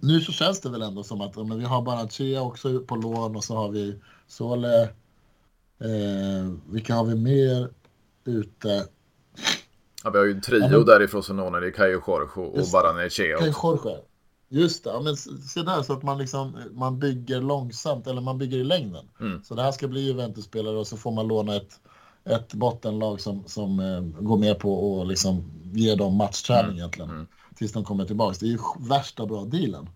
nu 0.00 0.20
så 0.20 0.32
känns 0.32 0.60
det 0.60 0.70
väl 0.70 0.82
ändå 0.82 1.04
som 1.04 1.20
att 1.20 1.36
men 1.36 1.58
vi 1.58 1.64
har 1.64 1.82
Barachea 1.82 2.42
också 2.42 2.80
på 2.80 2.96
lån 2.96 3.36
och 3.36 3.44
så 3.44 3.56
har 3.56 3.68
vi 3.68 3.98
Sole. 4.26 4.82
Eh, 5.80 6.52
vilka 6.66 6.94
har 6.94 7.04
vi 7.04 7.14
mer 7.14 7.70
ute? 8.24 8.86
Ja, 10.04 10.10
vi 10.10 10.18
har 10.18 10.24
ju 10.24 10.32
en 10.32 10.40
trio 10.40 10.60
ja, 10.60 10.68
men... 10.68 10.84
där 10.84 11.02
i 11.02 11.08
Frosinone. 11.08 11.60
Det 11.60 11.66
är 11.66 11.70
Kayo 11.70 12.02
Jorge 12.06 12.60
och 12.60 12.66
Baranechea. 12.72 13.38
Kayo 13.38 13.54
Jorge. 13.62 13.98
Just 14.50 14.84
det, 14.84 14.90
ja, 14.90 15.00
men 15.00 15.16
se 15.16 15.62
där 15.62 15.82
så 15.82 15.92
att 15.92 16.02
man, 16.02 16.18
liksom, 16.18 16.58
man 16.72 16.98
bygger 16.98 17.40
långsamt 17.40 18.06
eller 18.06 18.20
man 18.20 18.38
bygger 18.38 18.58
i 18.58 18.64
längden. 18.64 19.08
Mm. 19.20 19.44
Så 19.44 19.54
det 19.54 19.62
här 19.62 19.72
ska 19.72 19.88
bli 19.88 20.00
Juventus-spelare 20.00 20.76
och 20.76 20.86
så 20.86 20.96
får 20.96 21.10
man 21.12 21.28
låna 21.28 21.56
ett 21.56 21.80
ett 22.28 22.54
bottenlag 22.54 23.20
som, 23.20 23.44
som 23.46 23.80
eh, 23.80 24.22
går 24.22 24.38
med 24.38 24.58
på 24.58 25.00
att 25.00 25.08
liksom 25.08 25.50
ge 25.72 25.94
dem 25.94 26.16
matchträning 26.16 26.64
mm. 26.64 26.76
egentligen. 26.78 27.10
Mm. 27.10 27.26
Tills 27.54 27.72
de 27.72 27.84
kommer 27.84 28.04
tillbaka. 28.04 28.36
Det 28.40 28.46
är 28.46 28.50
ju 28.50 28.58
värsta 28.78 29.26
bra 29.26 29.44
dealen. 29.44 29.88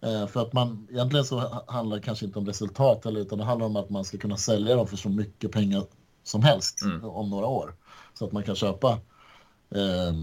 Eh, 0.00 0.26
för 0.26 0.42
att 0.42 0.52
man, 0.52 0.88
egentligen 0.90 1.24
så 1.24 1.62
handlar 1.66 1.96
det 1.96 2.02
kanske 2.02 2.26
inte 2.26 2.38
om 2.38 2.46
resultat 2.46 3.06
eller 3.06 3.20
utan 3.20 3.38
det 3.38 3.44
handlar 3.44 3.66
om 3.66 3.76
att 3.76 3.90
man 3.90 4.04
ska 4.04 4.18
kunna 4.18 4.36
sälja 4.36 4.76
dem 4.76 4.86
för 4.86 4.96
så 4.96 5.08
mycket 5.08 5.52
pengar 5.52 5.84
som 6.24 6.42
helst 6.42 6.82
mm. 6.82 7.04
om 7.04 7.30
några 7.30 7.46
år. 7.46 7.74
Så 8.14 8.24
att 8.24 8.32
man 8.32 8.42
kan 8.42 8.54
köpa 8.54 8.98
eh, 9.74 10.14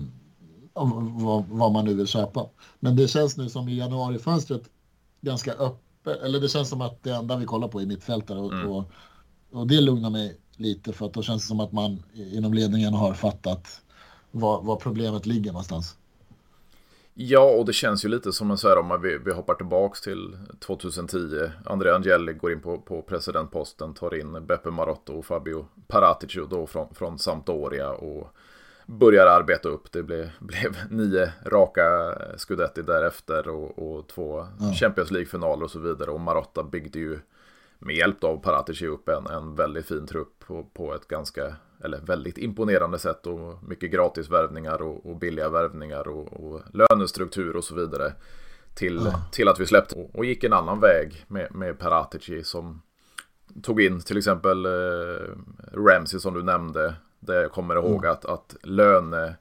vad, 0.74 1.46
vad, 1.50 1.72
man 1.72 1.86
nu 1.86 1.94
vill 1.94 2.08
köpa. 2.08 2.46
Men 2.80 2.96
det 2.96 3.08
känns 3.08 3.38
nu 3.38 3.50
som 3.50 3.70
i 3.70 3.78
januarifönstret 3.78 4.64
ganska 5.22 5.54
öppet, 5.54 6.22
eller 6.22 6.40
det 6.40 6.50
känns 6.50 6.70
som 6.70 6.82
att 6.82 7.04
det 7.04 7.12
enda 7.12 7.38
vi 7.38 7.46
kollar 7.46 7.68
på 7.68 7.82
är 7.82 7.86
mittfältare 7.86 8.40
och, 8.40 8.54
mm. 8.54 8.70
och, 8.70 8.92
och 9.52 9.68
det 9.68 9.82
lugnar 9.82 10.10
mig 10.10 10.38
lite 10.58 10.94
för 10.94 11.06
att 11.06 11.14
då 11.14 11.22
känns 11.22 11.44
det 11.44 11.48
som 11.48 11.60
att 11.60 11.72
man 11.72 12.04
inom 12.14 12.54
ledningen 12.54 12.94
har 12.94 13.14
fattat 13.14 13.82
var, 14.32 14.62
var 14.62 14.76
problemet 14.76 15.26
ligger 15.26 15.52
någonstans. 15.52 15.96
Ja, 17.14 17.56
och 17.60 17.66
det 17.66 17.74
känns 17.74 18.06
ju 18.06 18.10
lite 18.10 18.34
som 18.34 18.52
en 18.52 18.58
så 18.58 18.68
här 18.68 18.78
om 18.78 19.02
vi, 19.02 19.18
vi 19.26 19.34
hoppar 19.34 19.54
tillbaks 19.54 20.02
till 20.02 20.38
2010. 20.60 21.18
Andrea 21.66 21.96
Angeli 21.96 22.34
går 22.34 22.52
in 22.52 22.62
på, 22.62 22.78
på 22.78 23.02
presidentposten, 23.02 23.94
tar 23.94 24.16
in 24.16 24.46
Beppe 24.46 24.72
Marotto 24.72 25.14
och 25.14 25.26
Fabio 25.26 25.66
Paratici 25.88 26.40
då 26.50 26.68
från, 26.68 26.94
från 26.94 27.20
Sampdoria 27.20 27.90
och 27.90 28.34
börjar 28.90 29.26
arbeta 29.26 29.70
upp. 29.70 29.92
Det 29.92 30.04
blev, 30.04 30.30
blev 30.40 30.78
nio 30.90 31.32
raka 31.46 32.16
scudetti 32.38 32.82
därefter 32.82 33.48
och, 33.50 33.80
och 33.80 34.08
två 34.08 34.48
ja. 34.60 34.74
Champions 34.74 35.12
League-finaler 35.12 35.64
och 35.64 35.72
så 35.72 35.80
vidare. 35.80 36.12
Och 36.12 36.20
Marotta 36.20 36.64
byggde 36.64 37.00
ju 37.00 37.20
med 37.80 37.96
hjälp 37.96 38.24
av 38.24 38.38
Paratici 38.38 38.88
upp 38.88 39.10
en, 39.10 39.28
en 39.28 39.56
väldigt 39.56 39.88
fin 39.88 40.08
trupp 40.08 40.40
på, 40.40 40.64
på 40.64 40.94
ett 40.96 41.08
ganska, 41.08 41.56
eller 41.84 42.02
väldigt 42.02 42.38
imponerande 42.38 43.00
sätt 43.00 43.28
och 43.28 43.64
mycket 43.64 43.92
gratis 43.92 44.30
värvningar 44.30 44.82
och, 44.82 45.06
och 45.06 45.18
billiga 45.18 45.50
värvningar 45.50 46.08
och, 46.08 46.34
och, 46.34 46.62
lönestruktur 46.74 47.56
och 47.56 47.64
så 47.64 47.76
vidare. 47.76 48.14
Till, 48.74 49.02
ja. 49.06 49.22
till 49.32 49.48
att 49.48 49.60
vi 49.60 49.66
släppte 49.66 49.96
och, 49.96 50.16
och 50.16 50.26
gick 50.26 50.44
en 50.44 50.54
annan 50.54 50.80
väg 50.80 51.26
med, 51.28 51.56
med 51.56 51.80
Paratici 51.80 52.44
som 52.44 52.82
tog 53.64 53.82
in 53.82 54.02
till 54.02 54.18
exempel 54.18 54.66
eh, 54.66 54.72
Ramsey 55.74 56.20
som 56.20 56.34
du 56.34 56.44
nämnde. 56.44 56.96
Där 57.20 57.42
jag 57.42 57.52
kommer 57.52 57.76
ihåg 57.76 58.06
mm. 58.06 58.12
att, 58.12 58.26
att 58.26 58.56
löne, 58.64 59.36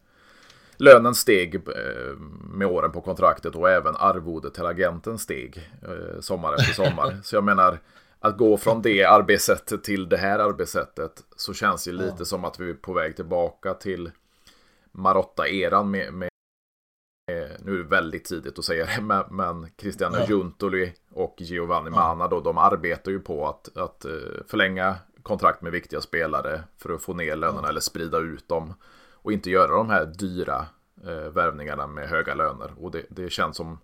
lönen 0.76 1.14
steg 1.14 1.54
eh, 1.54 2.16
med 2.52 2.66
åren 2.66 2.92
på 2.92 3.00
kontraktet 3.00 3.54
och 3.54 3.70
även 3.70 3.96
arvodet 3.96 4.54
till 4.54 4.66
agenten 4.66 5.18
steg 5.18 5.70
eh, 5.82 6.20
sommar 6.20 6.54
efter 6.54 6.84
sommar. 6.84 7.20
Så 7.22 7.36
jag 7.36 7.44
menar, 7.44 7.78
att 8.20 8.36
gå 8.36 8.56
från 8.56 8.82
det 8.82 9.04
arbetssättet 9.04 9.84
till 9.84 10.08
det 10.08 10.16
här 10.16 10.38
arbetssättet 10.38 11.24
så 11.36 11.54
känns 11.54 11.84
det 11.84 11.92
lite 11.92 12.14
ja. 12.18 12.24
som 12.24 12.44
att 12.44 12.60
vi 12.60 12.70
är 12.70 12.74
på 12.74 12.92
väg 12.92 13.16
tillbaka 13.16 13.74
till 13.74 14.10
Marotta-eran 14.92 15.90
med, 15.90 16.12
med, 16.12 16.28
nu 17.58 17.72
är 17.72 17.76
det 17.76 17.82
väldigt 17.82 18.24
tidigt 18.24 18.58
att 18.58 18.64
säga 18.64 18.86
det, 18.86 19.00
men, 19.02 19.24
men 19.30 19.70
Cristiano 19.76 20.16
ja. 20.16 20.26
Giuntoli 20.28 20.92
och 21.10 21.34
Giovanni 21.38 21.90
ja. 21.90 21.96
Mana 21.96 22.28
då, 22.28 22.40
de 22.40 22.58
arbetar 22.58 23.10
ju 23.10 23.20
på 23.20 23.48
att, 23.48 23.76
att 23.76 24.04
eh, 24.04 24.12
förlänga 24.46 24.96
kontrakt 25.28 25.62
med 25.62 25.72
viktiga 25.72 26.00
spelare 26.00 26.62
för 26.76 26.94
att 26.94 27.02
få 27.02 27.14
ner 27.14 27.36
lönerna 27.36 27.62
ja. 27.62 27.68
eller 27.68 27.80
sprida 27.80 28.18
ut 28.18 28.48
dem 28.48 28.74
och 29.12 29.32
inte 29.32 29.50
göra 29.50 29.76
de 29.76 29.90
här 29.90 30.06
dyra 30.06 30.66
eh, 31.04 31.32
värvningarna 31.32 31.86
med 31.86 32.08
höga 32.08 32.34
löner. 32.34 32.72
Och 32.80 32.90
det, 32.90 33.02
det 33.08 33.30
känns 33.30 33.56
som 33.56 33.78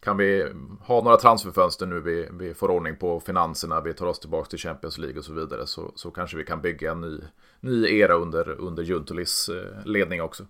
kan 0.00 0.16
vi 0.16 0.52
ha 0.80 1.02
några 1.02 1.16
transferfönster 1.16 1.86
nu, 1.86 2.00
vi, 2.00 2.28
vi 2.32 2.54
får 2.54 2.70
ordning 2.70 2.96
på 2.96 3.20
finanserna, 3.20 3.80
vi 3.80 3.94
tar 3.94 4.06
oss 4.06 4.20
tillbaka 4.20 4.48
till 4.48 4.58
Champions 4.58 4.98
League 4.98 5.18
och 5.18 5.24
så 5.24 5.32
vidare, 5.32 5.66
så, 5.66 5.92
så 5.94 6.10
kanske 6.10 6.36
vi 6.36 6.44
kan 6.44 6.60
bygga 6.60 6.92
en 6.92 7.00
ny, 7.00 7.18
ny 7.60 7.98
era 7.98 8.14
under, 8.14 8.50
under 8.50 8.82
Juntolis 8.82 9.48
eh, 9.48 9.86
ledning 9.86 10.22
också. 10.22 10.46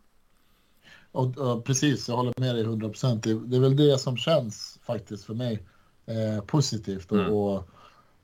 Och, 1.12 1.38
och, 1.38 1.64
precis, 1.64 2.09
jag 2.09 2.16
håller 2.16 2.33
med 2.37 2.55
dig 2.55 2.64
100 2.64 2.88
procent. 2.88 3.22
Det, 3.22 3.35
det, 3.35 3.57
är 3.57 3.61
väl 3.61 3.77
det 3.77 3.99
som 3.99 4.16
känns 4.16 4.79
faktiskt 4.87 5.25
för 5.25 5.35
mig 5.35 5.66
eh, 6.07 6.44
positivt 6.44 7.12
och, 7.12 7.18
mm. 7.18 7.33
och, 7.33 7.68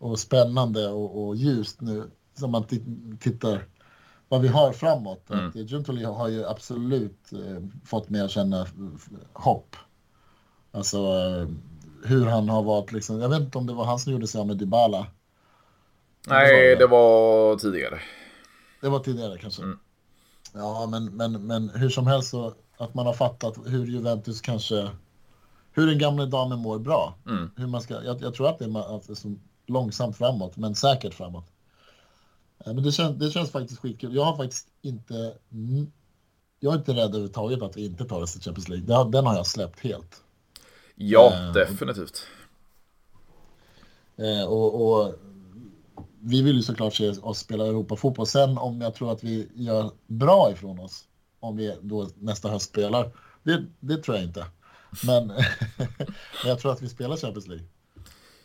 och, 0.03 0.19
spännande 0.19 0.89
och, 0.89 1.27
och 1.27 1.37
ljust 1.37 1.81
nu. 1.81 2.11
Som 2.39 2.51
man 2.51 2.65
tittar 3.21 3.65
vad 4.29 4.41
vi 4.41 4.49
har 4.49 4.73
framåt. 4.73 5.31
Mm. 5.31 5.49
Att 5.49 5.55
Juntoli 5.55 6.05
har 6.05 6.29
ju 6.29 6.47
absolut 6.47 7.33
eh, 7.33 7.63
fått 7.85 8.09
mig 8.09 8.21
att 8.21 8.31
känna 8.31 8.67
hopp 9.33 9.77
Alltså 10.73 10.99
hur 12.05 12.27
han 12.27 12.49
har 12.49 12.63
varit 12.63 12.93
liksom. 12.93 13.21
Jag 13.21 13.29
vet 13.29 13.41
inte 13.41 13.59
om 13.59 13.67
det 13.67 13.73
var 13.73 13.85
han 13.85 13.99
som 13.99 14.13
gjorde 14.13 14.27
sig 14.27 14.41
av 14.41 14.47
med 14.47 14.57
Dybala. 14.57 15.07
Nej, 16.29 16.77
det 16.77 16.87
var 16.87 17.57
tidigare. 17.57 18.01
Det 18.81 18.89
var 18.89 18.99
tidigare 18.99 19.39
kanske. 19.39 19.63
Mm. 19.63 19.79
Ja, 20.53 20.87
men, 20.91 21.05
men, 21.05 21.47
men 21.47 21.69
hur 21.69 21.89
som 21.89 22.07
helst 22.07 22.31
så 22.31 22.55
att 22.77 22.95
man 22.95 23.07
har 23.07 23.13
fattat 23.13 23.59
hur 23.67 23.87
Juventus 23.87 24.41
kanske, 24.41 24.91
hur 25.73 25.87
den 25.87 25.99
gamla 25.99 26.27
damen 26.27 26.59
mår 26.59 26.79
bra. 26.79 27.15
Mm. 27.27 27.51
Hur 27.57 27.67
man 27.67 27.81
ska, 27.81 28.05
jag, 28.05 28.23
jag 28.23 28.35
tror 28.35 28.49
att 28.49 28.59
det 28.59 28.65
är, 28.65 28.69
är 28.69 29.37
långsamt 29.73 30.17
framåt, 30.17 30.57
men 30.57 30.75
säkert 30.75 31.15
framåt. 31.15 31.47
Men 32.65 32.83
det 32.83 32.93
känns, 32.93 33.19
det 33.19 33.31
känns 33.31 33.51
faktiskt 33.51 33.81
skitkul. 33.81 34.15
Jag 34.15 34.25
har 34.25 34.37
faktiskt 34.37 34.69
inte 34.83 35.35
jag 36.63 36.75
är 36.75 36.79
inte 36.79 36.93
rädd 36.93 37.09
överhuvudtaget 37.09 37.63
att 37.63 37.77
vi 37.77 37.87
inte 37.87 38.05
tar 38.05 38.23
oss 38.23 38.33
till 38.33 38.43
Champions 38.43 38.69
League. 38.69 39.11
Den 39.11 39.27
har 39.27 39.37
jag 39.37 39.47
släppt 39.47 39.81
helt. 39.81 40.23
Ja, 40.95 41.33
eh, 41.35 41.53
definitivt. 41.53 42.27
Eh, 44.17 44.45
och, 44.45 44.83
och, 44.83 45.15
vi 46.21 46.43
vill 46.43 46.57
ju 46.57 46.63
såklart 46.63 46.95
se 46.95 47.11
oss 47.11 47.39
spela 47.39 47.67
Europafotboll. 47.67 48.27
Sen 48.27 48.59
om 48.59 48.81
jag 48.81 48.95
tror 48.95 49.13
att 49.13 49.25
vi 49.25 49.49
gör 49.55 49.91
bra 50.07 50.53
ifrån 50.53 50.79
oss 50.79 51.05
om 51.41 51.57
vi 51.57 51.77
då 51.81 52.09
nästa 52.19 52.49
höst 52.49 52.69
spelar, 52.69 53.11
det, 53.43 53.65
det 53.81 53.97
tror 53.97 54.17
jag 54.17 54.27
inte. 54.27 54.47
Men 55.07 55.33
jag 56.45 56.59
tror 56.59 56.73
att 56.73 56.83
vi 56.83 56.89
spelar 56.89 57.17
Champions 57.17 57.49
League. 57.49 57.67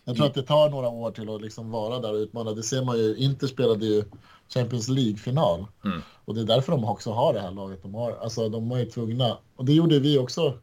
Jag 0.08 0.15
tror 0.15 0.26
att 0.26 0.34
det 0.34 0.43
tar 0.43 0.70
några 0.70 0.89
år 0.89 1.12
till 1.12 1.30
att 1.30 1.41
liksom 1.41 1.72
vara 1.72 2.00
där 2.00 2.13
och 2.13 2.17
utmana. 2.17 2.54
Det 2.54 2.63
ser 2.63 2.86
man 2.86 2.98
ju. 2.98 3.15
Inter 3.15 3.48
spelade 3.48 3.86
ju 3.86 4.04
Champions 4.50 4.88
League-final. 4.88 5.65
Mm. 5.86 6.02
Och 6.26 6.36
det 6.36 6.41
är 6.41 6.46
därför 6.46 6.72
de 6.72 6.86
också 6.86 7.12
har 7.12 7.34
det 7.34 7.39
här 7.39 7.52
laget 7.52 7.84
de 7.84 7.93
har. 7.96 8.12
Alltså 8.12 8.50
de 8.50 8.70
var 8.70 8.78
ju 8.78 8.86
tvungna. 8.86 9.38
Och 9.56 9.65
det 9.65 9.74
gjorde 9.74 10.00
vi 10.00 10.17
också 10.17 10.58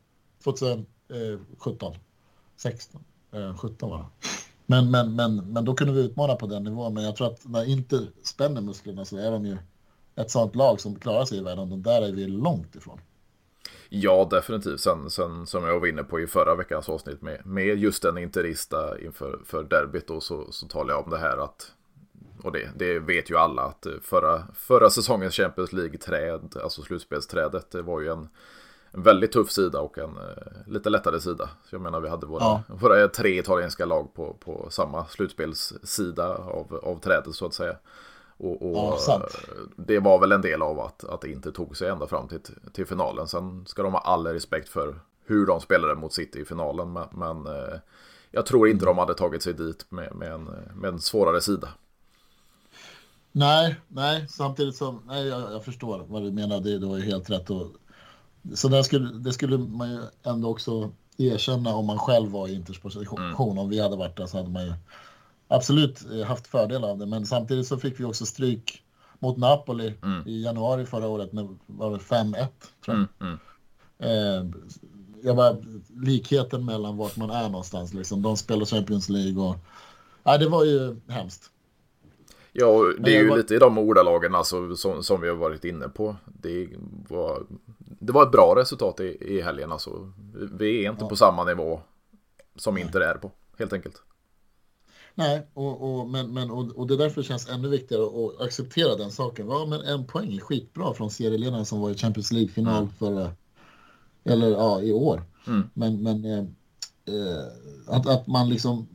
2017. 0.45 1.95
16. 2.57 3.05
Eh, 3.33 3.57
17 3.57 3.91
var 3.91 3.99
det. 3.99 4.05
Men, 4.67 4.91
men, 4.91 5.17
men, 5.17 5.53
men 5.53 5.65
då 5.65 5.75
kunde 5.75 5.93
vi 5.93 6.01
utmana 6.01 6.35
på 6.35 6.47
den 6.47 6.65
nivån. 6.65 6.95
Men 6.95 7.05
jag 7.05 7.17
tror 7.17 7.27
att 7.27 7.49
när 7.49 7.65
Inter 7.65 8.07
spänner 8.23 8.61
musklerna 8.61 9.05
så 9.05 9.17
är 9.17 9.31
de 9.31 9.47
ju 9.47 9.57
ett 10.17 10.31
sånt 10.31 10.55
lag 10.55 10.81
som 10.81 10.95
klarar 10.95 11.25
sig 11.25 11.39
i 11.39 11.43
världen. 11.43 11.73
Och 11.73 11.79
där 11.79 12.03
är 12.03 12.13
vi 12.13 12.27
långt 12.27 12.77
ifrån. 12.77 13.01
Ja, 13.89 14.29
definitivt. 14.31 14.81
Sen, 14.81 15.11
sen 15.11 15.47
som 15.47 15.65
jag 15.65 15.81
var 15.81 15.87
inne 15.87 16.05
på 16.05 16.21
i 16.21 16.27
förra 16.27 16.55
veckans 16.55 16.89
avsnitt 16.89 17.23
med, 17.23 17.47
med 17.47 17.79
just 17.79 18.05
en 18.05 18.19
interista 18.19 19.01
inför 19.01 19.39
för 19.45 19.65
derbyt 19.65 20.07
då, 20.07 20.21
så, 20.21 20.53
så 20.53 20.67
talade 20.67 20.93
jag 20.93 21.05
om 21.05 21.11
det 21.11 21.19
här 21.19 21.39
att 21.39 21.73
och 22.45 22.53
det, 22.53 22.71
det 22.77 22.99
vet 22.99 23.31
ju 23.31 23.37
alla 23.37 23.63
att 23.63 23.87
förra, 24.03 24.43
förra 24.55 24.91
säsongens 24.91 25.35
Champions 25.35 25.73
League-träd, 25.73 26.57
alltså 26.63 26.83
slutspelsträdet, 26.83 27.71
det 27.71 27.83
var 27.83 28.01
ju 28.01 28.09
en, 28.09 28.29
en 28.91 29.03
väldigt 29.03 29.33
tuff 29.33 29.51
sida 29.51 29.81
och 29.81 29.99
en 29.99 30.17
eh, 30.17 30.73
lite 30.73 30.91
lättare 30.91 31.21
sida. 31.21 31.49
Så 31.65 31.75
jag 31.75 31.83
menar 31.83 32.01
vi 32.01 32.09
hade 32.09 32.27
våra, 32.27 32.43
ja. 32.43 32.63
våra 32.69 33.09
tre 33.09 33.39
italienska 33.39 33.85
lag 33.85 34.15
på, 34.15 34.37
på 34.41 34.67
samma 34.71 35.05
slutspelssida 35.05 36.29
av, 36.35 36.81
av 36.83 37.01
trädet 37.01 37.35
så 37.35 37.47
att 37.47 37.55
säga. 37.55 37.77
Och, 38.45 38.63
och 38.63 38.99
ja, 39.07 39.23
det 39.77 39.99
var 39.99 40.19
väl 40.19 40.33
en 40.33 40.41
del 40.41 40.63
av 40.63 40.81
att, 40.81 41.05
att 41.05 41.21
det 41.21 41.31
inte 41.31 41.53
tog 41.53 41.77
sig 41.77 41.89
ända 41.89 42.07
fram 42.07 42.29
till, 42.29 42.41
till 42.73 42.87
finalen. 42.87 43.29
Sen 43.29 43.67
ska 43.67 43.83
de 43.83 43.93
ha 43.93 44.01
all 44.01 44.27
respekt 44.27 44.69
för 44.69 45.01
hur 45.27 45.47
de 45.47 45.61
spelade 45.61 45.95
mot 45.95 46.13
City 46.13 46.41
i 46.41 46.45
finalen. 46.45 46.93
Men, 46.93 47.09
men 47.13 47.47
eh, 47.47 47.79
jag 48.31 48.47
tror 48.47 48.69
inte 48.69 48.85
de 48.85 48.99
hade 48.99 49.15
tagit 49.15 49.43
sig 49.43 49.55
dit 49.55 49.87
med, 49.89 50.15
med, 50.15 50.33
en, 50.33 50.45
med 50.75 50.89
en 50.89 51.01
svårare 51.01 51.41
sida. 51.41 51.69
Nej, 53.33 53.77
nej, 53.89 54.27
samtidigt 54.29 54.77
som, 54.77 55.03
nej, 55.07 55.27
jag, 55.27 55.53
jag 55.53 55.65
förstår 55.65 56.05
vad 56.09 56.23
du 56.23 56.33
menar, 56.33 56.61
det, 56.61 56.79
det 56.79 56.87
var 56.87 56.97
ju 56.97 57.05
helt 57.05 57.31
rätt. 57.31 57.51
Och, 57.51 57.67
så 58.55 58.69
där 58.69 58.83
skulle, 58.83 59.13
det 59.13 59.33
skulle 59.33 59.59
man 59.59 59.91
ju 59.91 60.01
ändå 60.23 60.51
också 60.51 60.91
erkänna 61.19 61.75
om 61.75 61.87
man 61.87 61.99
själv 61.99 62.31
var 62.31 62.49
i 62.49 62.55
Inters 62.55 62.81
position. 62.81 63.19
Mm. 63.19 63.59
Om 63.59 63.69
vi 63.69 63.81
hade 63.81 63.97
varit 63.97 64.17
där 64.17 64.27
så 64.27 64.37
hade 64.37 64.51
man 64.51 64.65
ju 64.65 64.73
absolut 65.55 66.05
eh, 66.13 66.27
haft 66.27 66.47
fördel 66.47 66.85
av 66.85 66.99
det. 66.99 67.07
Men 67.07 67.27
samtidigt 67.27 67.67
så 67.67 67.79
fick 67.79 68.01
vi 68.01 68.05
också 68.05 68.27
stryk 68.27 68.83
mot 69.19 69.37
Napoli 69.37 69.95
mm. 70.03 70.29
i 70.29 70.43
januari 70.43 70.87
förra 70.87 71.09
året 71.09 71.33
med 71.33 71.59
var 71.67 71.91
det 71.91 71.99
5-1 71.99 72.33
tror 72.35 72.49
jag. 72.85 72.97
Mm, 72.97 73.09
mm. 73.21 73.39
Eh, 73.99 74.57
jag 75.23 75.37
bara, 75.37 75.57
likheten 75.97 76.65
mellan 76.65 76.97
vart 76.97 77.17
man 77.17 77.31
är 77.31 77.49
någonstans 77.49 77.95
liksom. 77.95 78.23
De 78.23 78.37
spelar 78.37 78.65
Champions 78.65 79.09
League 79.09 79.43
och 79.43 79.57
ja, 80.23 80.39
det 80.39 80.49
var 80.49 80.65
ju 80.65 80.97
hemskt. 81.09 81.51
Ja, 82.53 82.93
det 82.99 83.17
är 83.17 83.23
ju 83.23 83.29
var... 83.29 83.37
lite 83.37 83.55
i 83.55 83.59
de 83.59 83.79
ordalagen 83.79 84.35
alltså, 84.35 84.77
som, 84.77 85.03
som 85.03 85.21
vi 85.21 85.29
har 85.29 85.37
varit 85.37 85.65
inne 85.65 85.89
på. 85.89 86.17
Det 86.25 86.69
var, 87.09 87.43
det 87.81 88.13
var 88.13 88.23
ett 88.23 88.33
bra 88.33 88.55
resultat 88.57 89.01
i, 89.01 89.19
i 89.21 89.41
helgen. 89.41 89.73
Alltså. 89.73 90.13
Vi 90.53 90.85
är 90.85 90.91
inte 90.91 91.05
ja. 91.05 91.09
på 91.09 91.17
samma 91.17 91.45
nivå 91.45 91.81
som 92.57 92.79
Inter 92.79 93.01
är 93.01 93.15
på, 93.15 93.31
helt 93.59 93.73
enkelt. 93.73 94.03
Nej, 95.15 95.47
och, 95.55 96.01
och, 96.01 96.09
men, 96.09 96.35
men, 96.35 96.51
och, 96.51 96.77
och 96.77 96.87
det 96.87 96.97
därför 96.97 97.23
känns 97.23 97.49
ännu 97.49 97.69
viktigare 97.69 98.05
att 98.05 98.41
acceptera 98.41 98.97
den 98.97 99.11
saken. 99.11 99.49
Ja, 99.49 99.67
men 99.67 99.81
en 99.81 100.07
poäng 100.07 100.33
är 100.37 100.41
skitbra 100.41 100.95
från 100.95 101.11
serieledaren 101.11 101.67
som 101.67 101.81
var 101.81 101.91
i 101.91 101.95
Champions 101.95 102.33
League-final 102.33 102.77
mm. 102.77 102.89
förra, 102.99 103.31
eller 104.25 104.51
ja, 104.51 104.83
i 104.83 104.93
år. 104.93 105.23
Mm. 105.47 105.71
Men, 105.75 106.03
men 106.03 106.25
eh, 106.25 106.45
eh, 107.15 107.45
att, 107.87 108.07
att 108.07 108.27
man 108.27 108.49
liksom, 108.49 108.89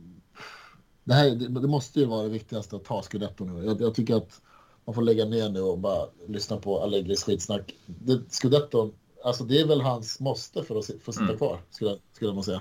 det, 1.04 1.14
här, 1.14 1.30
det, 1.30 1.48
det, 1.48 1.68
måste 1.68 2.00
ju 2.00 2.06
vara 2.06 2.22
det 2.22 2.28
viktigaste 2.28 2.76
att 2.76 2.84
ta 2.84 3.02
scudetto 3.02 3.44
nu. 3.44 3.64
Jag, 3.64 3.80
jag, 3.80 3.94
tycker 3.94 4.16
att 4.16 4.40
man 4.84 4.94
får 4.94 5.02
lägga 5.02 5.24
ner 5.24 5.48
nu 5.48 5.60
och 5.60 5.78
bara 5.78 6.06
lyssna 6.28 6.56
på 6.56 6.82
Allegris 6.82 7.24
skitsnack. 7.24 7.74
Det, 7.86 8.20
scudetton, 8.28 8.92
alltså 9.24 9.44
det 9.44 9.60
är 9.60 9.66
väl 9.66 9.80
hans 9.80 10.20
måste 10.20 10.62
för 10.62 10.78
att 10.78 10.90
få 11.02 11.12
sitta 11.12 11.24
mm. 11.24 11.36
kvar, 11.36 11.60
skulle, 11.70 11.98
skulle 12.12 12.32
man 12.32 12.44
säga. 12.44 12.60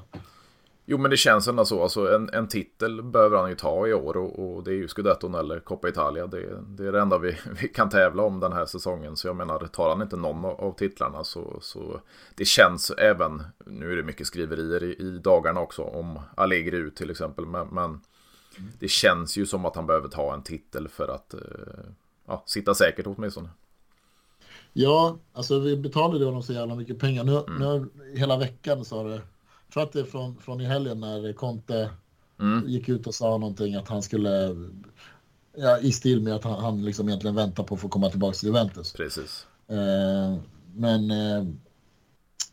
Jo 0.91 0.97
men 0.97 1.11
det 1.11 1.17
känns 1.17 1.47
ändå 1.47 1.65
så. 1.65 1.83
Alltså, 1.83 2.15
en, 2.15 2.29
en 2.33 2.47
titel 2.47 3.03
behöver 3.03 3.37
han 3.37 3.49
ju 3.49 3.55
ta 3.55 3.87
i 3.87 3.93
år 3.93 4.17
och, 4.17 4.39
och 4.39 4.63
det 4.63 4.71
är 4.71 4.75
ju 4.75 4.87
Scudetton 4.87 5.35
eller 5.35 5.59
Coppa 5.59 5.89
Italia. 5.89 6.27
Det, 6.27 6.63
det, 6.67 6.87
är 6.87 6.91
det 6.91 7.01
enda 7.01 7.17
vi, 7.17 7.37
vi 7.61 7.67
kan 7.67 7.89
tävla 7.89 8.23
om 8.23 8.39
den 8.39 8.53
här 8.53 8.65
säsongen. 8.65 9.15
Så 9.15 9.27
jag 9.27 9.35
menar, 9.35 9.59
tar 9.59 9.89
han 9.89 10.01
inte 10.01 10.15
någon 10.15 10.45
av 10.45 10.75
titlarna 10.77 11.23
så, 11.23 11.59
så 11.61 12.01
det 12.35 12.45
känns 12.45 12.91
även, 12.91 13.43
nu 13.65 13.91
är 13.91 13.95
det 13.95 14.03
mycket 14.03 14.27
skriverier 14.27 14.83
i, 14.83 14.93
i 14.93 15.19
dagarna 15.23 15.59
också 15.59 15.81
om 15.81 16.19
Allegri 16.35 16.77
ut 16.77 16.95
till 16.95 17.11
exempel. 17.11 17.45
Men, 17.45 17.67
men, 17.67 18.01
det 18.79 18.87
känns 18.87 19.37
ju 19.37 19.45
som 19.45 19.65
att 19.65 19.75
han 19.75 19.87
behöver 19.87 20.07
ta 20.07 20.33
en 20.33 20.43
titel 20.43 20.87
för 20.87 21.07
att 21.07 21.33
eh, 21.33 21.39
ja, 22.27 22.43
sitta 22.45 22.73
säkert 22.73 23.07
åtminstone. 23.07 23.49
Ja, 24.73 25.17
alltså 25.33 25.59
vi 25.59 25.77
betalade 25.77 26.25
honom 26.25 26.43
så 26.43 26.53
jävla 26.53 26.75
mycket 26.75 26.99
pengar. 26.99 27.23
Nu, 27.23 27.31
mm. 27.31 27.57
nu 27.57 27.89
hela 28.19 28.37
veckan 28.37 28.85
så 28.85 28.97
har 28.97 29.09
det 29.09 29.21
tror 29.73 29.83
att 29.83 29.91
det 29.91 29.99
är 29.99 30.03
från, 30.03 30.35
från 30.37 30.61
i 30.61 30.65
helgen 30.65 30.99
när 30.99 31.33
Conte 31.33 31.89
mm. 32.39 32.69
gick 32.69 32.89
ut 32.89 33.07
och 33.07 33.15
sa 33.15 33.37
någonting 33.37 33.75
att 33.75 33.87
han 33.87 34.01
skulle, 34.01 34.55
ja, 35.57 35.77
i 35.79 35.91
stil 35.91 36.21
med 36.21 36.35
att 36.35 36.43
han, 36.43 36.63
han 36.63 36.85
liksom 36.85 37.09
egentligen 37.09 37.35
väntar 37.35 37.63
på 37.63 37.75
att 37.75 37.81
få 37.81 37.89
komma 37.89 38.09
tillbaka 38.09 38.33
till 38.33 38.47
Juventus. 38.47 38.93
Precis. 38.93 39.47
Eh, 39.67 40.37
men 40.75 41.11
eh, 41.11 41.39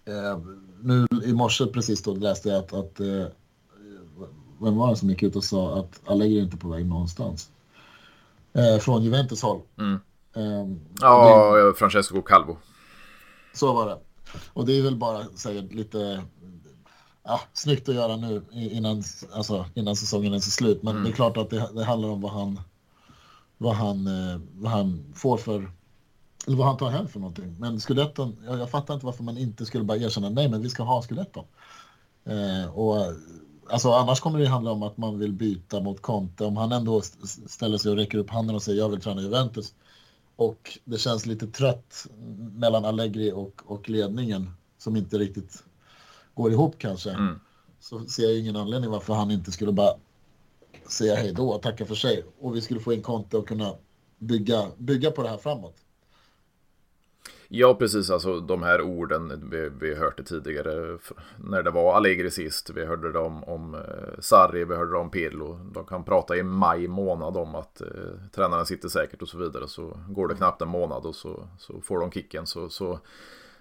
eh, 0.04 0.38
nu 0.82 1.06
i 1.24 1.32
morse 1.32 1.66
precis 1.66 2.02
då 2.02 2.14
läste 2.14 2.48
jag 2.48 2.58
att, 2.58 2.72
att 2.72 3.00
eh, 3.00 3.26
vem 4.60 4.76
var 4.76 4.90
det 4.90 4.96
som 4.96 5.10
gick 5.10 5.22
ut 5.22 5.36
och 5.36 5.44
sa 5.44 5.80
att 5.80 6.00
Allegri 6.06 6.38
är 6.38 6.42
inte 6.42 6.56
på 6.56 6.68
väg 6.68 6.86
någonstans? 6.86 7.50
Eh, 8.52 8.78
från 8.78 9.02
Juventus 9.02 9.42
håll. 9.42 9.60
Mm. 9.78 10.00
Eh, 10.36 10.76
ja, 11.00 11.56
det, 11.56 11.74
Francesco 11.74 12.22
Calvo. 12.22 12.56
Så 13.54 13.72
var 13.72 13.86
det. 13.86 13.98
Och 14.52 14.66
det 14.66 14.78
är 14.78 14.82
väl 14.82 14.96
bara 14.96 15.24
säga 15.24 15.62
lite 15.70 16.22
ja, 17.26 17.40
snyggt 17.52 17.88
att 17.88 17.94
göra 17.94 18.16
nu 18.16 18.42
innan, 18.52 19.02
alltså, 19.32 19.66
innan 19.74 19.96
säsongen 19.96 20.34
är 20.34 20.38
slut. 20.38 20.82
Men 20.82 20.92
mm. 20.92 21.04
det 21.04 21.10
är 21.10 21.14
klart 21.14 21.36
att 21.36 21.50
det, 21.50 21.68
det, 21.74 21.84
handlar 21.84 22.08
om 22.08 22.20
vad 22.20 22.32
han, 22.32 22.60
vad, 23.58 23.74
han, 23.74 24.06
eh, 24.06 24.40
vad 24.54 24.70
han 24.70 25.12
får 25.14 25.36
för 25.36 25.70
eller 26.46 26.56
vad 26.56 26.66
han 26.66 26.76
tar 26.76 26.90
hem 26.90 27.08
för 27.08 27.20
någonting. 27.20 27.56
Men 27.58 27.80
skuletton, 27.80 28.36
jag, 28.46 28.58
jag 28.58 28.70
fattar 28.70 28.94
inte 28.94 29.06
varför 29.06 29.24
man 29.24 29.38
inte 29.38 29.66
skulle 29.66 29.84
bara 29.84 29.98
erkänna 29.98 30.28
nej, 30.28 30.48
men 30.48 30.62
vi 30.62 30.70
ska 30.70 30.82
ha 30.82 31.02
skuletton. 31.02 31.44
Eh, 32.24 32.78
och 32.78 32.96
alltså 33.70 33.92
annars 33.92 34.20
kommer 34.20 34.38
det 34.38 34.46
handla 34.46 34.70
om 34.70 34.82
att 34.82 34.96
man 34.96 35.18
vill 35.18 35.32
byta 35.32 35.80
mot 35.80 36.02
Conte. 36.02 36.44
Om 36.44 36.56
han 36.56 36.72
ändå 36.72 37.02
ställer 37.46 37.78
sig 37.78 37.90
och 37.90 37.96
räcker 37.96 38.18
upp 38.18 38.30
handen 38.30 38.56
och 38.56 38.62
säger 38.62 38.78
jag 38.78 38.88
vill 38.88 39.00
träna 39.00 39.22
Juventus. 39.22 39.74
Och 40.36 40.78
det 40.84 40.98
känns 40.98 41.26
lite 41.26 41.46
trött 41.46 42.06
mellan 42.54 42.84
Allegri 42.84 43.32
och, 43.32 43.62
och 43.66 43.88
ledningen 43.88 44.50
som 44.78 44.96
inte 44.96 45.18
riktigt 45.18 45.62
går 46.36 46.52
ihop 46.52 46.74
kanske. 46.78 47.10
Mm. 47.10 47.40
Så 47.80 48.06
ser 48.06 48.22
jag 48.22 48.38
ingen 48.38 48.56
anledning 48.56 48.90
varför 48.90 49.14
han 49.14 49.30
inte 49.30 49.52
skulle 49.52 49.72
bara 49.72 49.94
säga 50.88 51.14
hej 51.14 51.32
då 51.32 51.48
och 51.48 51.62
tacka 51.62 51.86
för 51.86 51.94
sig. 51.94 52.24
Och 52.40 52.56
vi 52.56 52.60
skulle 52.60 52.80
få 52.80 52.92
in 52.92 53.02
Conte 53.02 53.36
och 53.36 53.48
kunna 53.48 53.74
bygga, 54.18 54.66
bygga 54.76 55.10
på 55.10 55.22
det 55.22 55.28
här 55.28 55.36
framåt. 55.38 55.76
Ja, 57.48 57.74
precis. 57.74 58.10
Alltså 58.10 58.40
de 58.40 58.62
här 58.62 58.82
orden, 58.82 59.50
vi, 59.50 59.68
vi 59.80 59.94
hört 59.94 60.16
det 60.16 60.22
tidigare 60.22 60.98
när 61.36 61.62
det 61.62 61.70
var 61.70 61.96
Allegri 61.96 62.30
sist. 62.30 62.70
Vi 62.70 62.84
hörde 62.84 63.12
det 63.12 63.18
om, 63.18 63.44
om 63.44 63.74
eh, 63.74 64.20
Sarri, 64.20 64.64
vi 64.64 64.74
hörde 64.74 64.90
det 64.90 64.98
om 64.98 65.10
Pirlo. 65.10 65.58
De 65.74 65.84
kan 65.84 66.04
prata 66.04 66.36
i 66.36 66.42
maj 66.42 66.88
månad 66.88 67.36
om 67.36 67.54
att 67.54 67.80
eh, 67.80 67.86
tränaren 68.34 68.66
sitter 68.66 68.88
säkert 68.88 69.22
och 69.22 69.28
så 69.28 69.38
vidare. 69.38 69.68
Så 69.68 69.98
går 70.08 70.28
det 70.28 70.34
knappt 70.34 70.62
en 70.62 70.68
månad 70.68 71.06
och 71.06 71.14
så, 71.14 71.48
så 71.58 71.80
får 71.80 72.00
de 72.00 72.10
kicken. 72.10 72.46
Så, 72.46 72.68
så 72.68 73.00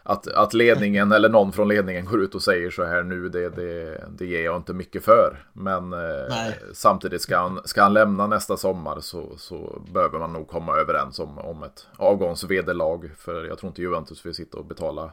att, 0.08 0.28
att 0.28 0.54
ledningen 0.54 1.12
eller 1.12 1.30
någon 1.30 1.52
från 1.52 1.68
ledningen 1.68 2.06
går 2.06 2.22
ut 2.22 2.36
och 2.36 2.44
säger 2.44 2.72
så 2.72 2.84
här 2.84 3.04
nu, 3.04 3.30
det, 3.30 3.50
det, 3.50 4.04
det 4.18 4.26
ger 4.26 4.44
jag 4.44 4.56
inte 4.56 4.74
mycket 4.74 5.04
för. 5.04 5.46
Men 5.54 5.94
eh, 5.94 6.54
samtidigt 6.74 7.22
ska 7.22 7.38
han, 7.38 7.62
ska 7.66 7.84
han 7.84 7.94
lämna 7.94 8.28
nästa 8.28 8.58
sommar 8.58 9.00
så, 9.00 9.38
så 9.38 9.82
behöver 9.94 10.20
man 10.20 10.34
nog 10.34 10.48
komma 10.48 10.78
överens 10.78 11.20
om, 11.20 11.38
om 11.38 11.64
ett 11.64 11.88
avgångsvederlag. 11.98 13.12
För 13.18 13.46
jag 13.46 13.58
tror 13.58 13.68
inte 13.68 13.82
Juventus 13.82 14.26
vill 14.26 14.34
sitta 14.34 14.58
och 14.58 14.66
betala 14.66 15.12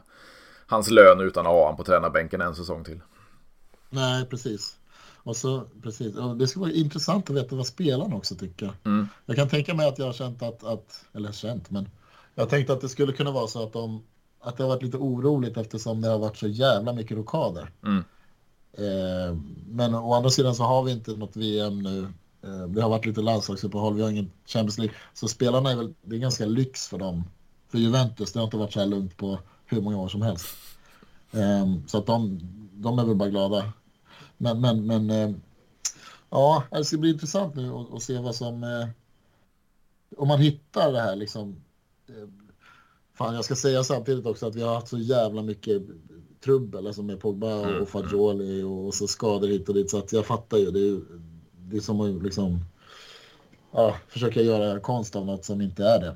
hans 0.67 0.89
lön 0.89 1.19
utan 1.19 1.45
att 1.45 1.51
ha 1.51 1.61
honom 1.61 1.77
på 1.77 1.83
tränarbänken 1.83 2.41
en 2.41 2.55
säsong 2.55 2.83
till. 2.83 2.99
Nej, 3.89 4.25
precis. 4.25 4.75
Och 5.23 5.35
så, 5.35 5.63
precis. 5.83 6.15
Och 6.15 6.37
det 6.37 6.47
skulle 6.47 6.65
vara 6.65 6.73
intressant 6.73 7.29
att 7.29 7.35
veta 7.35 7.55
vad 7.55 7.67
spelarna 7.67 8.15
också 8.15 8.35
tycker. 8.35 8.71
Mm. 8.85 9.07
Jag 9.25 9.35
kan 9.35 9.49
tänka 9.49 9.73
mig 9.73 9.87
att 9.87 9.99
jag 9.99 10.05
har 10.05 10.13
känt 10.13 10.43
att, 10.43 10.63
att, 10.63 11.05
eller 11.13 11.31
känt, 11.31 11.69
men 11.69 11.89
jag 12.35 12.49
tänkte 12.49 12.73
att 12.73 12.81
det 12.81 12.89
skulle 12.89 13.13
kunna 13.13 13.31
vara 13.31 13.47
så 13.47 13.63
att 13.63 13.73
de 13.73 14.03
att 14.43 14.57
det 14.57 14.63
har 14.63 14.69
varit 14.69 14.83
lite 14.83 14.97
oroligt 14.97 15.57
eftersom 15.57 16.01
det 16.01 16.07
har 16.07 16.19
varit 16.19 16.37
så 16.37 16.47
jävla 16.47 16.93
mycket 16.93 17.17
rockader. 17.17 17.71
Mm. 17.83 18.03
Eh, 18.73 19.37
men 19.67 19.95
å 19.95 20.13
andra 20.13 20.29
sidan 20.29 20.55
så 20.55 20.63
har 20.63 20.83
vi 20.83 20.91
inte 20.91 21.11
något 21.11 21.35
VM 21.35 21.81
nu. 21.81 22.07
Eh, 22.43 22.67
det 22.67 22.81
har 22.81 22.89
varit 22.89 23.05
lite 23.05 23.21
landslagsuppehåll, 23.21 23.95
vi 23.95 24.01
har 24.01 24.09
ingen 24.09 24.31
Champions 24.45 24.77
League. 24.77 24.95
Så 25.13 25.27
spelarna 25.27 25.71
är 25.71 25.75
väl, 25.75 25.93
det 26.01 26.15
är 26.15 26.19
ganska 26.19 26.45
lyx 26.45 26.87
för 26.87 26.97
dem. 26.97 27.23
För 27.69 27.77
Juventus, 27.77 28.33
det 28.33 28.39
har 28.39 28.45
inte 28.45 28.57
varit 28.57 28.73
så 28.73 28.79
här 28.79 28.87
lugnt 28.87 29.17
på 29.17 29.39
hur 29.65 29.81
många 29.81 29.97
år 29.97 30.07
som 30.07 30.21
helst. 30.21 30.45
Eh, 31.31 31.73
så 31.87 31.97
att 31.97 32.05
de, 32.05 32.39
de 32.73 32.99
är 32.99 33.05
väl 33.05 33.15
bara 33.15 33.29
glada. 33.29 33.73
Men, 34.37 34.61
men, 34.61 34.85
men 34.85 35.09
eh, 35.09 35.35
ja, 36.29 36.63
det 36.71 36.85
ska 36.85 36.97
bli 36.97 37.09
intressant 37.09 37.55
nu 37.55 37.71
att 37.71 38.03
se 38.03 38.17
vad 38.17 38.35
som... 38.35 38.63
Eh, 38.63 38.87
om 40.17 40.27
man 40.27 40.39
hittar 40.39 40.91
det 40.91 41.01
här 41.01 41.15
liksom... 41.15 41.63
Fan, 43.13 43.35
jag 43.35 43.45
ska 43.45 43.55
säga 43.55 43.83
samtidigt 43.83 44.25
också 44.25 44.47
att 44.47 44.55
vi 44.55 44.61
har 44.61 44.73
haft 44.73 44.87
så 44.87 44.97
jävla 44.97 45.41
mycket 45.41 45.81
trubbel 46.43 46.87
alltså 46.87 47.03
med 47.03 47.19
Pogba 47.19 47.55
och 47.59 47.65
mm. 47.65 47.85
Fagioli 47.85 48.63
och 48.63 48.93
så 48.93 49.07
skador 49.07 49.47
hit 49.47 49.69
och 49.69 49.75
dit. 49.75 49.89
Så 49.89 49.97
att 49.97 50.13
jag 50.13 50.25
fattar 50.25 50.57
ju. 50.57 50.71
Det 50.71 50.79
är, 50.79 51.01
det 51.57 51.77
är 51.77 51.81
som 51.81 52.01
att 52.01 52.23
liksom, 52.23 52.59
ja, 53.71 53.95
försöka 54.07 54.41
göra 54.41 54.79
konst 54.79 55.15
av 55.15 55.25
något 55.25 55.45
som 55.45 55.61
inte 55.61 55.83
är 55.83 55.99
det. 55.99 56.15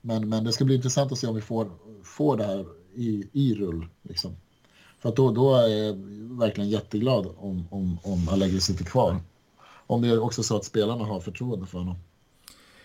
Men, 0.00 0.28
men 0.28 0.44
det 0.44 0.52
ska 0.52 0.64
bli 0.64 0.74
intressant 0.74 1.12
att 1.12 1.18
se 1.18 1.26
om 1.26 1.34
vi 1.34 1.40
får, 1.40 1.70
får 2.02 2.36
det 2.36 2.44
här 2.44 2.66
i, 2.94 3.28
i 3.32 3.54
rull. 3.54 3.86
Liksom. 4.02 4.36
För 4.98 5.08
att 5.08 5.16
då, 5.16 5.30
då 5.30 5.54
är 5.54 5.68
jag 5.68 5.94
verkligen 6.38 6.70
jätteglad 6.70 7.26
om, 7.36 7.68
om, 7.70 7.98
om 8.02 8.28
Allegri 8.28 8.60
sitter 8.60 8.84
kvar. 8.84 9.16
Om 9.86 10.02
det 10.02 10.08
är 10.08 10.22
också 10.22 10.42
så 10.42 10.56
att 10.56 10.64
spelarna 10.64 11.04
har 11.04 11.20
förtroende 11.20 11.66
för 11.66 11.78
honom. 11.78 11.96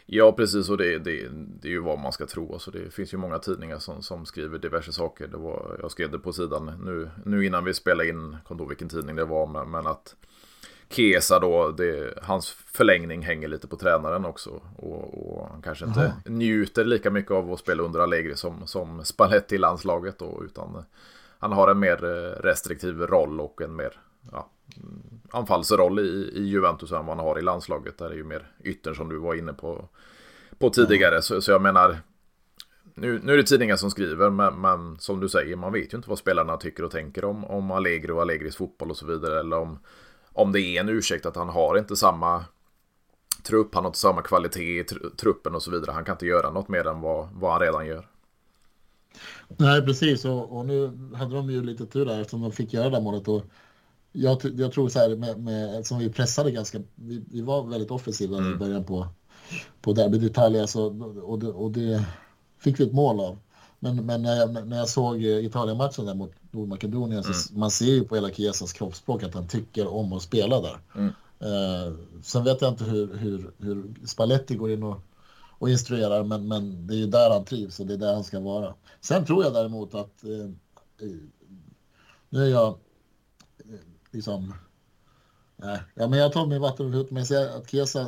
Ja, 0.05 0.31
precis. 0.31 0.69
Och 0.69 0.77
det, 0.77 0.99
det, 0.99 1.29
det 1.61 1.67
är 1.67 1.71
ju 1.71 1.79
vad 1.79 1.99
man 1.99 2.11
ska 2.11 2.25
tro. 2.25 2.53
Alltså, 2.53 2.71
det 2.71 2.93
finns 2.93 3.13
ju 3.13 3.17
många 3.17 3.39
tidningar 3.39 3.79
som, 3.79 4.01
som 4.01 4.25
skriver 4.25 4.59
diverse 4.59 4.93
saker. 4.93 5.27
Det 5.27 5.37
var, 5.37 5.77
jag 5.81 5.91
skrev 5.91 6.11
det 6.11 6.19
på 6.19 6.33
sidan 6.33 6.71
nu, 6.85 7.09
nu 7.25 7.45
innan 7.45 7.63
vi 7.63 7.73
spelade 7.73 8.09
in, 8.09 8.37
kom 8.47 8.57
då 8.57 8.65
vilken 8.65 8.89
tidning 8.89 9.15
det 9.15 9.25
var, 9.25 9.47
men, 9.47 9.71
men 9.71 9.87
att 9.87 10.15
Kesa 10.89 11.39
då, 11.39 11.71
det, 11.71 12.13
hans 12.21 12.51
förlängning 12.51 13.21
hänger 13.21 13.47
lite 13.47 13.67
på 13.67 13.75
tränaren 13.75 14.25
också. 14.25 14.61
Och, 14.75 15.37
och 15.37 15.49
han 15.49 15.61
kanske 15.61 15.85
inte 15.85 15.99
Aha. 15.99 16.13
njuter 16.25 16.85
lika 16.85 17.09
mycket 17.09 17.31
av 17.31 17.51
att 17.51 17.59
spela 17.59 17.83
under 17.83 17.99
Allegri 17.99 18.35
som, 18.35 18.67
som 18.67 19.05
Spalletti 19.05 19.55
i 19.55 19.57
landslaget 19.57 20.19
då, 20.19 20.41
utan 20.45 20.83
han 21.39 21.51
har 21.51 21.71
en 21.71 21.79
mer 21.79 22.03
eh, 22.03 22.41
restriktiv 22.41 23.01
roll 23.01 23.39
och 23.39 23.61
en 23.61 23.75
mer 23.75 23.99
ja, 24.31 24.49
anfallsroll 25.31 25.99
i, 25.99 26.31
i 26.35 26.43
Juventus 26.43 26.91
än 26.91 27.05
vad 27.05 27.17
han 27.17 27.25
har 27.25 27.39
i 27.39 27.41
landslaget. 27.41 27.97
Där 27.97 28.09
är 28.09 28.15
ju 28.15 28.23
mer 28.23 28.51
ytter 28.63 28.93
som 28.93 29.09
du 29.09 29.17
var 29.17 29.35
inne 29.35 29.53
på, 29.53 29.89
på 30.57 30.69
tidigare. 30.69 31.21
Så, 31.21 31.41
så 31.41 31.51
jag 31.51 31.61
menar, 31.61 31.97
nu, 32.95 33.19
nu 33.23 33.33
är 33.33 33.37
det 33.37 33.43
tidningar 33.43 33.75
som 33.75 33.91
skriver, 33.91 34.29
men, 34.29 34.61
men, 34.61 34.99
som 34.99 35.19
du 35.19 35.29
säger, 35.29 35.55
man 35.55 35.73
vet 35.73 35.93
ju 35.93 35.97
inte 35.97 36.09
vad 36.09 36.17
spelarna 36.17 36.57
tycker 36.57 36.83
och 36.83 36.91
tänker 36.91 37.25
om, 37.25 37.45
om 37.45 37.71
Allegri 37.71 38.11
och 38.11 38.21
Allegris 38.21 38.55
fotboll 38.55 38.89
och 38.89 38.97
så 38.97 39.05
vidare. 39.05 39.39
Eller 39.39 39.57
om, 39.57 39.79
om 40.33 40.51
det 40.51 40.61
är 40.61 40.79
en 40.79 40.89
ursäkt 40.89 41.25
att 41.25 41.35
han 41.35 41.49
har 41.49 41.77
inte 41.77 41.95
samma 41.95 42.45
trupp, 43.43 43.75
han 43.75 43.83
har 43.83 43.89
inte 43.89 43.99
samma 43.99 44.21
kvalitet 44.21 44.79
i 44.79 44.83
truppen 45.17 45.55
och 45.55 45.63
så 45.63 45.71
vidare. 45.71 45.91
Han 45.91 46.05
kan 46.05 46.15
inte 46.15 46.25
göra 46.25 46.51
något 46.51 46.69
mer 46.69 46.87
än 46.87 47.01
vad, 47.01 47.29
vad 47.33 47.51
han 47.51 47.61
redan 47.61 47.87
gör. 47.87 48.07
Nej, 49.57 49.81
precis. 49.81 50.25
Och, 50.25 50.57
och, 50.57 50.65
nu 50.65 50.91
hade 51.15 51.35
de 51.35 51.49
ju 51.49 51.63
lite 51.63 51.85
tur 51.85 52.05
där 52.05 52.21
eftersom 52.21 52.41
de 52.41 52.51
fick 52.51 52.73
göra 52.73 52.89
det 52.89 53.01
målet. 53.01 53.27
Och 53.27 53.43
jag, 54.13 54.41
jag 54.57 54.71
tror 54.71 54.89
så 54.89 54.99
här 54.99 55.15
med, 55.15 55.39
med, 55.39 55.85
som 55.85 55.99
vi 55.99 56.09
pressade 56.09 56.51
ganska, 56.51 56.79
vi, 56.95 57.23
vi 57.31 57.41
var 57.41 57.63
väldigt 57.63 57.91
offensiva 57.91 58.37
mm. 58.37 58.53
i 58.53 58.55
början 58.55 58.83
på, 58.83 59.07
på 59.81 59.93
Derby 59.93 60.17
d'Italia 60.17 60.65
så, 60.65 60.85
och, 61.21 61.39
det, 61.39 61.47
och 61.47 61.71
det 61.71 62.05
fick 62.59 62.79
vi 62.79 62.83
ett 62.83 62.93
mål 62.93 63.19
av. 63.19 63.37
Men, 63.79 64.05
men 64.05 64.21
när, 64.21 64.35
jag, 64.35 64.67
när 64.67 64.77
jag 64.77 64.89
såg 64.89 65.23
Italien-matchen 65.23 66.05
där 66.05 66.15
mot 66.15 66.31
Nordmakedonien 66.51 67.23
mm. 67.23 67.33
så 67.33 67.53
man 67.53 67.71
ser 67.71 67.85
ju 67.85 68.03
på 68.03 68.15
hela 68.15 68.29
Chiesas 68.29 68.73
kroppsspråk 68.73 69.23
att 69.23 69.33
han 69.33 69.47
tycker 69.47 69.87
om 69.87 70.13
att 70.13 70.21
spela 70.21 70.61
där. 70.61 70.77
Mm. 70.95 71.13
Eh, 71.39 71.93
sen 72.23 72.43
vet 72.43 72.61
jag 72.61 72.71
inte 72.71 72.83
hur, 72.83 73.17
hur, 73.17 73.51
hur 73.57 73.93
Spalletti 74.05 74.55
går 74.55 74.71
in 74.71 74.83
och, 74.83 74.99
och 75.59 75.69
instruerar 75.69 76.23
men, 76.23 76.47
men 76.47 76.87
det 76.87 76.93
är 76.93 76.97
ju 76.97 77.07
där 77.07 77.29
han 77.29 77.45
trivs 77.45 77.79
och 77.79 77.85
det 77.85 77.93
är 77.93 77.97
där 77.97 78.13
han 78.13 78.23
ska 78.23 78.39
vara. 78.39 78.73
Sen 79.01 79.25
tror 79.25 79.43
jag 79.43 79.53
däremot 79.53 79.95
att 79.95 80.23
eh, 80.23 80.45
eh 81.07 81.17
nu 82.29 82.45
är 82.45 82.49
jag 82.49 82.77
liksom... 84.13 84.53
Nej, 85.55 85.79
ja, 85.95 86.07
men 86.07 86.19
jag 86.19 86.33
tar 86.33 86.45
min 86.45 86.61
vatten 86.61 86.93
och 86.93 87.11
men 87.11 87.17
jag 87.17 87.27
säger 87.27 87.57
att 87.57 87.71
Kesa, 87.71 88.07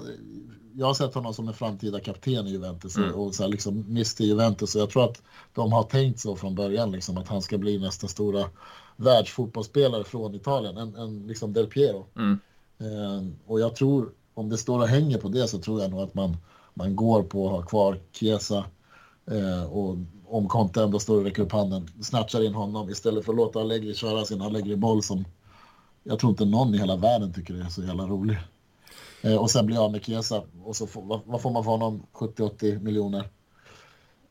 jag 0.74 0.86
har 0.86 0.94
sett 0.94 1.14
honom 1.14 1.34
som 1.34 1.48
en 1.48 1.54
framtida 1.54 2.00
kapten 2.00 2.48
i 2.48 2.52
Juventus 2.52 2.98
mm. 2.98 3.14
och 3.14 3.36
så 3.36 3.44
här, 3.44 3.50
liksom 3.50 3.86
Mr 3.90 4.24
Juventus 4.24 4.76
och 4.76 4.82
jag 4.82 4.90
tror 4.90 5.04
att 5.04 5.22
de 5.54 5.72
har 5.72 5.84
tänkt 5.84 6.20
så 6.20 6.36
från 6.36 6.56
början 6.56 6.92
liksom 6.92 7.18
att 7.18 7.28
han 7.28 7.42
ska 7.42 7.58
bli 7.58 7.80
nästa 7.80 8.08
stora 8.08 8.46
världsfotbollsspelare 8.96 10.04
från 10.04 10.36
Italien, 10.36 10.78
en, 10.78 10.96
en 10.96 11.28
liksom 11.28 11.54
Del 11.54 11.68
Piero. 11.68 12.06
Mm. 12.16 12.40
Eh, 12.78 13.28
och 13.46 13.60
jag 13.60 13.76
tror, 13.76 14.12
om 14.34 14.50
det 14.50 14.58
står 14.58 14.80
och 14.80 14.88
hänger 14.88 15.18
på 15.18 15.30
det 15.30 15.48
så 15.48 15.60
tror 15.60 15.82
jag 15.82 15.92
nog 15.92 16.00
att 16.00 16.14
man, 16.14 16.38
man 16.74 16.96
går 16.96 17.24
på 17.24 17.46
att 17.46 17.52
ha 17.52 17.62
kvar 17.62 18.00
Chiesa 18.12 18.66
eh, 19.32 19.64
och 19.64 19.98
om 20.28 20.48
Conte 20.48 20.84
ändå 20.84 21.00
står 21.00 21.18
och 21.18 21.24
räcker 21.24 21.44
upp 21.44 21.52
handen, 21.52 21.88
snatchar 22.02 22.44
in 22.44 22.54
honom 22.54 22.90
istället 22.90 23.26
för 23.26 23.32
att 23.32 23.38
låta 23.38 23.60
Allegri 23.60 23.94
köra 23.94 24.26
sin 24.26 24.42
Allegri-boll 24.42 25.04
som 25.04 25.26
jag 26.08 26.20
tror 26.20 26.30
inte 26.30 26.46
någon 26.46 26.76
i 26.76 26.78
hela 26.78 26.96
världen 26.96 27.34
tycker 27.34 27.54
det 27.54 27.62
är 27.62 27.70
så 27.70 27.84
jävla 27.84 28.04
roligt. 28.04 28.38
Eh, 29.22 29.36
och 29.36 29.52
sen 29.52 29.66
blir 29.66 29.76
jag 29.76 29.92
med 29.92 30.04
Chiesa 30.04 30.44
och 30.64 30.76
så 30.76 30.88
får, 30.88 31.02
vad, 31.02 31.22
vad, 31.26 31.42
får 31.42 31.52
man 31.52 31.64
för 31.64 31.72
honom? 31.72 32.06
70-80 32.14 32.82
miljoner. 32.82 33.30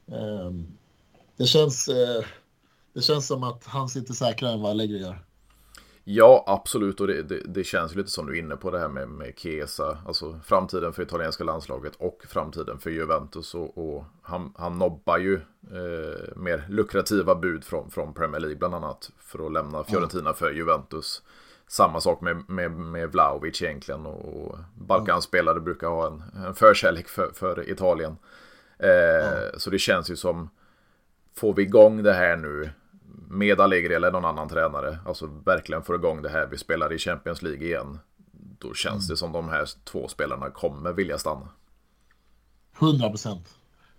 Eh, 0.06 0.50
det 1.36 1.46
känns, 1.46 1.88
eh, 1.88 2.24
det 2.92 3.02
känns 3.02 3.26
som 3.26 3.42
att 3.42 3.64
han 3.64 3.88
sitter 3.88 4.14
säkrare 4.14 4.52
än 4.52 4.60
vad 4.60 4.70
Allegri 4.70 4.98
gör. 4.98 5.24
Ja, 6.04 6.44
absolut. 6.46 7.00
Och 7.00 7.06
det, 7.06 7.22
det, 7.22 7.40
det, 7.44 7.64
känns 7.64 7.94
lite 7.94 8.10
som 8.10 8.26
du 8.26 8.36
är 8.36 8.38
inne 8.38 8.56
på 8.56 8.70
det 8.70 8.78
här 8.78 8.88
med, 8.88 9.08
med 9.08 9.32
Chiesa. 9.36 9.98
Alltså 10.06 10.40
framtiden 10.44 10.92
för 10.92 11.02
italienska 11.02 11.44
landslaget 11.44 11.96
och 11.96 12.24
framtiden 12.28 12.78
för 12.78 12.90
Juventus. 12.90 13.54
Och, 13.54 13.78
och 13.78 14.04
han, 14.22 14.54
han 14.56 14.78
nobbar 14.78 15.18
ju 15.18 15.34
eh, 15.62 16.36
mer 16.36 16.66
lukrativa 16.68 17.34
bud 17.34 17.64
från, 17.64 17.90
från 17.90 18.14
Premier 18.14 18.40
League 18.40 18.56
bland 18.56 18.74
annat. 18.74 19.10
För 19.18 19.46
att 19.46 19.52
lämna 19.52 19.84
Fiorentina 19.84 20.32
för 20.32 20.50
Juventus 20.50 21.22
samma 21.68 22.00
sak 22.00 22.20
med, 22.20 22.44
med, 22.48 22.70
med 22.70 23.12
Vlaovic 23.12 23.62
egentligen. 23.62 24.06
Och 24.06 24.58
Balkanspelare 24.74 25.60
brukar 25.60 25.88
ha 25.88 26.06
en, 26.06 26.22
en 26.46 26.54
förkärlek 26.54 27.08
för, 27.08 27.30
för 27.34 27.70
Italien. 27.70 28.16
Eh, 28.78 29.28
mm. 29.28 29.58
Så 29.58 29.70
det 29.70 29.78
känns 29.78 30.10
ju 30.10 30.16
som, 30.16 30.50
får 31.34 31.54
vi 31.54 31.62
igång 31.62 32.02
det 32.02 32.12
här 32.12 32.36
nu 32.36 32.70
med 33.28 33.60
Allegri 33.60 33.94
eller 33.94 34.12
någon 34.12 34.24
annan 34.24 34.48
tränare, 34.48 34.98
alltså 35.06 35.26
verkligen 35.26 35.82
får 35.82 35.96
igång 35.96 36.22
det 36.22 36.28
här, 36.28 36.46
vi 36.46 36.58
spelar 36.58 36.92
i 36.92 36.98
Champions 36.98 37.42
League 37.42 37.66
igen. 37.66 37.98
Då 38.58 38.74
känns 38.74 39.04
mm. 39.04 39.08
det 39.08 39.16
som 39.16 39.32
de 39.32 39.48
här 39.48 39.68
två 39.84 40.08
spelarna 40.08 40.50
kommer 40.50 40.92
vilja 40.92 41.18
stanna. 41.18 41.48
100 42.78 43.08
procent. 43.08 43.54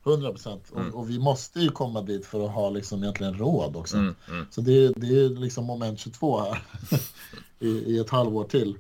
100 0.06 0.32
procent. 0.32 0.72
Mm. 0.76 0.88
Och, 0.88 1.00
och, 1.00 1.10
vi 1.10 1.20
måste 1.20 1.60
ju 1.60 1.70
komma 1.70 2.02
dit 2.02 2.26
för 2.26 2.46
att 2.46 2.52
ha 2.52 2.70
liksom 2.70 3.04
egentligen 3.04 3.38
råd 3.38 3.76
också. 3.76 3.98
Mm, 3.98 4.16
mm. 4.30 4.46
Så 4.52 4.62
det, 4.62 4.94
det 4.96 5.08
är 5.08 5.30
liksom 5.30 5.66
moment 5.66 6.00
22 6.00 6.40
här. 6.40 6.64
i, 7.60 7.68
i 7.68 8.00
ett 8.00 8.10
halvår 8.10 8.44
till. 8.44 8.78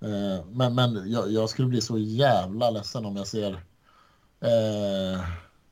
Eh, 0.00 0.44
men 0.52 0.74
men 0.74 1.12
jag, 1.12 1.32
jag, 1.32 1.48
skulle 1.48 1.68
bli 1.68 1.80
så 1.80 1.98
jävla 1.98 2.70
ledsen 2.70 3.04
om 3.04 3.16
jag 3.16 3.26
ser 3.26 3.52
eh, 4.40 5.20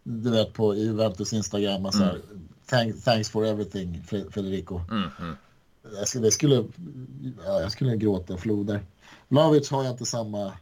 du 0.03 0.31
vet 0.31 0.53
på 0.53 0.75
Juventus 0.75 1.33
Instagram 1.33 1.93
så 1.93 1.99
här, 1.99 2.11
mm. 2.11 2.49
Thank, 2.67 3.05
thanks 3.05 3.31
for 3.31 3.47
everything 3.47 4.03
Federico. 4.05 4.81
Mm, 4.91 5.11
mm. 5.21 5.37
Jag, 5.99 6.09
skulle, 6.09 6.27
jag, 6.27 6.33
skulle, 6.33 6.65
ja, 7.45 7.61
jag 7.61 7.73
skulle 7.73 7.97
gråta 7.97 8.37
floder. 8.37 8.81
Vlahovic 9.29 9.71
har 9.71 9.85
jag 9.85 9.93
inte 9.93 10.07
samma 10.07 10.53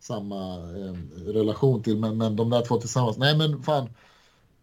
samma 0.00 0.54
eh, 0.54 0.94
relation 1.26 1.82
till 1.82 1.98
men, 1.98 2.18
men 2.18 2.36
de 2.36 2.50
där 2.50 2.62
två 2.62 2.80
tillsammans. 2.80 3.16
Nej 3.16 3.38
men 3.38 3.62
fan. 3.62 3.88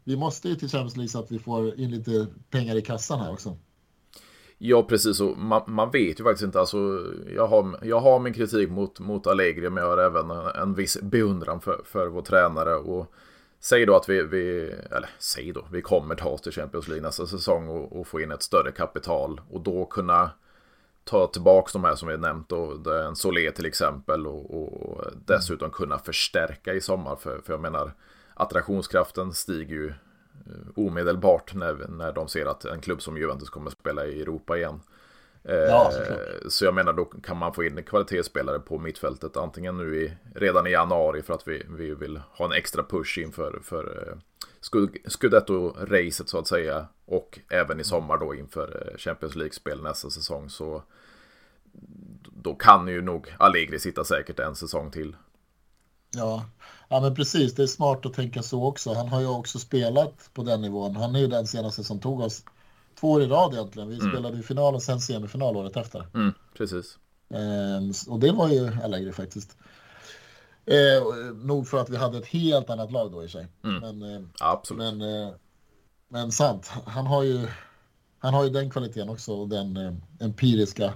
Vi 0.04 0.18
måste 0.18 0.50
ju 0.50 0.56
till 0.56 0.70
Champions 0.70 0.98
League 0.98 1.10
så 1.10 1.20
att 1.20 1.32
vi 1.32 1.40
får 1.40 1.80
in 1.80 1.92
lite 1.92 2.28
pengar 2.50 2.76
i 2.76 2.82
kassan 2.82 3.20
här 3.20 3.32
också. 3.32 3.58
Ja, 4.58 4.84
precis. 4.84 5.20
Och 5.20 5.38
man, 5.38 5.62
man, 5.68 5.92
vet 5.92 6.20
ju 6.20 6.24
faktiskt 6.24 6.44
inte. 6.44 6.60
Alltså, 6.60 6.78
jag, 7.36 7.48
har, 7.48 7.80
jag 7.82 8.00
har 8.00 8.20
min 8.20 8.34
kritik 8.34 8.70
mot, 8.70 9.00
mot 9.00 9.28
Allegri, 9.28 9.70
men 9.70 9.84
jag 9.84 9.90
har 9.90 9.98
även 9.98 10.32
en, 10.32 10.48
en 10.48 10.74
viss 10.74 11.02
beundran 11.02 11.62
för, 11.62 11.82
för 11.86 12.08
vår 12.08 12.22
tränare. 12.22 12.76
Och 12.76 13.14
säg 13.60 13.86
då 13.86 13.96
att 13.96 14.10
vi, 14.10 14.24
vi, 14.24 14.74
eller 14.92 15.10
säg 15.20 15.52
då, 15.52 15.66
vi 15.72 15.82
kommer 15.82 16.16
ta 16.16 16.30
oss 16.30 16.42
till 16.42 16.52
Champions 16.52 16.88
League 16.88 17.04
nästa 17.06 17.28
säsong 17.28 17.68
och, 17.68 18.00
och 18.00 18.08
få 18.08 18.22
in 18.22 18.32
ett 18.32 18.44
större 18.44 18.72
kapital. 18.72 19.42
Och 19.50 19.62
då 19.62 19.86
kunna 19.86 20.32
ta 21.04 21.28
tillbaka 21.28 21.70
de 21.74 21.84
här 21.84 21.96
som 21.96 22.08
vi 22.08 22.18
nämnt, 22.18 22.52
och 22.52 22.96
en 23.06 23.16
Solé 23.16 23.52
till 23.52 23.66
exempel. 23.66 24.28
Och, 24.28 24.62
och 24.62 25.06
dessutom 25.26 25.70
kunna 25.70 25.98
förstärka 26.00 26.74
i 26.74 26.82
sommar. 26.82 27.16
För, 27.16 27.42
för 27.46 27.54
jag 27.54 27.62
menar, 27.62 27.94
attraktionskraften 28.34 29.34
stiger 29.34 29.76
ju 29.76 29.88
eh, 29.88 29.94
omedelbart 30.76 31.54
när, 31.54 31.88
när 31.90 32.12
de 32.12 32.28
ser 32.28 32.46
att 32.46 32.66
en 32.66 32.82
klubb 32.82 33.02
som 33.02 33.18
Juventus 33.18 33.50
kommer 33.50 33.68
att 33.68 33.78
spela 33.80 34.06
i 34.06 34.22
Europa 34.22 34.58
igen. 34.58 34.80
Ja, 35.44 35.92
så 36.50 36.66
jag 36.66 36.74
menar 36.74 36.94
då 36.94 37.06
kan 37.06 37.38
man 37.38 37.54
få 37.54 37.64
in 37.64 37.84
kvalitetsspelare 37.84 38.60
på 38.60 38.80
mittfältet 38.80 39.38
antingen 39.38 39.78
nu 39.78 40.04
i, 40.04 40.14
redan 40.36 40.68
i 40.68 40.72
januari 40.72 41.22
för 41.22 41.34
att 41.34 41.48
vi, 41.48 41.66
vi 41.70 41.94
vill 41.94 42.18
ha 42.18 42.46
en 42.46 42.52
extra 42.52 42.84
push 42.84 43.20
inför 43.20 43.60
för 43.64 44.18
Scudetto-racet 45.06 46.28
så 46.28 46.40
att 46.40 46.48
säga 46.48 46.88
och 47.06 47.40
även 47.50 47.80
i 47.80 47.84
sommar 47.84 48.18
då 48.18 48.36
inför 48.36 48.96
Champions 48.98 49.36
League-spel 49.36 49.84
nästa 49.84 50.10
säsong 50.10 50.50
så 50.50 50.84
då 52.44 52.56
kan 52.56 52.88
ju 52.88 53.02
nog 53.02 53.36
Allegri 53.40 53.80
sitta 53.80 54.04
säkert 54.04 54.40
en 54.40 54.56
säsong 54.56 54.92
till. 54.92 55.16
Ja. 56.16 56.46
ja, 56.90 57.02
men 57.02 57.16
precis. 57.16 57.56
Det 57.56 57.64
är 57.64 57.68
smart 57.68 58.06
att 58.06 58.14
tänka 58.14 58.44
så 58.44 58.66
också. 58.66 58.94
Han 58.94 59.08
har 59.08 59.22
ju 59.22 59.28
också 59.28 59.60
spelat 59.60 60.30
på 60.34 60.44
den 60.44 60.62
nivån. 60.62 60.96
Han 60.96 61.16
är 61.16 61.20
ju 61.20 61.28
den 61.28 61.48
senaste 61.48 61.84
som 61.84 62.00
tog 62.00 62.20
oss 62.20 62.44
två 63.00 63.12
år 63.12 63.22
i 63.22 63.28
rad 63.28 63.54
egentligen. 63.54 63.90
Vi 63.90 64.00
mm. 64.00 64.12
spelade 64.12 64.38
ju 64.38 64.44
final 64.44 64.76
och 64.76 64.84
sen 64.84 65.00
semifinal 65.00 65.58
året 65.58 65.78
efter. 65.78 66.08
Mm, 66.14 66.34
precis. 66.58 66.98
Eh, 67.30 68.12
och 68.14 68.20
det 68.20 68.32
var 68.32 68.50
ju 68.50 68.72
Allegri 68.84 69.12
faktiskt. 69.12 69.58
Eh, 70.66 71.34
nog 71.36 71.68
för 71.68 71.82
att 71.82 71.90
vi 71.90 71.98
hade 71.98 72.18
ett 72.18 72.28
helt 72.28 72.70
annat 72.70 72.92
lag 72.92 73.12
då 73.12 73.24
i 73.24 73.30
sig. 73.30 73.48
Mm. 73.64 73.80
Men, 73.82 74.16
eh, 74.16 74.22
Absolut. 74.40 74.80
Men, 74.80 75.02
eh, 75.02 75.34
men 76.08 76.32
sant, 76.32 76.72
han 76.86 77.08
har 77.08 77.24
ju 77.24 77.48
han 78.20 78.34
har 78.34 78.44
ju 78.44 78.50
den 78.50 78.70
kvaliteten 78.70 79.10
också 79.10 79.34
och 79.34 79.50
den 79.50 79.78
eh, 79.78 79.94
empiriska 80.20 80.94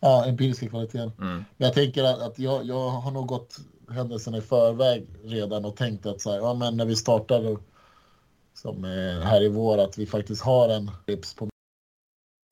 ja, 0.00 0.24
empiriska 0.24 0.68
kvaliteten. 0.68 1.12
Mm. 1.18 1.44
Men 1.56 1.66
jag 1.66 1.74
tänker 1.74 2.04
att, 2.04 2.20
att 2.20 2.38
jag, 2.38 2.64
jag 2.64 2.90
har 2.90 3.10
nog 3.10 3.26
gått 3.26 3.56
händelserna 3.90 4.38
i 4.38 4.40
förväg 4.40 5.06
redan 5.24 5.64
och 5.64 5.76
tänkt 5.76 6.06
att 6.06 6.20
så 6.20 6.30
här, 6.30 6.38
ja, 6.38 6.54
men 6.54 6.76
när 6.76 6.84
vi 6.84 6.96
startar 6.96 7.56
som 8.54 8.84
eh, 8.84 9.26
här 9.26 9.42
i 9.42 9.48
vår 9.48 9.78
att 9.78 9.98
vi 9.98 10.06
faktiskt 10.06 10.42
har 10.42 10.68
en 10.68 10.90
Rips 11.06 11.34
på 11.34 11.48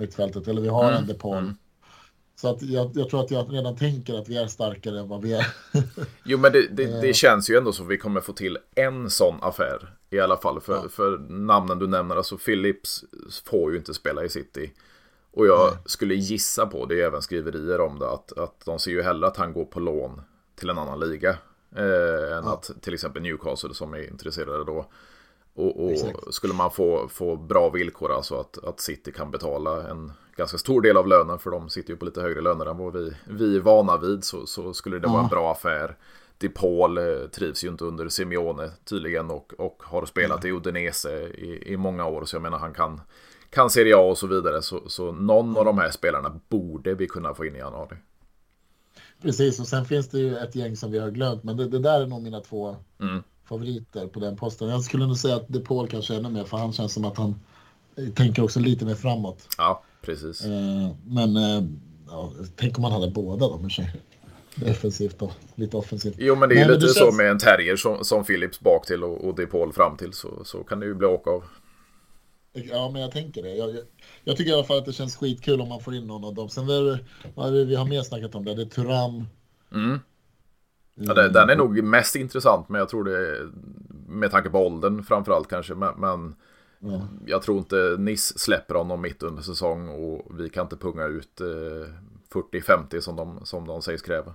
mittfältet 0.02 0.48
eller 0.48 0.62
vi 0.62 0.68
har 0.68 0.84
mm. 0.84 0.94
en 0.94 1.06
DePaul. 1.06 1.38
Mm. 1.38 1.54
Så 2.40 2.48
att 2.48 2.62
jag, 2.62 2.90
jag, 2.94 3.10
tror 3.10 3.20
att 3.20 3.30
jag 3.30 3.54
redan 3.54 3.76
tänker 3.76 4.14
att 4.14 4.28
vi 4.28 4.36
är 4.36 4.46
starkare 4.46 4.98
än 4.98 5.08
vad 5.08 5.22
vi 5.22 5.32
är. 5.32 5.46
jo, 6.24 6.38
men 6.38 6.52
det, 6.52 6.68
det, 6.68 7.00
det, 7.00 7.08
eh. 7.08 7.12
känns 7.12 7.50
ju 7.50 7.56
ändå 7.56 7.72
som 7.72 7.86
att 7.86 7.92
vi 7.92 7.98
kommer 7.98 8.20
få 8.20 8.32
till 8.32 8.58
en 8.74 9.10
sån 9.10 9.34
affär 9.42 9.96
i 10.10 10.20
alla 10.20 10.36
fall. 10.36 10.60
För, 10.60 10.74
ja. 10.74 10.88
för 10.88 11.18
namnen 11.28 11.78
du 11.78 11.86
nämner, 11.86 12.16
alltså 12.16 12.38
Philips 12.38 13.04
får 13.44 13.72
ju 13.72 13.78
inte 13.78 13.94
spela 13.94 14.24
i 14.24 14.28
City. 14.28 14.72
Och 15.30 15.46
jag 15.46 15.70
Nej. 15.72 15.82
skulle 15.86 16.14
gissa 16.14 16.66
på, 16.66 16.86
det 16.86 17.02
är 17.02 17.06
även 17.06 17.22
skriverier 17.22 17.80
om 17.80 17.98
det, 17.98 18.10
att, 18.10 18.38
att 18.38 18.64
de 18.64 18.78
ser 18.78 18.90
ju 18.90 19.02
hellre 19.02 19.26
att 19.26 19.36
han 19.36 19.52
går 19.52 19.64
på 19.64 19.80
lån 19.80 20.20
till 20.54 20.70
en 20.70 20.78
annan 20.78 21.00
liga. 21.00 21.38
Eh, 21.76 22.36
än 22.36 22.44
ja. 22.44 22.54
att 22.54 22.70
till 22.80 22.94
exempel 22.94 23.22
Newcastle 23.22 23.74
som 23.74 23.94
är 23.94 24.08
intresserade 24.10 24.64
då. 24.64 24.86
Och, 25.54 25.84
och 25.84 25.94
skulle 26.34 26.54
man 26.54 26.70
få, 26.70 27.08
få 27.08 27.36
bra 27.36 27.70
villkor, 27.70 28.12
alltså 28.12 28.40
att, 28.40 28.64
att 28.64 28.80
City 28.80 29.12
kan 29.12 29.30
betala 29.30 29.88
en 29.88 30.12
ganska 30.36 30.58
stor 30.58 30.82
del 30.82 30.96
av 30.96 31.08
lönen, 31.08 31.38
för 31.38 31.50
de 31.50 31.70
sitter 31.70 31.90
ju 31.90 31.96
på 31.96 32.04
lite 32.04 32.20
högre 32.20 32.40
löner 32.40 32.66
än 32.66 32.78
vad 32.78 32.92
vi, 32.92 33.12
vi 33.26 33.56
är 33.56 33.60
vana 33.60 33.96
vid, 33.96 34.24
så, 34.24 34.46
så 34.46 34.74
skulle 34.74 34.98
det 34.98 35.06
ja. 35.06 35.12
vara 35.12 35.22
en 35.22 35.28
bra 35.28 35.52
affär. 35.52 35.96
DePaul 36.38 36.98
eh, 36.98 37.28
trivs 37.32 37.64
ju 37.64 37.68
inte 37.68 37.84
under 37.84 38.08
Simeone 38.08 38.70
tydligen 38.84 39.30
och, 39.30 39.52
och 39.58 39.82
har 39.86 40.06
spelat 40.06 40.44
ja. 40.44 40.48
i 40.48 40.52
Udinese 40.52 41.28
i, 41.34 41.72
i 41.72 41.76
många 41.76 42.06
år, 42.06 42.24
så 42.24 42.36
jag 42.36 42.42
menar 42.42 42.58
han 42.58 42.74
kan 42.74 43.00
kan 43.50 43.70
Serie 43.70 43.96
A 43.96 44.00
och 44.00 44.18
så 44.18 44.26
vidare. 44.26 44.62
Så, 44.62 44.88
så 44.88 45.12
någon 45.12 45.56
av 45.56 45.64
de 45.64 45.78
här 45.78 45.90
spelarna 45.90 46.40
borde 46.48 46.94
vi 46.94 47.06
kunna 47.06 47.34
få 47.34 47.46
in 47.46 47.56
i 47.56 47.58
januari. 47.58 47.96
Precis, 49.22 49.60
och 49.60 49.66
sen 49.66 49.84
finns 49.84 50.08
det 50.08 50.18
ju 50.18 50.36
ett 50.36 50.54
gäng 50.54 50.76
som 50.76 50.90
vi 50.90 50.98
har 50.98 51.10
glömt, 51.10 51.44
men 51.44 51.56
det, 51.56 51.68
det 51.68 51.78
där 51.78 52.00
är 52.00 52.06
nog 52.06 52.22
mina 52.22 52.40
två 52.40 52.76
mm. 53.00 53.22
Favoriter 53.48 54.06
på 54.06 54.20
den 54.20 54.36
posten. 54.36 54.68
Jag 54.68 54.82
skulle 54.82 55.06
nog 55.06 55.16
säga 55.16 55.36
att 55.36 55.48
De 55.48 55.60
Paul 55.60 55.88
kanske 55.88 56.14
ännu 56.14 56.28
mer, 56.28 56.44
för 56.44 56.56
han 56.56 56.72
känns 56.72 56.92
som 56.92 57.04
att 57.04 57.16
han 57.16 57.40
tänker 58.14 58.42
också 58.42 58.60
lite 58.60 58.84
mer 58.84 58.94
framåt. 58.94 59.48
Ja, 59.58 59.82
precis. 60.02 60.44
Eh, 60.44 60.88
men 61.06 61.36
eh, 61.36 61.64
ja, 62.08 62.32
tänk 62.56 62.78
om 62.78 62.82
man 62.82 62.92
hade 62.92 63.10
båda 63.10 63.48
dem 63.48 63.66
i 63.66 63.70
sig. 63.70 63.92
Defensivt 64.54 65.22
och 65.22 65.32
lite 65.54 65.76
offensivt. 65.76 66.16
Jo, 66.18 66.34
men 66.34 66.48
det 66.48 66.54
är 66.54 66.68
ju 66.68 66.74
lite 66.74 66.88
så 66.88 67.04
känns... 67.04 67.16
med 67.16 67.30
en 67.30 67.38
terrier 67.38 67.76
som, 67.76 68.04
som 68.04 68.24
Philips 68.24 68.60
bak 68.60 68.86
till 68.86 69.04
och, 69.04 69.24
och 69.24 69.34
De 69.34 69.46
Paul 69.46 69.72
fram 69.72 69.96
till 69.96 70.12
så, 70.12 70.44
så 70.44 70.64
kan 70.64 70.80
det 70.80 70.86
ju 70.86 70.94
bli 70.94 71.06
åka 71.06 71.30
av. 71.30 71.44
Ja, 72.52 72.90
men 72.90 73.02
jag 73.02 73.12
tänker 73.12 73.42
det. 73.42 73.54
Jag, 73.54 73.70
jag, 73.70 73.84
jag, 74.24 74.36
tycker 74.36 74.50
i 74.50 74.54
alla 74.54 74.64
fall 74.64 74.78
att 74.78 74.84
det 74.84 74.92
känns 74.92 75.16
skitkul 75.16 75.60
om 75.60 75.68
man 75.68 75.80
får 75.80 75.94
in 75.94 76.06
någon 76.06 76.24
av 76.24 76.34
dem. 76.34 76.48
Sen 76.48 76.66
vad 77.34 77.48
är 77.48 77.52
det 77.52 77.64
vi 77.64 77.74
har 77.74 77.86
mer 77.86 78.02
snackat 78.02 78.34
om 78.34 78.44
det? 78.44 78.54
Det 78.54 78.62
är 78.62 78.66
Turam. 78.66 79.24
Mm. 79.72 79.98
Ja, 81.00 81.14
det, 81.14 81.28
den 81.28 81.50
är 81.50 81.56
nog 81.56 81.82
mest 81.82 82.16
intressant, 82.16 82.68
men 82.68 82.78
jag 82.78 82.88
tror 82.88 83.04
det 83.04 83.16
är 83.16 83.50
med 84.08 84.30
tanke 84.30 84.50
på 84.50 84.58
åldern 84.58 85.04
framförallt 85.04 85.48
kanske. 85.48 85.74
Men, 85.74 85.94
men 86.00 86.34
ja. 86.78 87.08
jag 87.26 87.42
tror 87.42 87.58
inte 87.58 87.96
Niss 87.98 88.38
släpper 88.38 88.74
honom 88.74 89.00
mitt 89.00 89.22
under 89.22 89.42
säsong 89.42 89.88
och 89.88 90.40
vi 90.40 90.48
kan 90.48 90.62
inte 90.62 90.76
punga 90.76 91.04
ut 91.04 91.40
eh, 91.40 91.46
40-50 92.32 93.00
som 93.00 93.16
de, 93.16 93.40
som 93.44 93.66
de 93.66 93.82
sägs 93.82 94.02
kräva. 94.02 94.34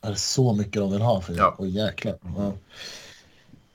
Det 0.00 0.08
är 0.08 0.14
så 0.14 0.52
mycket 0.54 0.82
de 0.82 0.92
vill 0.92 1.02
ha 1.02 1.20
för 1.20 1.34
ja. 1.34 1.54
Och 1.58 1.66
jäklar. 1.66 2.18
Ja. 2.22 2.52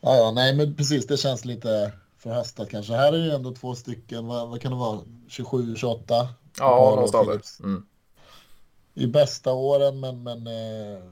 ja, 0.01 0.15
ja, 0.17 0.31
nej, 0.35 0.55
men 0.55 0.75
precis. 0.75 1.07
Det 1.07 1.17
känns 1.17 1.45
lite 1.45 1.91
förhastat 2.17 2.69
kanske. 2.69 2.93
Här 2.93 3.13
är 3.13 3.17
det 3.17 3.35
ändå 3.35 3.53
två 3.53 3.75
stycken, 3.75 4.27
vad, 4.27 4.49
vad 4.49 4.61
kan 4.61 4.71
det 4.71 4.77
vara, 4.77 4.99
27, 5.27 5.75
28? 5.75 6.29
Ja, 6.59 6.91
någonstans 6.95 7.57
där. 7.57 7.65
Mm. 7.65 7.85
I 8.93 9.07
bästa 9.07 9.53
åren, 9.53 9.99
men, 9.99 10.23
men 10.23 10.47
eh, 10.47 11.03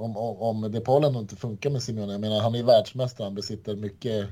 om, 0.00 0.16
om, 0.16 0.36
om 0.36 0.72
DePaul 0.72 1.16
inte 1.16 1.36
funkar 1.36 1.70
med 1.70 1.82
Simeone, 1.82 2.12
jag 2.12 2.20
menar 2.20 2.40
han 2.40 2.54
är 2.54 2.62
världsmästare, 2.62 3.26
han 3.26 3.34
besitter 3.34 3.76
mycket, 3.76 4.28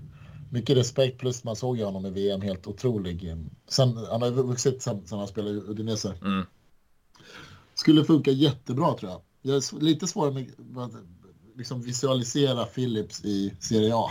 mycket 0.50 0.76
respekt, 0.76 1.18
plus 1.18 1.44
man 1.44 1.56
såg 1.56 1.76
ju 1.76 1.84
honom 1.84 2.06
i 2.06 2.10
VM, 2.10 2.40
helt 2.40 2.66
otrolig. 2.66 3.36
Sen, 3.68 3.96
han 4.10 4.22
har 4.22 4.28
ju 4.28 4.34
vuxit 4.34 4.82
sen, 4.82 5.06
sen 5.06 5.18
han 5.18 5.28
spelade 5.28 5.54
i 5.54 5.60
Udinese. 5.60 6.14
Mm. 6.22 6.46
Skulle 7.74 8.04
funka 8.04 8.30
jättebra 8.30 8.94
tror 8.94 9.10
jag. 9.10 9.20
Jag 9.42 9.56
är 9.56 9.80
lite 9.80 10.06
svårare 10.06 10.32
med 10.32 10.84
att 10.84 10.92
liksom 11.56 11.82
visualisera 11.82 12.64
Philips 12.64 13.24
i 13.24 13.54
Serie 13.60 13.94
A. 13.94 14.10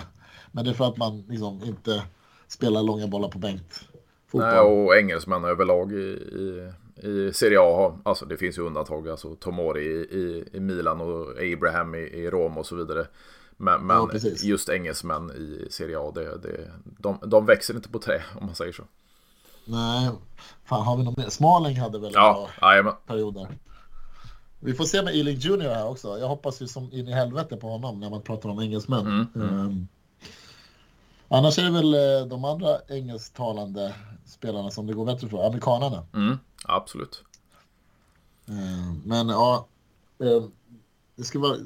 Men 0.51 0.65
det 0.65 0.71
är 0.71 0.73
för 0.75 0.87
att 0.87 0.97
man 0.97 1.21
liksom 1.21 1.63
inte 1.63 2.03
spelar 2.47 2.83
långa 2.83 3.07
bollar 3.07 3.29
på 3.29 3.39
bänkt. 3.39 3.87
Fotboll. 4.27 4.49
Nej, 4.49 4.59
och 4.59 4.97
engelsmän 4.97 5.43
överlag 5.43 5.93
i, 5.93 5.95
i, 5.95 6.71
i 7.03 7.33
Serie 7.33 7.59
A 7.61 7.99
alltså 8.03 8.25
det 8.25 8.37
finns 8.37 8.57
ju 8.57 8.61
undantag, 8.61 9.09
alltså 9.09 9.35
Tomori 9.35 9.85
i, 9.85 10.17
i, 10.17 10.49
i 10.53 10.59
Milan 10.59 11.01
och 11.01 11.29
Abraham 11.53 11.95
i, 11.95 11.97
i 11.97 12.29
Rom 12.29 12.57
och 12.57 12.65
så 12.65 12.75
vidare. 12.75 13.07
Men, 13.57 13.87
men 13.87 13.97
ja, 13.97 14.19
just 14.43 14.69
engelsmän 14.69 15.31
i 15.31 15.67
Serie 15.71 15.99
A, 15.99 16.11
det, 16.15 16.37
det, 16.37 16.71
de, 16.83 17.17
de 17.25 17.45
växer 17.45 17.75
inte 17.75 17.89
på 17.89 17.99
trä 17.99 18.23
om 18.39 18.45
man 18.45 18.55
säger 18.55 18.73
så. 18.73 18.83
Nej, 19.65 20.09
fan 20.65 20.85
har 20.85 20.97
vi 20.97 21.03
något 21.03 21.17
mer? 21.17 21.29
Smalling 21.29 21.77
hade 21.79 21.99
väl 21.99 22.11
ja, 22.13 22.49
en 22.61 22.91
period 23.07 23.33
där. 23.33 23.47
Vi 24.59 24.73
får 24.73 24.83
se 24.83 25.01
med 25.01 25.15
Ealing 25.15 25.37
Junior 25.37 25.69
här 25.69 25.87
också. 25.87 26.19
Jag 26.19 26.27
hoppas 26.27 26.61
ju 26.61 26.67
som 26.67 26.93
in 26.93 27.07
i 27.07 27.11
helvete 27.11 27.57
på 27.57 27.67
honom 27.69 27.99
när 27.99 28.09
man 28.09 28.21
pratar 28.21 28.49
om 28.49 28.59
engelsmän. 28.59 29.07
Mm, 29.07 29.27
mm. 29.35 29.59
Um, 29.59 29.87
Annars 31.29 31.59
är 31.59 31.63
det 31.63 31.71
väl 31.71 31.93
eh, 31.93 32.27
de 32.27 32.45
andra 32.45 32.77
engelsktalande 32.89 33.93
spelarna 34.25 34.71
som 34.71 34.87
det 34.87 34.93
går 34.93 35.05
bättre 35.05 35.29
för, 35.29 35.47
amerikanarna. 35.47 36.03
Mm, 36.13 36.37
absolut. 36.65 37.23
Eh, 38.47 38.93
men 39.05 39.29
ja, 39.29 39.67
eh, 40.19 40.43
det 41.15 41.23
ska 41.23 41.39
vara 41.39 41.57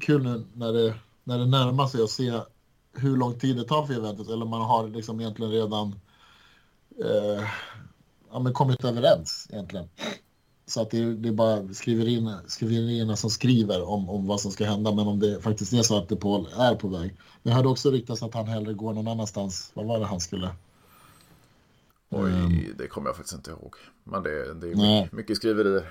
kul 0.00 0.22
nu 0.22 0.44
när 0.54 0.72
det, 0.72 0.94
när 1.24 1.38
det 1.38 1.46
närmar 1.46 1.86
sig 1.86 2.02
att 2.02 2.10
se 2.10 2.40
hur 2.92 3.16
lång 3.16 3.38
tid 3.38 3.56
det 3.56 3.64
tar 3.64 3.86
för 3.86 3.94
eventet 3.94 4.28
eller 4.28 4.46
man 4.46 4.62
har 4.62 4.88
liksom 4.88 5.20
egentligen 5.20 5.52
redan 5.52 5.94
eh, 7.04 7.48
ja, 8.32 8.38
men 8.38 8.52
kommit 8.52 8.84
överens 8.84 9.48
egentligen. 9.52 9.88
Så 10.66 10.82
att 10.82 10.90
det, 10.90 11.14
det 11.14 11.28
är 11.28 11.32
bara 11.32 11.74
skriverierna, 11.74 12.40
skriverierna 12.46 13.16
som 13.16 13.30
skriver 13.30 13.88
om, 13.88 14.08
om 14.10 14.26
vad 14.26 14.40
som 14.40 14.50
ska 14.50 14.64
hända. 14.64 14.92
Men 14.92 15.06
om 15.06 15.20
det 15.20 15.40
faktiskt 15.40 15.72
är 15.72 15.82
så 15.82 15.98
att 15.98 16.08
DePaul 16.08 16.48
är 16.58 16.74
på 16.74 16.88
väg. 16.88 17.16
Det 17.42 17.50
hade 17.50 17.68
också 17.68 17.90
ryktats 17.90 18.22
att 18.22 18.34
han 18.34 18.46
hellre 18.46 18.72
går 18.72 18.92
någon 18.92 19.08
annanstans. 19.08 19.70
Vad 19.74 19.86
var 19.86 19.98
det 19.98 20.06
han 20.06 20.20
skulle? 20.20 20.50
Oj, 22.10 22.32
um, 22.32 22.74
det 22.78 22.88
kommer 22.88 23.08
jag 23.08 23.16
faktiskt 23.16 23.36
inte 23.36 23.50
ihåg. 23.50 23.76
Men 24.04 24.22
det, 24.22 24.54
det 24.54 24.70
är 24.70 24.76
mycket, 24.76 25.12
mycket 25.12 25.36
skriverier. 25.36 25.90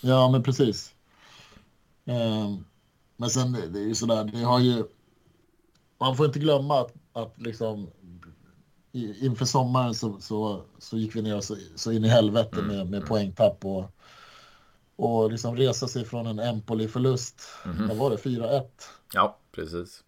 Ja, 0.00 0.30
men 0.30 0.42
precis. 0.42 0.94
Um, 2.04 2.64
men 3.16 3.30
sen 3.30 3.52
det 3.52 3.78
är 3.78 3.84
ju 3.84 3.94
sådär, 3.94 4.24
det 4.24 4.38
har 4.38 4.60
ju... 4.60 4.84
Man 6.00 6.16
får 6.16 6.26
inte 6.26 6.38
glömma 6.38 6.80
att, 6.80 6.94
att 7.12 7.40
liksom 7.40 7.90
inför 8.94 9.44
sommaren 9.44 9.94
så, 9.94 10.20
så, 10.20 10.62
så 10.78 10.96
gick 10.98 11.16
vi 11.16 11.22
ner 11.22 11.40
så, 11.40 11.56
så 11.74 11.92
in 11.92 12.04
i 12.04 12.08
helvete 12.08 12.60
mm. 12.60 12.66
med, 12.66 12.86
med 12.86 12.96
mm. 12.96 13.08
poängtapp 13.08 13.64
och, 13.64 13.84
och 14.96 15.30
liksom 15.30 15.56
resa 15.56 15.88
sig 15.88 16.04
från 16.04 16.26
en 16.26 16.38
Empoli-förlust. 16.38 17.42
Mm. 17.64 17.88
Vad 17.88 17.96
var 17.96 18.10
det? 18.10 18.16
4-1? 18.16 18.62
Ja, 19.12 19.38
precis. 19.52 20.04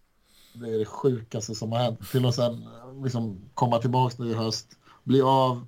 Det 0.53 0.69
är 0.69 0.79
det 0.79 0.85
sjukaste 0.85 1.55
som 1.55 1.71
har 1.71 1.79
hänt. 1.79 2.11
Till 2.11 2.25
att 2.25 2.35
sen 2.35 2.67
liksom 3.03 3.49
komma 3.53 3.79
tillbaka 3.79 4.15
nu 4.23 4.31
i 4.31 4.33
höst, 4.33 4.76
bli 5.07 5.21
av 5.21 5.67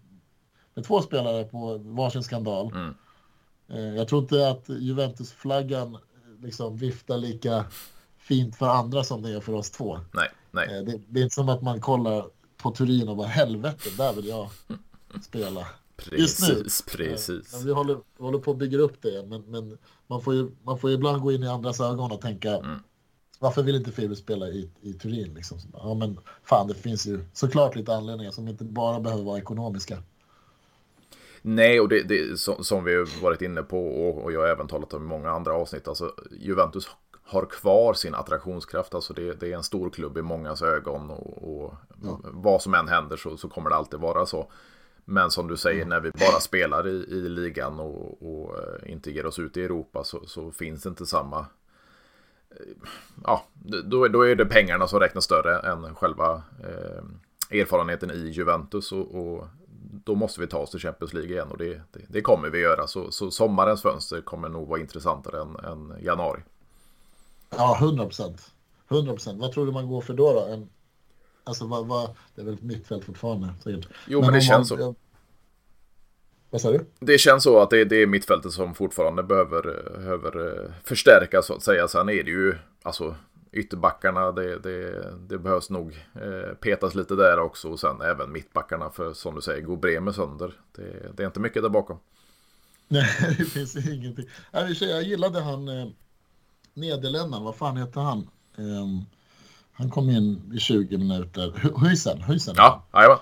med 0.73 0.85
två 0.85 1.01
spelare 1.01 1.43
på 1.43 1.77
varsin 1.77 2.23
skandal. 2.23 2.71
Mm. 2.73 2.93
Eh, 3.69 3.95
jag 3.95 4.07
tror 4.07 4.21
inte 4.21 4.49
att 4.49 4.69
Juventus-flaggan 4.69 5.97
liksom 6.41 6.77
viftar 6.77 7.17
lika 7.17 7.65
fint 8.17 8.55
för 8.55 8.67
andra 8.67 9.03
som 9.03 9.21
det 9.21 9.29
är 9.29 9.39
för 9.39 9.53
oss 9.53 9.71
två. 9.71 9.99
Nej, 10.13 10.29
nej. 10.51 10.77
Eh, 10.77 10.83
det, 10.83 11.01
det 11.07 11.19
är 11.19 11.23
inte 11.23 11.35
som 11.35 11.49
att 11.49 11.61
man 11.61 11.81
kollar 11.81 12.25
på 12.57 12.71
Turin 12.71 13.09
och 13.09 13.17
bara 13.17 13.27
helvete, 13.27 13.89
där 13.97 14.13
vill 14.13 14.27
jag 14.27 14.49
spela. 15.21 15.67
Precis, 15.95 16.81
precis. 16.81 17.53
Men 17.53 17.65
vi 17.65 17.71
håller, 17.71 17.97
håller 18.17 18.39
på 18.39 18.51
att 18.51 18.57
bygga 18.57 18.77
upp 18.77 19.01
det. 19.01 19.25
Men, 19.27 19.41
men 19.41 19.77
man, 20.07 20.21
får 20.21 20.33
ju, 20.33 20.51
man 20.63 20.79
får 20.79 20.89
ju 20.89 20.95
ibland 20.95 21.21
gå 21.21 21.31
in 21.31 21.43
i 21.43 21.47
andras 21.47 21.81
ögon 21.81 22.11
och 22.11 22.21
tänka 22.21 22.57
mm. 22.57 22.79
Varför 23.39 23.63
vill 23.63 23.75
inte 23.75 23.91
Fiber 23.91 24.15
spela 24.15 24.47
i, 24.47 24.69
i 24.81 24.93
Turin? 24.93 25.33
Liksom? 25.33 25.57
Ja, 25.73 25.93
men 25.93 26.19
fan, 26.43 26.67
det 26.67 26.73
finns 26.73 27.07
ju 27.07 27.19
såklart 27.33 27.75
lite 27.75 27.95
anledningar 27.95 28.31
som 28.31 28.47
inte 28.47 28.63
bara 28.63 28.99
behöver 28.99 29.23
vara 29.23 29.37
ekonomiska. 29.37 29.97
Nej, 31.41 31.79
och 31.79 31.89
det, 31.89 32.03
det 32.03 32.39
som, 32.39 32.83
vi 32.83 33.05
varit 33.21 33.41
inne 33.41 33.63
på 33.63 33.87
och, 33.87 34.23
och 34.23 34.31
jag 34.31 34.39
har 34.39 34.47
även 34.47 34.67
talat 34.67 34.93
om 34.93 35.03
i 35.03 35.07
många 35.07 35.31
andra 35.31 35.53
avsnitt. 35.53 35.87
Alltså, 35.87 36.13
Juventus 36.31 36.89
har 37.23 37.45
kvar 37.45 37.93
sin 37.93 38.15
attraktionskraft. 38.15 38.95
Alltså 38.95 39.13
det, 39.13 39.39
det 39.39 39.51
är 39.51 39.55
en 39.55 39.63
stor 39.63 39.89
klubb 39.89 40.17
i 40.17 40.21
mångas 40.21 40.61
ögon 40.61 41.09
och, 41.09 41.43
och 41.43 41.73
ja. 42.03 42.19
vad 42.23 42.61
som 42.61 42.73
än 42.73 42.87
händer 42.87 43.17
så, 43.17 43.37
så, 43.37 43.49
kommer 43.49 43.69
det 43.69 43.75
alltid 43.75 43.99
vara 43.99 44.25
så. 44.25 44.51
Men 45.05 45.31
som 45.31 45.47
du 45.47 45.57
säger, 45.57 45.85
när 45.85 45.99
vi 45.99 46.11
bara 46.11 46.39
spelar 46.39 46.87
i, 46.87 46.91
i 46.91 47.29
ligan 47.29 47.79
och, 47.79 48.23
och 48.23 48.57
eh, 48.57 48.91
inte 48.91 49.11
ger 49.11 49.25
oss 49.25 49.39
ut 49.39 49.57
i 49.57 49.63
Europa 49.63 50.03
så, 50.03 50.25
så 50.25 50.51
finns 50.51 50.83
det 50.83 50.89
inte 50.89 51.05
samma... 51.05 51.45
Ja, 53.23 53.45
då, 53.83 54.07
då 54.07 54.21
är 54.21 54.35
det 54.35 54.45
pengarna 54.45 54.87
som 54.87 54.99
räknas 54.99 55.23
större 55.23 55.59
än 55.59 55.95
själva 55.95 56.43
eh, 56.63 57.59
erfarenheten 57.59 58.11
i 58.11 58.29
Juventus. 58.29 58.91
Och, 58.91 59.15
och, 59.15 59.47
då 60.03 60.15
måste 60.15 60.41
vi 60.41 60.47
ta 60.47 60.57
oss 60.57 60.71
till 60.71 60.79
Champions 60.79 61.13
League 61.13 61.31
igen 61.31 61.47
och 61.51 61.57
det, 61.57 61.81
det, 61.91 61.99
det 62.07 62.21
kommer 62.21 62.49
vi 62.49 62.59
göra. 62.59 62.87
Så, 62.87 63.11
så, 63.11 63.31
sommarens 63.31 63.81
fönster 63.81 64.21
kommer 64.21 64.49
nog 64.49 64.67
vara 64.67 64.79
intressantare 64.79 65.41
än, 65.41 65.55
än 65.55 66.03
januari. 66.03 66.41
Ja, 67.49 67.77
100 67.81 68.05
procent. 68.05 68.51
100 68.89 69.13
procent. 69.13 69.41
Vad 69.41 69.51
tror 69.51 69.65
du 69.65 69.71
man 69.71 69.87
går 69.87 70.01
för 70.01 70.13
då? 70.13 70.33
då? 70.33 70.53
En, 70.53 70.69
alltså, 71.43 71.67
vad, 71.67 71.87
vad, 71.87 72.09
det 72.35 72.41
är 72.41 72.45
väl 72.45 72.57
mittfält 72.61 73.05
fortfarande 73.05 73.53
säkert. 73.63 73.87
Jo, 74.07 74.19
men, 74.19 74.27
men 74.27 74.33
det 74.33 74.41
känns 74.41 74.71
man, 74.71 74.79
så. 74.79 74.95
Vad 76.49 76.61
sa 76.61 76.71
du? 76.71 76.85
Det 76.99 77.17
känns 77.17 77.43
så 77.43 77.59
att 77.59 77.69
det, 77.69 77.85
det 77.85 78.01
är 78.01 78.07
mittfältet 78.07 78.51
som 78.51 78.75
fortfarande 78.75 79.23
behöver, 79.23 79.61
behöver 79.97 80.47
eh, 80.47 80.71
förstärkas 80.83 81.45
så 81.45 81.53
att 81.53 81.63
säga. 81.63 81.87
Sen 81.87 82.09
är 82.09 82.23
det 82.23 82.31
ju, 82.31 82.55
alltså 82.83 83.15
ytterbackarna, 83.51 84.31
det, 84.31 84.59
det, 84.59 85.05
det 85.29 85.37
behövs 85.37 85.69
nog 85.69 86.05
eh, 86.15 86.53
petas 86.53 86.95
lite 86.95 87.15
där 87.15 87.39
också. 87.39 87.69
Och 87.69 87.79
sen 87.79 88.01
även 88.01 88.31
mittbackarna, 88.31 88.89
för 88.89 89.13
som 89.13 89.35
du 89.35 89.41
säger, 89.41 89.61
går 89.61 89.77
Bremer 89.77 90.11
sönder. 90.11 90.53
Det, 90.75 91.17
det 91.17 91.23
är 91.23 91.27
inte 91.27 91.39
mycket 91.39 91.61
där 91.61 91.69
bakom. 91.69 91.99
Nej, 92.87 93.09
det 93.37 93.45
finns 93.45 93.75
ingenting. 93.75 94.25
Jag 94.51 95.03
gillade 95.03 95.41
han, 95.41 95.67
eh, 95.67 95.87
Nederländerna, 96.73 97.43
vad 97.43 97.55
fan 97.55 97.77
heter 97.77 98.01
han? 98.01 98.29
Um, 98.55 99.05
han 99.71 99.89
kom 99.89 100.09
in 100.09 100.51
i 100.55 100.59
20 100.59 100.97
minuter. 100.97 101.71
Huysen, 101.75 102.21
Huysen. 102.21 102.55
Ja, 102.57 102.85
jajamän. 102.93 103.17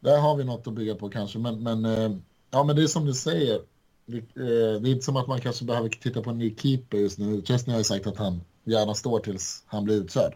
Där 0.00 0.18
har 0.18 0.36
vi 0.36 0.44
något 0.44 0.66
att 0.66 0.72
bygga 0.72 0.94
på 0.94 1.08
kanske, 1.08 1.38
men, 1.38 1.62
men, 1.62 1.84
uh, 1.84 2.16
ja, 2.50 2.64
men 2.64 2.76
det 2.76 2.82
är 2.82 2.86
som 2.86 3.06
du 3.06 3.14
säger. 3.14 3.60
Det, 4.06 4.16
uh, 4.16 4.80
det 4.80 4.88
är 4.88 4.92
inte 4.92 5.04
som 5.04 5.16
att 5.16 5.26
man 5.26 5.40
kanske 5.40 5.64
behöver 5.64 5.88
titta 5.88 6.22
på 6.22 6.30
en 6.30 6.38
ny 6.38 6.56
keeper 6.56 6.98
just 6.98 7.18
nu. 7.18 7.42
Chesney 7.42 7.74
har 7.74 7.80
ju 7.80 7.84
sagt 7.84 8.06
att 8.06 8.16
han 8.16 8.40
gärna 8.64 8.94
står 8.94 9.20
tills 9.20 9.62
han 9.66 9.84
blir 9.84 9.96
utkörd. 9.96 10.34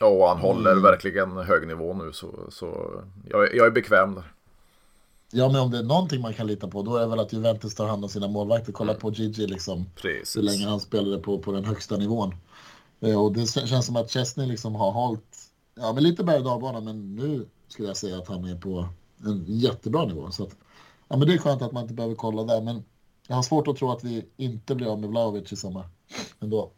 Ja, 0.00 0.06
och 0.06 0.28
han 0.28 0.38
håller 0.38 0.72
mm. 0.72 0.82
verkligen 0.82 1.36
hög 1.36 1.66
nivå 1.66 1.94
nu, 1.94 2.12
så, 2.12 2.28
så 2.50 3.00
jag, 3.28 3.54
jag 3.54 3.66
är 3.66 3.70
bekväm 3.70 4.14
där. 4.14 4.32
Ja, 5.34 5.48
men 5.48 5.60
om 5.60 5.70
det 5.70 5.78
är 5.78 5.82
någonting 5.82 6.20
man 6.20 6.34
kan 6.34 6.46
lita 6.46 6.68
på, 6.68 6.82
då 6.82 6.96
är 6.96 7.00
det 7.00 7.06
väl 7.06 7.20
att 7.20 7.32
Juventus 7.32 7.74
tar 7.74 7.86
hand 7.86 8.04
om 8.04 8.10
sina 8.10 8.28
målvakter. 8.28 8.72
Kolla 8.72 8.92
mm. 8.92 9.00
på 9.00 9.10
Gigi 9.10 9.46
liksom, 9.46 9.86
Precis. 9.96 10.36
hur 10.36 10.42
länge 10.42 10.66
han 10.66 10.80
spelade 10.80 11.18
på, 11.18 11.38
på 11.38 11.52
den 11.52 11.64
högsta 11.64 11.96
nivån. 11.96 12.34
Eh, 13.00 13.24
och 13.24 13.32
det 13.32 13.46
känns 13.46 13.86
som 13.86 13.96
att 13.96 14.10
Chesney 14.10 14.46
liksom 14.46 14.74
har 14.74 14.90
hållit, 14.90 15.36
ja 15.74 15.92
men 15.92 16.02
lite 16.02 16.24
berg 16.24 16.42
och 16.42 16.82
men 16.82 17.14
nu 17.16 17.46
skulle 17.72 17.88
jag 17.88 17.96
säga 17.96 18.18
att 18.18 18.28
han 18.28 18.44
är 18.44 18.56
på 18.56 18.88
en 19.26 19.44
jättebra 19.46 20.04
nivå. 20.04 20.30
Så 20.30 20.42
att, 20.42 20.56
ja 21.08 21.16
men 21.16 21.28
det 21.28 21.34
är 21.34 21.38
skönt 21.38 21.62
att 21.62 21.72
man 21.72 21.82
inte 21.82 21.94
behöver 21.94 22.14
kolla 22.14 22.44
där, 22.44 22.60
men 22.62 22.84
jag 23.28 23.36
har 23.36 23.42
svårt 23.42 23.68
att 23.68 23.76
tro 23.76 23.90
att 23.90 24.04
vi 24.04 24.24
inte 24.36 24.74
blir 24.74 24.92
av 24.92 25.00
med 25.00 25.10
Vlahovic 25.10 25.52
i 25.52 25.56
sommar 25.56 25.88
ändå. 26.40 26.70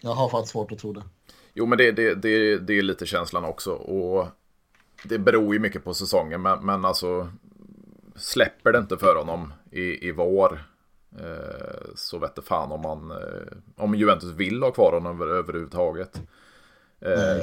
Jag 0.00 0.10
har 0.10 0.28
faktiskt 0.28 0.52
svårt 0.52 0.72
att 0.72 0.78
tro 0.78 0.92
det. 0.92 1.02
Jo, 1.54 1.66
men 1.66 1.78
det, 1.78 1.92
det, 1.92 2.14
det, 2.14 2.58
det 2.58 2.78
är 2.78 2.82
lite 2.82 3.06
känslan 3.06 3.44
också. 3.44 3.72
Och 3.72 4.26
det 5.04 5.18
beror 5.18 5.54
ju 5.54 5.60
mycket 5.60 5.84
på 5.84 5.94
säsongen, 5.94 6.42
men, 6.42 6.66
men 6.66 6.84
alltså 6.84 7.28
släpper 8.16 8.72
det 8.72 8.78
inte 8.78 8.96
för 8.96 9.16
honom 9.16 9.52
i, 9.70 10.08
i 10.08 10.12
vår 10.12 10.64
eh, 11.18 11.94
så 11.94 12.18
vette 12.18 12.42
fan 12.42 12.72
om 12.72 12.80
man 12.80 13.10
eh, 13.10 13.56
om 13.76 13.94
Juventus 13.94 14.30
vill 14.30 14.62
ha 14.62 14.70
kvar 14.70 14.92
honom 14.92 15.22
över, 15.22 15.34
överhuvudtaget. 15.34 16.20
Eh, 17.04 17.42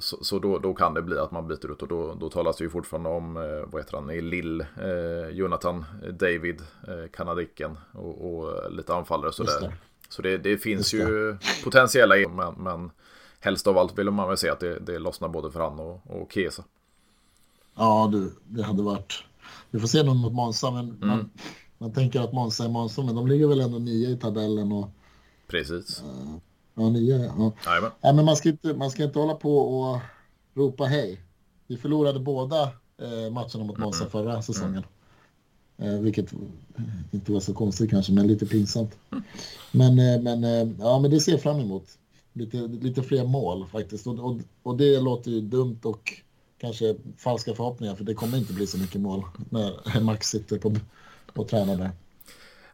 så, 0.00 0.24
så 0.24 0.38
då, 0.38 0.58
då, 0.58 0.74
kan 0.74 0.94
det 0.94 1.02
bli 1.02 1.18
att 1.18 1.30
man 1.30 1.48
byter 1.48 1.72
ut 1.72 1.82
och 1.82 1.88
då, 1.88 2.14
då 2.14 2.30
talas 2.30 2.56
det 2.56 2.64
ju 2.64 2.70
fortfarande 2.70 3.08
om, 3.08 3.36
eh, 3.36 3.42
vad 3.66 3.82
heter 3.82 3.96
han, 3.96 4.10
i 4.10 4.20
Lill, 4.20 4.60
eh, 4.60 5.28
Jonathan, 5.32 5.84
David, 6.12 6.62
eh, 6.88 7.10
kanadicken 7.12 7.78
och, 7.92 8.34
och 8.34 8.72
lite 8.72 8.94
anfallare 8.94 9.28
och 9.28 9.34
sådär. 9.34 9.74
Så 10.08 10.22
det, 10.22 10.38
det 10.38 10.58
finns 10.58 10.90
det. 10.90 10.96
ju 10.96 11.36
potentiella 11.64 12.28
men, 12.28 12.54
men 12.54 12.90
helst 13.40 13.66
av 13.66 13.78
allt 13.78 13.98
vill 13.98 14.10
man 14.10 14.28
väl 14.28 14.36
se 14.36 14.50
att 14.50 14.60
det, 14.60 14.78
det 14.78 14.98
lossnar 14.98 15.28
både 15.28 15.50
för 15.50 15.60
han 15.60 15.80
och, 15.80 16.00
och 16.04 16.32
Kesa. 16.32 16.64
Ja, 17.74 18.08
du, 18.12 18.32
det 18.44 18.62
hade 18.62 18.82
varit... 18.82 19.24
Vi 19.70 19.80
får 19.80 19.88
se 19.88 20.02
någon 20.02 20.16
mot 20.16 20.32
Monza, 20.32 20.70
men 20.70 20.84
mm. 20.84 21.08
man, 21.08 21.30
man 21.78 21.92
tänker 21.92 22.20
att 22.20 22.32
Monza 22.32 22.64
är 22.64 22.68
Monza, 22.68 23.02
men 23.02 23.14
de 23.14 23.26
ligger 23.26 23.46
väl 23.46 23.60
ändå 23.60 23.78
nio 23.78 24.08
i 24.08 24.16
tabellen. 24.16 24.72
Och, 24.72 24.90
Precis. 25.46 26.02
Uh, 26.02 26.36
ja, 26.74 26.88
nio. 26.88 27.24
Ja. 27.38 27.52
ja, 28.00 28.12
men 28.12 28.24
man 28.24 28.36
ska, 28.36 28.48
inte, 28.48 28.74
man 28.74 28.90
ska 28.90 29.04
inte 29.04 29.18
hålla 29.18 29.34
på 29.34 29.58
och 29.58 30.00
ropa 30.54 30.84
hej. 30.84 31.20
Vi 31.66 31.76
förlorade 31.76 32.20
båda 32.20 32.62
eh, 32.98 33.32
matcherna 33.32 33.64
mot 33.64 33.78
Monza 33.78 34.00
mm. 34.00 34.10
förra 34.10 34.42
säsongen. 34.42 34.84
Eh, 35.78 35.98
vilket 35.98 36.32
inte 37.10 37.32
var 37.32 37.40
så 37.40 37.54
konstigt 37.54 37.90
kanske, 37.90 38.12
men 38.12 38.26
lite 38.26 38.46
pinsamt. 38.46 38.98
Men, 39.72 39.98
eh, 39.98 40.20
men, 40.22 40.44
eh, 40.44 40.68
ja, 40.78 40.98
men 40.98 41.10
det 41.10 41.20
ser 41.20 41.32
jag 41.32 41.42
fram 41.42 41.60
emot. 41.60 41.98
Lite, 42.32 42.56
lite 42.56 43.02
fler 43.02 43.24
mål 43.24 43.66
faktiskt. 43.66 44.06
Och, 44.06 44.18
och, 44.18 44.36
och 44.62 44.76
det 44.76 45.00
låter 45.00 45.30
ju 45.30 45.40
dumt 45.40 45.80
och 45.82 46.12
kanske 46.58 46.96
falska 47.16 47.54
förhoppningar 47.54 47.94
för 47.94 48.04
det 48.04 48.14
kommer 48.14 48.38
inte 48.38 48.52
bli 48.52 48.66
så 48.66 48.78
mycket 48.78 49.00
mål 49.00 49.24
när 49.50 50.00
Max 50.00 50.26
sitter 50.26 50.58
på 50.58 50.74
och 51.32 51.48
tränar 51.48 51.76
där. 51.76 51.90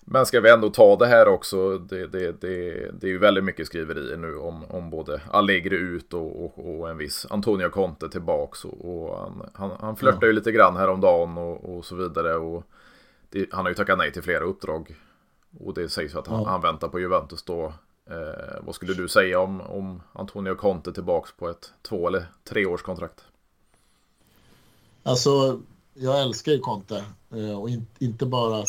Men 0.04 0.26
ska 0.26 0.40
vi 0.40 0.50
ändå 0.50 0.70
ta 0.70 0.96
det 0.96 1.06
här 1.06 1.28
också, 1.28 1.78
det, 1.78 2.06
det, 2.06 2.40
det, 2.40 2.90
det 3.00 3.06
är 3.06 3.10
ju 3.10 3.18
väldigt 3.18 3.44
mycket 3.44 3.66
skriverier 3.66 4.16
nu 4.16 4.36
om, 4.36 4.64
om 4.64 4.90
både 4.90 5.20
Allegri 5.30 5.76
ut 5.76 6.14
och, 6.14 6.44
och, 6.44 6.80
och 6.80 6.90
en 6.90 6.96
viss 6.96 7.26
Antonio 7.30 7.68
Conte 7.68 8.08
tillbaks. 8.08 8.64
Och, 8.64 8.84
och 8.84 9.18
han, 9.18 9.50
han, 9.54 9.70
han 9.80 9.96
flörtar 9.96 10.26
ju 10.26 10.32
lite 10.32 10.52
grann 10.52 10.76
häromdagen 10.76 11.38
och, 11.38 11.76
och 11.76 11.84
så 11.84 11.96
vidare. 11.96 12.34
Och 12.34 12.64
det, 13.30 13.46
han 13.52 13.64
har 13.64 13.70
ju 13.70 13.74
tackat 13.74 13.98
nej 13.98 14.12
till 14.12 14.22
flera 14.22 14.44
uppdrag. 14.44 14.96
Och 15.60 15.74
det 15.74 15.88
sägs 15.88 16.14
att 16.14 16.26
han, 16.26 16.42
ja. 16.42 16.48
han 16.48 16.60
väntar 16.60 16.88
på 16.88 17.00
Juventus 17.00 17.42
då. 17.42 17.72
Eh, 18.10 18.60
vad 18.62 18.74
skulle 18.74 18.94
du 18.94 19.08
säga 19.08 19.40
om, 19.40 19.60
om 19.60 20.02
Antonio 20.12 20.54
Conte 20.54 20.92
tillbaks 20.92 21.32
på 21.32 21.48
ett 21.48 21.72
två 21.82 22.08
eller 22.08 22.26
tre 22.44 22.66
års 22.66 22.82
kontrakt? 22.82 23.24
Alltså, 25.02 25.60
jag 25.94 26.22
älskar 26.22 26.52
ju 26.52 26.58
Conte 26.58 27.04
eh, 27.30 27.60
och 27.60 27.70
in, 27.70 27.86
inte 27.98 28.26
bara 28.26 28.64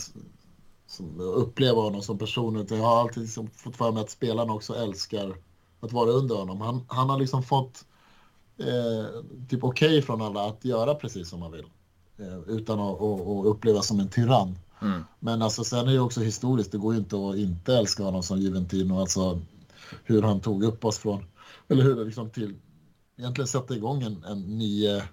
uppleva 1.20 1.82
honom 1.82 2.02
som 2.02 2.18
person 2.18 2.56
utan 2.56 2.78
jag 2.78 2.86
har 2.86 3.02
alltid 3.02 3.24
liksom 3.24 3.48
fått 3.48 3.76
för 3.76 3.92
mig 3.92 4.02
att 4.02 4.10
spelarna 4.10 4.54
också 4.54 4.76
älskar 4.76 5.36
att 5.80 5.92
vara 5.92 6.12
under 6.12 6.36
honom. 6.36 6.62
Han, 6.62 6.82
han 6.88 7.10
har 7.10 7.20
liksom 7.20 7.44
fått 7.44 7.86
eh, 8.58 9.24
typ 9.50 9.64
okej 9.64 9.88
okay 9.88 10.02
från 10.02 10.22
alla 10.22 10.46
att 10.46 10.66
göra 10.66 10.96
precis 10.96 11.30
som 11.30 11.42
han 11.42 11.52
vill 11.52 11.66
eh, 12.18 12.39
utan 12.48 12.80
att, 12.80 13.02
att, 13.02 13.22
att 13.22 13.46
upplevas 13.46 13.88
som 13.88 14.00
en 14.00 14.10
tyrann. 14.10 14.58
Mm. 14.82 15.04
Men 15.20 15.42
alltså 15.42 15.64
sen 15.64 15.88
är 15.88 15.94
det 15.94 16.00
också 16.00 16.22
historiskt, 16.22 16.72
det 16.72 16.78
går 16.78 16.94
ju 16.94 17.00
inte 17.00 17.16
att 17.16 17.36
inte 17.36 17.76
älska 17.76 18.04
honom 18.04 18.24
som 18.24 18.39
Juventino, 18.39 19.00
alltså 19.00 19.42
hur 20.04 20.22
han 20.22 20.39
tog 20.39 20.64
upp 20.64 20.86
oss 20.86 20.98
från, 20.98 21.26
eller 21.68 21.84
hur 21.84 21.96
det 21.96 22.04
liksom 22.04 22.30
till, 22.30 22.56
egentligen 23.18 23.48
sätta 23.48 23.76
igång 23.76 24.04
en, 24.04 24.24
en 24.24 24.58
nio 24.58 25.04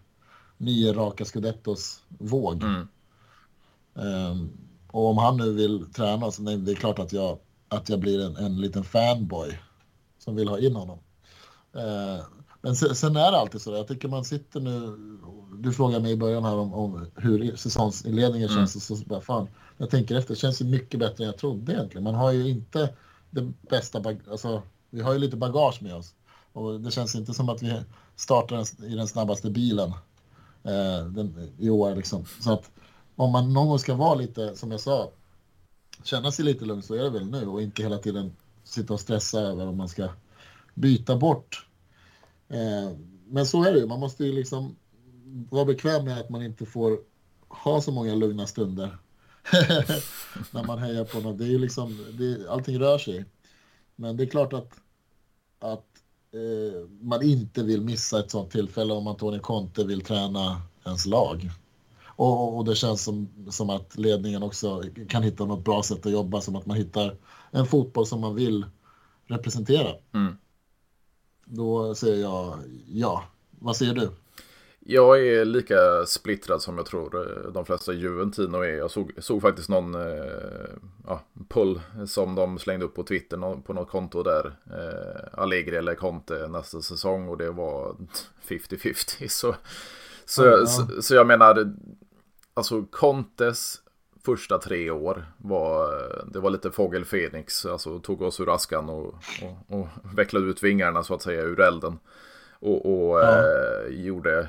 nio 0.59 0.93
raka 0.93 1.24
scudettos 1.24 2.03
våg. 2.09 2.62
Mm. 2.62 2.89
Um, 3.93 4.51
och 4.91 5.07
om 5.07 5.18
han 5.18 5.36
nu 5.36 5.53
vill 5.53 5.86
träna 5.93 6.30
så 6.30 6.43
nej, 6.43 6.57
det 6.57 6.72
är 6.72 6.76
klart 6.76 6.99
att 6.99 7.12
jag, 7.12 7.39
att 7.68 7.89
jag 7.89 8.01
blir 8.01 8.26
en, 8.26 8.36
en 8.36 8.61
liten 8.61 8.84
fanboy 8.84 9.59
som 10.18 10.36
vill 10.36 10.49
ha 10.49 10.59
in 10.59 10.76
honom. 10.76 10.99
Uh, 11.76 12.24
men 12.62 12.76
sen, 12.76 12.95
sen, 12.95 13.16
är 13.16 13.32
det 13.32 13.39
alltid 13.39 13.61
så. 13.61 13.74
Jag 13.74 13.89
tycker 13.89 14.09
man 14.09 14.24
sitter 14.24 14.61
nu. 14.61 14.97
Du 15.59 15.72
frågade 15.72 16.03
mig 16.03 16.12
i 16.12 16.16
början 16.16 16.45
här 16.45 16.57
om, 16.57 16.74
om 16.74 17.07
hur 17.16 17.57
säsongsinledningen 17.57 18.49
mm. 18.49 18.59
känns. 18.59 18.91
Och 18.91 18.99
så 18.99 19.05
bara, 19.05 19.20
fan, 19.20 19.49
jag 19.76 19.91
tänker 19.91 20.16
efter. 20.16 20.34
Det 20.34 20.41
känns 20.41 20.61
ju 20.61 20.64
mycket 20.64 21.01
bättre 21.01 21.24
än 21.24 21.30
jag 21.30 21.39
trodde 21.39 21.72
egentligen. 21.72 22.05
Man 22.05 22.14
har 22.14 22.32
ju 22.32 22.49
inte 22.49 22.95
det 23.30 23.53
bästa. 23.70 24.03
Alltså, 24.30 24.62
vi 24.91 25.01
har 25.01 25.12
ju 25.12 25.18
lite 25.18 25.36
bagage 25.36 25.82
med 25.82 25.95
oss. 25.95 26.14
Och 26.53 26.80
det 26.80 26.91
känns 26.91 27.14
inte 27.14 27.34
som 27.34 27.49
att 27.49 27.62
vi 27.62 27.80
startar 28.16 28.84
i 28.84 28.95
den 28.95 29.09
snabbaste 29.09 29.51
bilen 29.51 29.91
eh, 30.62 31.07
den, 31.07 31.53
i 31.59 31.70
år. 31.70 31.95
Liksom. 31.95 32.24
Så 32.41 32.53
att 32.53 32.70
om 33.19 33.33
man 33.33 33.53
någon 33.53 33.69
gång 33.69 33.79
ska 33.79 33.95
vara 33.95 34.14
lite, 34.14 34.57
som 34.57 34.71
jag 34.71 34.81
sa, 34.81 35.11
känna 36.03 36.33
sig 36.33 36.45
lite 36.45 36.64
lugn 36.64 36.83
så 36.83 36.95
är 36.95 37.03
det 37.03 37.11
väl 37.11 37.31
nu 37.31 37.47
och 37.47 37.62
inte 37.62 37.83
hela 37.83 37.99
tiden 37.99 38.37
sitta 38.64 38.95
och 38.95 39.01
stressa 39.01 39.41
över 39.41 39.66
om 39.66 39.77
man 39.77 39.89
ska 39.89 40.09
byta 40.75 41.16
bort. 41.16 41.66
Eh, 42.49 42.97
men 43.27 43.47
så 43.47 43.64
är 43.64 43.73
det 43.73 43.79
ju, 43.79 43.87
man 43.87 44.01
måste 44.01 44.25
ju 44.25 44.33
liksom 44.33 44.77
vara 45.51 45.64
bekväm 45.64 46.05
med 46.05 46.21
att 46.21 46.31
man 46.31 46.43
inte 46.43 46.66
får 46.66 46.99
ha 47.49 47.81
så 47.81 47.93
många 47.93 48.14
lugna 48.14 48.47
stunder. 48.47 48.99
när 50.51 50.64
man 50.66 50.79
hejar 50.79 51.05
på 51.05 51.21
något. 51.21 51.39
Det 51.39 51.45
är 51.45 51.49
ju 51.49 51.59
liksom, 51.59 52.07
det, 52.19 52.51
allting 52.51 52.79
rör 52.79 52.99
sig. 52.99 53.25
Men 53.97 54.16
det 54.16 54.25
är 54.25 54.27
klart 54.27 54.53
att, 54.53 54.73
att 55.59 55.87
eh, 56.33 56.89
man 57.01 57.23
inte 57.23 57.62
vill 57.62 57.83
missa 57.83 58.21
ett 58.21 58.31
sånt 58.31 58.51
tillfälle 58.51 58.93
om 58.93 59.07
Antonio 59.07 59.41
Conte 59.41 59.85
vill 59.85 60.01
träna 60.01 60.62
ens 60.85 61.07
lag. 61.07 61.51
Och, 62.19 62.57
och, 62.57 62.64
det 62.64 62.75
känns 62.75 63.05
som, 63.05 63.29
som 63.51 63.71
att 63.71 63.99
ledningen 63.99 64.43
också 64.43 64.83
kan 65.09 65.23
hitta 65.23 65.45
något 65.45 65.64
bra 65.64 65.83
sätt 65.83 66.07
att 66.07 66.12
jobba, 66.12 66.41
som 66.41 66.57
att 66.57 66.66
man 66.66 66.77
hittar 66.77 67.16
en 67.51 67.66
fotboll 67.66 68.07
som 68.07 68.21
man 68.21 68.35
vill 68.35 68.66
representera. 69.27 69.95
Mm. 70.14 70.37
Då 71.45 71.95
säger 71.95 72.23
jag 72.23 72.59
ja. 72.87 73.25
Vad 73.51 73.77
säger 73.77 73.95
du? 73.95 74.11
Jag 74.79 75.27
är 75.27 75.45
lika 75.45 76.07
splittrad 76.07 76.62
som 76.62 76.77
jag 76.77 76.87
tror 76.87 77.16
eh, 77.16 77.53
de 77.53 77.64
flesta 77.66 77.93
Juventino 77.93 78.57
är. 78.57 78.77
Jag 78.77 78.91
såg, 78.91 79.12
såg 79.19 79.43
faktiskt 79.43 79.69
någon 79.69 79.95
eh, 79.95 80.71
ja, 81.07 81.21
pull 81.49 81.81
som 82.07 82.35
de 82.35 82.59
slängde 82.59 82.85
upp 82.85 82.95
på 82.95 83.03
Twitter 83.03 83.61
på 83.62 83.73
något 83.73 83.91
konto 83.91 84.23
där. 84.23 84.57
Eh, 84.66 85.41
Allegri 85.43 85.77
eller 85.77 85.95
Conte 85.95 86.49
nästa 86.49 86.83
säsong 86.83 87.29
och 87.29 87.39
det 87.39 87.51
var 87.51 87.97
50-50. 88.49 89.29
Så, 89.29 89.55
så, 90.25 90.45
ja. 90.45 90.66
så, 90.66 91.03
så, 91.03 91.14
jag 91.14 91.27
menar, 91.27 91.75
alltså 92.59 92.83
Contes 92.91 93.81
första 94.25 94.59
tre 94.59 94.91
år 94.91 95.27
var, 95.37 95.93
det 96.33 96.41
var 96.41 96.51
lite 96.51 96.71
fågel 96.71 97.05
Fenix. 97.05 97.67
Alltså 97.67 97.99
tog 97.99 98.23
oss 98.23 98.41
ur 98.41 98.55
askan 98.55 98.89
och, 98.89 99.15
och, 99.43 99.79
och 99.79 99.89
vecklade 100.19 100.47
ut 100.47 100.63
vingarna 100.63 101.03
så 101.03 101.15
att 101.15 101.23
säga 101.23 101.43
ur 101.43 101.61
elden. 101.61 101.99
Och, 102.61 102.87
och 102.87 103.21
ja. 103.21 103.39
eh, 103.39 104.05
gjorde 104.05 104.49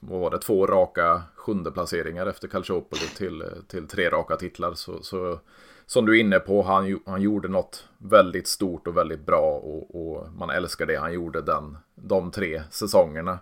vad 0.00 0.20
var 0.20 0.30
det, 0.30 0.38
två 0.38 0.66
raka 0.66 1.22
sjunde 1.34 1.70
placeringar 1.70 2.26
efter 2.26 2.48
Calciopoli 2.48 3.08
till, 3.16 3.44
till 3.68 3.88
tre 3.88 4.10
raka 4.10 4.36
titlar. 4.36 4.74
Så, 4.74 5.02
så 5.02 5.40
som 5.86 6.06
du 6.06 6.16
är 6.16 6.20
inne 6.20 6.38
på, 6.38 6.62
han, 6.62 7.00
han 7.06 7.22
gjorde 7.22 7.48
något 7.48 7.88
väldigt 7.98 8.48
stort 8.48 8.86
och 8.86 8.96
väldigt 8.96 9.26
bra 9.26 9.50
och, 9.50 9.94
och 9.94 10.28
man 10.32 10.50
älskar 10.50 10.86
det 10.86 10.96
han 10.96 11.12
gjorde 11.12 11.42
den, 11.42 11.78
de 11.94 12.30
tre 12.30 12.62
säsongerna. 12.70 13.38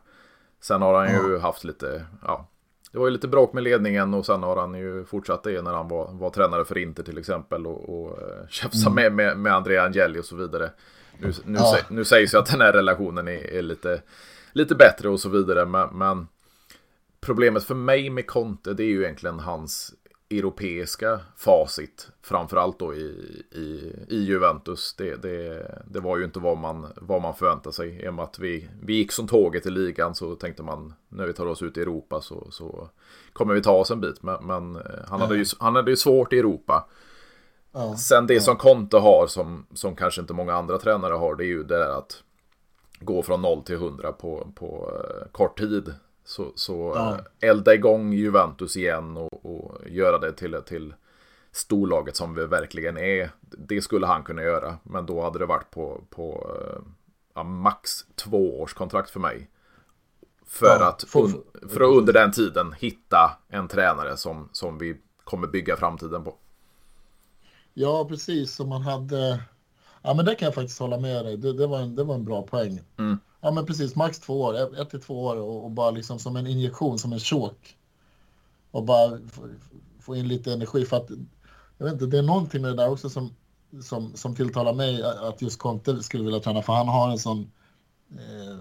Sen 0.61 0.83
har 0.83 0.95
han 0.95 1.09
ju 1.09 1.39
haft 1.39 1.65
lite, 1.65 2.07
ja, 2.23 2.49
det 2.93 2.99
var 2.99 3.07
ju 3.07 3.13
lite 3.13 3.29
bråk 3.29 3.53
med 3.53 3.63
ledningen 3.63 4.15
och 4.15 4.27
sen 4.27 4.43
har 4.43 4.57
han 4.57 4.75
ju 4.75 5.05
fortsatt 5.05 5.43
det 5.43 5.63
när 5.63 5.73
han 5.73 5.89
var, 5.89 6.13
var 6.13 6.31
tränare 6.31 6.65
för 6.65 6.79
Inter 6.79 7.03
till 7.03 7.19
exempel 7.19 7.67
och, 7.67 7.89
och 7.89 8.23
eh, 8.23 8.49
tjafsa 8.49 8.91
mm. 8.91 8.95
med, 8.95 9.13
med, 9.13 9.39
med 9.39 9.55
Andrea 9.55 9.85
Angeli 9.85 10.21
och 10.21 10.25
så 10.25 10.37
vidare. 10.37 10.71
Nu, 11.19 11.33
nu, 11.45 11.59
ja. 11.59 11.79
nu 11.89 12.05
sägs 12.05 12.35
ju 12.35 12.39
att 12.39 12.51
den 12.51 12.61
här 12.61 12.73
relationen 12.73 13.29
är, 13.29 13.55
är 13.55 13.63
lite 13.63 14.03
lite 14.53 14.75
bättre 14.75 15.09
och 15.09 15.21
så 15.21 15.29
vidare. 15.29 15.67
Men, 15.67 15.89
men, 15.99 16.29
problemet 17.21 17.65
för 17.65 17.75
mig 17.75 18.11
med 18.11 18.27
Conte 18.27 18.75
det 18.75 18.83
är 18.83 18.89
ju 18.89 19.03
egentligen 19.03 19.39
hans 19.39 19.95
europeiska 20.39 21.21
facit. 21.37 22.09
Framförallt 22.23 22.79
då 22.79 22.95
i, 22.95 23.43
i, 23.51 23.93
i 24.09 24.17
Juventus. 24.17 24.95
Det, 24.99 25.23
det, 25.23 25.67
det 25.87 26.01
var 26.01 26.19
ju 26.19 26.25
inte 26.25 26.39
vad 26.39 26.59
man, 26.59 26.87
vad 26.97 27.23
man 27.23 27.35
förväntade 27.35 27.73
sig. 27.73 28.05
I 28.05 28.09
och 28.09 28.15
med 28.15 28.23
att 28.23 28.39
vi, 28.39 28.69
vi 28.83 28.95
gick 28.95 29.13
som 29.13 29.29
tåget 29.29 29.67
i 29.67 29.71
ligan 29.71 30.15
så 30.15 30.35
tänkte 30.35 30.63
man 30.63 30.95
när 31.09 31.27
vi 31.27 31.33
tar 31.33 31.47
oss 31.47 31.63
ut 31.63 31.77
i 31.77 31.81
Europa 31.81 32.21
så, 32.21 32.47
så 32.51 32.89
kommer 33.33 33.55
vi 33.55 33.63
ta 33.63 33.73
oss 33.73 33.91
en 33.91 34.01
bit. 34.01 34.23
Men, 34.23 34.47
men 34.47 34.77
eh, 34.77 34.83
han, 35.09 35.21
hade 35.21 35.37
ju, 35.37 35.45
han 35.59 35.77
hade 35.77 35.91
ju 35.91 35.97
svårt 35.97 36.33
i 36.33 36.39
Europa. 36.39 36.89
Ja, 37.73 37.97
Sen 37.97 38.27
det 38.27 38.35
ja. 38.35 38.41
som 38.41 38.57
Conte 38.57 38.97
har 38.97 39.27
som, 39.27 39.67
som 39.75 39.97
kanske 39.97 40.21
inte 40.21 40.35
många 40.35 40.55
andra 40.55 40.79
tränare 40.79 41.15
har 41.15 41.37
det 41.37 41.45
är 41.45 41.47
ju 41.47 41.63
det 41.63 41.79
där 41.79 41.99
att 41.99 42.23
gå 43.01 43.23
från 43.23 43.43
0 43.43 43.63
till 43.63 43.75
100 43.75 44.13
på, 44.13 44.53
på 44.55 44.91
uh, 44.93 45.33
kort 45.33 45.59
tid. 45.59 45.95
Så, 46.25 46.53
så 46.55 46.93
ja. 46.97 47.11
uh, 47.13 47.51
elda 47.51 47.75
igång 47.75 48.13
Juventus 48.13 48.77
igen 48.77 49.17
och, 49.17 49.47
och 49.47 49.89
göra 49.89 50.19
det 50.19 50.33
till, 50.33 50.57
till 50.67 50.95
storlaget 51.53 52.17
som 52.17 52.35
vi 52.35 52.47
verkligen 52.47 52.97
är. 52.97 53.31
Det 53.41 53.83
skulle 53.83 54.07
han 54.07 54.23
kunna 54.23 54.43
göra, 54.43 54.79
men 54.83 55.07
då 55.07 55.23
hade 55.23 55.39
det 55.39 55.47
varit 55.47 55.71
på, 55.71 56.01
på 56.11 56.57
uh, 57.37 57.45
max 57.45 57.91
två 58.15 58.61
års 58.61 58.75
kontrakt 58.75 59.11
för 59.11 59.21
mig. 59.21 59.49
För, 60.47 60.67
ja, 60.67 60.89
att, 60.89 61.03
för, 61.03 61.29
för 61.69 61.81
att 61.81 61.97
under 61.99 62.13
den 62.13 62.33
tiden 62.33 62.73
hitta 62.73 63.37
en 63.49 63.69
tränare 63.69 64.17
som, 64.17 64.49
som 64.53 64.79
vi 64.79 64.97
kommer 65.25 65.47
bygga 65.47 65.77
framtiden 65.77 66.25
på. 66.25 66.35
Ja, 67.75 68.07
precis 68.09 68.55
som 68.55 68.69
man 68.69 68.83
hade 68.83 69.41
Ja, 70.03 70.15
men 70.15 70.25
det 70.25 70.35
kan 70.35 70.47
jag 70.47 70.55
faktiskt 70.55 70.79
hålla 70.79 70.99
med 70.99 71.25
dig. 71.25 71.37
Det, 71.37 71.53
det, 71.53 71.67
var, 71.67 71.79
en, 71.79 71.95
det 71.95 72.05
var 72.05 72.15
en 72.15 72.25
bra 72.25 72.43
poäng. 72.43 72.81
Mm. 72.97 73.19
Ja, 73.45 73.51
men 73.51 73.67
precis. 73.67 73.97
Max 73.97 74.19
två 74.19 74.41
år, 74.41 74.81
ett 74.81 74.91
till 74.91 75.01
två 75.01 75.25
år 75.25 75.37
och, 75.37 75.65
och, 75.65 75.71
bara 75.71 75.91
liksom 75.91 76.19
som 76.19 76.37
en 76.37 76.47
injektion, 76.47 76.99
som 76.99 77.13
en 77.13 77.21
chok. 77.21 77.77
Och 78.71 78.85
bara 78.85 79.19
få, 79.29 79.49
få 80.01 80.17
in 80.17 80.29
lite 80.29 80.53
energi 80.53 80.85
för 80.85 80.97
att 80.97 81.11
jag 81.79 81.85
vet 81.85 81.93
inte, 81.93 82.07
det 82.07 82.19
är 82.19 82.23
någonting 82.23 82.63
med 82.63 82.71
det 82.71 82.77
där 82.77 82.91
också 82.91 83.11
som, 83.11 83.35
som, 83.83 84.17
som 84.17 84.35
tilltalar 84.35 84.75
mig 84.75 85.03
att 85.03 85.43
just 85.43 85.59
Conte 85.59 86.03
skulle 86.03 86.25
vilja 86.25 86.41
träna 86.41 86.63
för 86.63 86.73
han 86.73 86.89
har 86.89 87.11
en 87.11 87.19
sån 87.19 87.53
eh, 88.11 88.59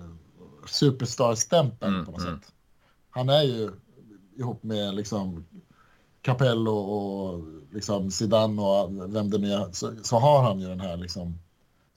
superstar-stämpel 0.67 1.89
mm, 1.89 2.05
på 2.05 2.11
något 2.11 2.21
mm. 2.21 2.39
sätt. 2.39 2.51
Han 3.09 3.29
är 3.29 3.43
ju 3.43 3.71
ihop 4.37 4.63
med 4.63 4.95
liksom 4.95 5.45
Capello 6.21 6.71
och 6.71 7.45
liksom 7.71 8.11
Zidane 8.11 8.61
och 8.61 9.15
vem 9.15 9.29
det 9.29 9.37
nu 9.37 9.51
är, 9.51 9.71
så, 9.71 9.91
så 10.03 10.19
har 10.19 10.43
han 10.43 10.59
ju 10.59 10.67
den 10.67 10.79
här 10.79 10.97
liksom 10.97 11.39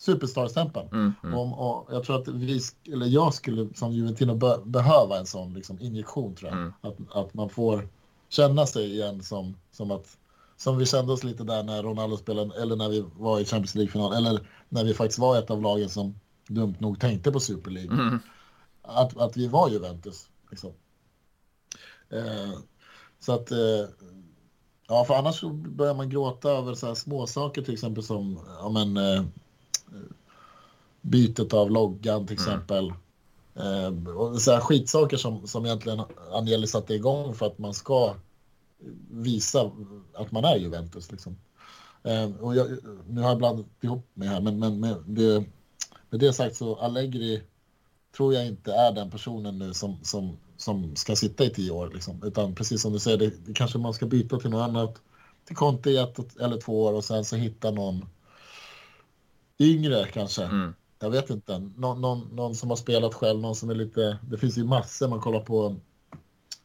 superstar-stämpeln. 0.05 0.89
Mm, 0.93 1.13
mm. 1.25 1.35
Och, 1.35 1.79
och, 1.79 1.95
jag 1.95 2.05
tror 2.05 2.21
att 2.21 2.29
vi, 2.29 2.61
eller 2.93 3.07
jag 3.07 3.35
skulle 3.35 3.75
som 3.75 3.93
Juventino 3.93 4.35
be, 4.35 4.61
behöva 4.65 5.19
en 5.19 5.27
sån 5.27 5.55
liksom, 5.55 5.81
injektion 5.81 6.35
tror 6.35 6.51
jag. 6.51 6.59
Mm. 6.59 6.73
Att, 6.81 6.97
att 7.17 7.35
man 7.35 7.51
får 7.51 7.89
känna 8.29 8.67
sig 8.67 8.93
igen 8.93 9.23
som, 9.23 9.57
som 9.73 9.91
att 9.91 10.19
som 10.57 10.79
vi 10.79 10.87
kände 10.87 11.13
oss 11.13 11.25
lite 11.25 11.45
där 11.45 11.63
när 11.63 11.83
Ronaldo 11.83 12.17
spelade 12.17 12.63
eller 12.63 12.77
när 12.77 12.89
vi 12.89 13.05
var 13.17 13.41
i 13.41 13.45
Champions 13.45 13.75
League-final 13.75 14.13
eller 14.13 14.49
när 14.69 14.85
vi 14.85 14.95
faktiskt 14.95 15.19
var 15.19 15.39
ett 15.39 15.51
av 15.51 15.63
lagen 15.63 15.89
som 15.89 16.15
dumt 16.49 16.75
nog 16.79 17.01
tänkte 17.01 17.33
på 17.33 17.41
Super 17.41 17.71
League. 17.71 17.93
Mm. 17.93 18.19
Att, 18.83 19.17
att 19.17 19.37
vi 19.37 19.49
var 19.49 19.69
Juventus. 19.69 20.29
Liksom. 20.51 20.73
Eh, 22.11 22.59
så 23.21 23.33
att 23.33 23.51
eh, 23.51 23.89
Ja, 24.89 25.05
för 25.05 25.15
annars 25.15 25.43
börjar 25.53 25.95
man 25.95 26.11
gråta 26.11 26.51
över 26.51 26.75
så 26.75 26.87
här 26.87 26.95
små 26.95 27.27
saker 27.27 27.63
till 27.63 27.75
exempel 27.75 28.03
som 28.03 28.39
ja, 28.61 28.69
men, 28.69 28.97
eh, 28.97 29.25
bytet 31.01 31.55
av 31.55 31.71
loggan 31.71 32.27
till 32.27 32.37
mm. 32.39 32.49
exempel. 32.49 32.93
Mm. 33.55 34.07
Eh, 34.07 34.17
och 34.17 34.43
så 34.43 34.53
här 34.53 34.61
skitsaker 34.61 35.17
som, 35.17 35.47
som 35.47 35.67
egentligen 35.67 36.01
Angeli 36.33 36.67
satte 36.67 36.95
igång 36.95 37.35
för 37.35 37.47
att 37.47 37.59
man 37.59 37.75
ska 37.75 38.15
visa 39.11 39.71
att 40.15 40.33
man 40.33 40.45
är 40.45 40.57
Juventus. 40.57 41.13
Liksom. 41.13 41.37
Eh, 42.03 42.37
och 42.41 42.57
jag, 42.57 42.69
nu 43.09 43.21
har 43.21 43.29
jag 43.29 43.39
blandat 43.39 43.67
ihop 43.81 44.07
mig 44.15 44.29
här, 44.29 44.41
men, 44.41 44.59
men 44.59 44.81
med, 44.81 44.97
det, 45.07 45.45
med 46.11 46.21
det 46.21 46.33
sagt 46.33 46.57
så 46.57 46.77
Allegri 46.77 47.43
tror 48.17 48.35
jag 48.35 48.47
inte 48.47 48.73
är 48.73 48.93
den 48.93 49.11
personen 49.11 49.59
nu 49.59 49.75
som, 49.75 49.99
som 50.03 50.37
som 50.57 50.97
ska 50.97 51.17
sitta 51.17 51.45
i 51.45 51.51
tio 51.51 51.71
år. 51.71 51.91
Liksom. 51.95 52.23
Utan 52.23 52.55
precis 52.55 52.83
som 52.83 52.93
du 52.93 52.99
säger, 52.99 53.19
det, 53.19 53.47
det 53.47 53.53
kanske 53.53 53.79
man 53.79 53.95
ska 53.95 54.07
byta 54.07 54.39
till 54.39 54.51
något 54.51 54.69
annat. 54.69 55.01
Till 55.45 55.57
Conte 55.57 55.91
i 55.91 55.97
ett 55.97 56.41
eller 56.41 56.61
två 56.61 56.83
år 56.83 56.93
och 56.93 57.05
sen 57.05 57.25
så 57.25 57.37
hitta 57.37 57.71
någon 57.71 58.07
yngre 59.59 60.07
kanske. 60.13 60.43
Mm. 60.45 60.75
Jag 60.99 61.11
vet 61.11 61.31
inte. 61.31 61.71
Nå, 61.77 61.95
någon, 61.95 62.29
någon 62.33 62.55
som 62.55 62.71
har 62.71 62.77
spelat 62.77 63.15
själv, 63.15 63.41
någon 63.41 63.55
som 63.55 63.71
är 63.71 63.75
lite... 63.75 64.19
Det 64.23 64.39
finns 64.39 64.59
ju 64.59 64.65
massor 64.65 65.09
man 65.09 65.21
kollar 65.21 65.41
på. 65.41 65.77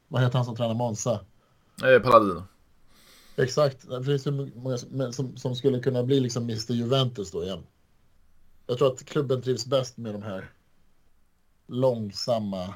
Vad 0.07 0.21
heter 0.21 0.35
han 0.35 0.45
som 0.45 0.55
tränar 0.55 0.73
Monza? 0.73 1.19
Eh, 1.83 2.01
Paladino. 2.01 2.43
Exakt. 3.35 3.89
Det 3.89 4.03
finns 4.03 4.27
ju 4.27 4.31
många 4.55 4.77
som, 5.11 5.37
som 5.37 5.55
skulle 5.55 5.79
kunna 5.79 6.03
bli 6.03 6.19
liksom 6.19 6.43
Mr 6.43 6.73
Juventus 6.73 7.31
då 7.31 7.43
igen. 7.43 7.63
Jag 8.67 8.77
tror 8.77 8.93
att 8.93 9.05
klubben 9.05 9.41
trivs 9.41 9.65
bäst 9.65 9.97
med 9.97 10.13
de 10.13 10.23
här 10.23 10.51
långsamma 11.67 12.73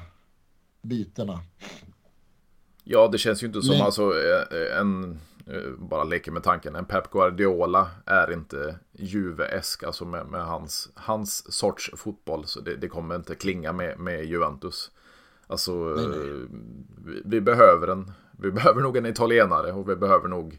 bytena. 0.82 1.40
Ja, 2.84 3.08
det 3.08 3.18
känns 3.18 3.42
ju 3.42 3.46
inte 3.46 3.62
som 3.62 3.76
Men... 3.76 3.84
alltså 3.84 4.02
eh, 4.02 4.78
en, 4.80 5.12
eh, 5.12 5.16
bara 5.78 6.04
leker 6.04 6.32
med 6.32 6.42
tanken, 6.42 6.76
en 6.76 6.84
Pep 6.84 7.10
Guardiola 7.10 7.90
är 8.06 8.32
inte 8.32 8.78
Juve-esk, 8.92 9.84
alltså 9.84 10.04
med, 10.04 10.26
med, 10.26 10.46
hans, 10.46 10.90
hans 10.94 11.52
sorts 11.52 11.90
fotboll. 11.96 12.46
Så 12.46 12.60
det, 12.60 12.76
det 12.76 12.88
kommer 12.88 13.16
inte 13.16 13.34
klinga 13.34 13.72
med, 13.72 13.98
med 13.98 14.24
Juventus. 14.24 14.90
Alltså, 15.46 15.72
nej, 15.72 16.06
nej. 16.06 16.18
Eh, 16.18 16.36
vi, 17.04 17.22
vi, 17.24 17.40
behöver 17.40 17.88
en, 17.88 18.12
vi 18.30 18.50
behöver 18.52 18.82
nog 18.82 18.96
en 18.96 19.06
italienare 19.06 19.72
och 19.72 19.88
vi 19.88 19.96
behöver 19.96 20.28
nog 20.28 20.58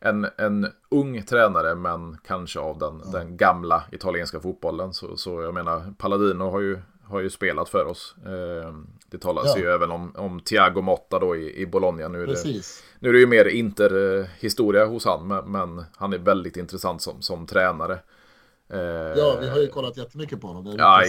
en, 0.00 0.26
en 0.36 0.66
ung 0.88 1.22
tränare, 1.22 1.74
men 1.74 2.18
kanske 2.26 2.60
av 2.60 2.78
den, 2.78 3.02
ja. 3.04 3.10
den 3.10 3.36
gamla 3.36 3.84
italienska 3.92 4.40
fotbollen. 4.40 4.92
Så, 4.92 5.16
så 5.16 5.42
jag 5.42 5.54
menar, 5.54 5.94
Paladino 5.98 6.50
har 6.50 6.60
ju 6.60 6.78
har 7.06 7.20
ju 7.20 7.30
spelat 7.30 7.68
för 7.68 7.84
oss. 7.84 8.14
Ehm, 8.26 8.86
det 9.10 9.18
talas 9.18 9.52
ja. 9.56 9.58
ju 9.58 9.66
även 9.66 9.90
om, 9.90 10.12
om 10.16 10.40
Thiago 10.40 10.80
Motta 10.80 11.18
då 11.18 11.36
i, 11.36 11.60
i 11.60 11.66
Bologna. 11.66 12.08
Nu 12.08 12.22
är, 12.22 12.26
det, 12.26 12.62
nu 12.98 13.08
är 13.08 13.12
det 13.12 13.18
ju 13.18 13.26
mer 13.26 13.44
Inter-historia 13.44 14.86
hos 14.86 15.04
han, 15.04 15.28
men, 15.28 15.52
men, 15.52 15.84
han 15.96 16.12
är 16.12 16.18
väldigt 16.18 16.56
intressant 16.56 17.02
som, 17.02 17.22
som 17.22 17.46
tränare. 17.46 17.98
Ja, 19.16 19.38
vi 19.40 19.48
har 19.48 19.58
ju 19.58 19.68
kollat 19.68 19.96
jättemycket 19.96 20.40
på 20.40 20.46
honom. 20.46 20.74
Ja, 20.78 21.04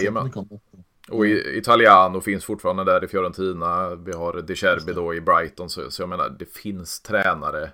Och 1.08 1.26
Italiano 1.26 2.20
finns 2.20 2.44
fortfarande 2.44 2.84
där 2.84 3.04
i 3.04 3.08
Fiorentina. 3.08 3.94
Vi 3.94 4.12
har 4.12 4.42
De 4.42 4.54
Cherbi 4.54 4.92
då 4.92 5.14
i 5.14 5.20
Brighton. 5.20 5.70
Så, 5.70 5.90
så 5.90 6.02
jag 6.02 6.08
menar, 6.08 6.28
det 6.38 6.52
finns 6.52 7.00
tränare 7.00 7.70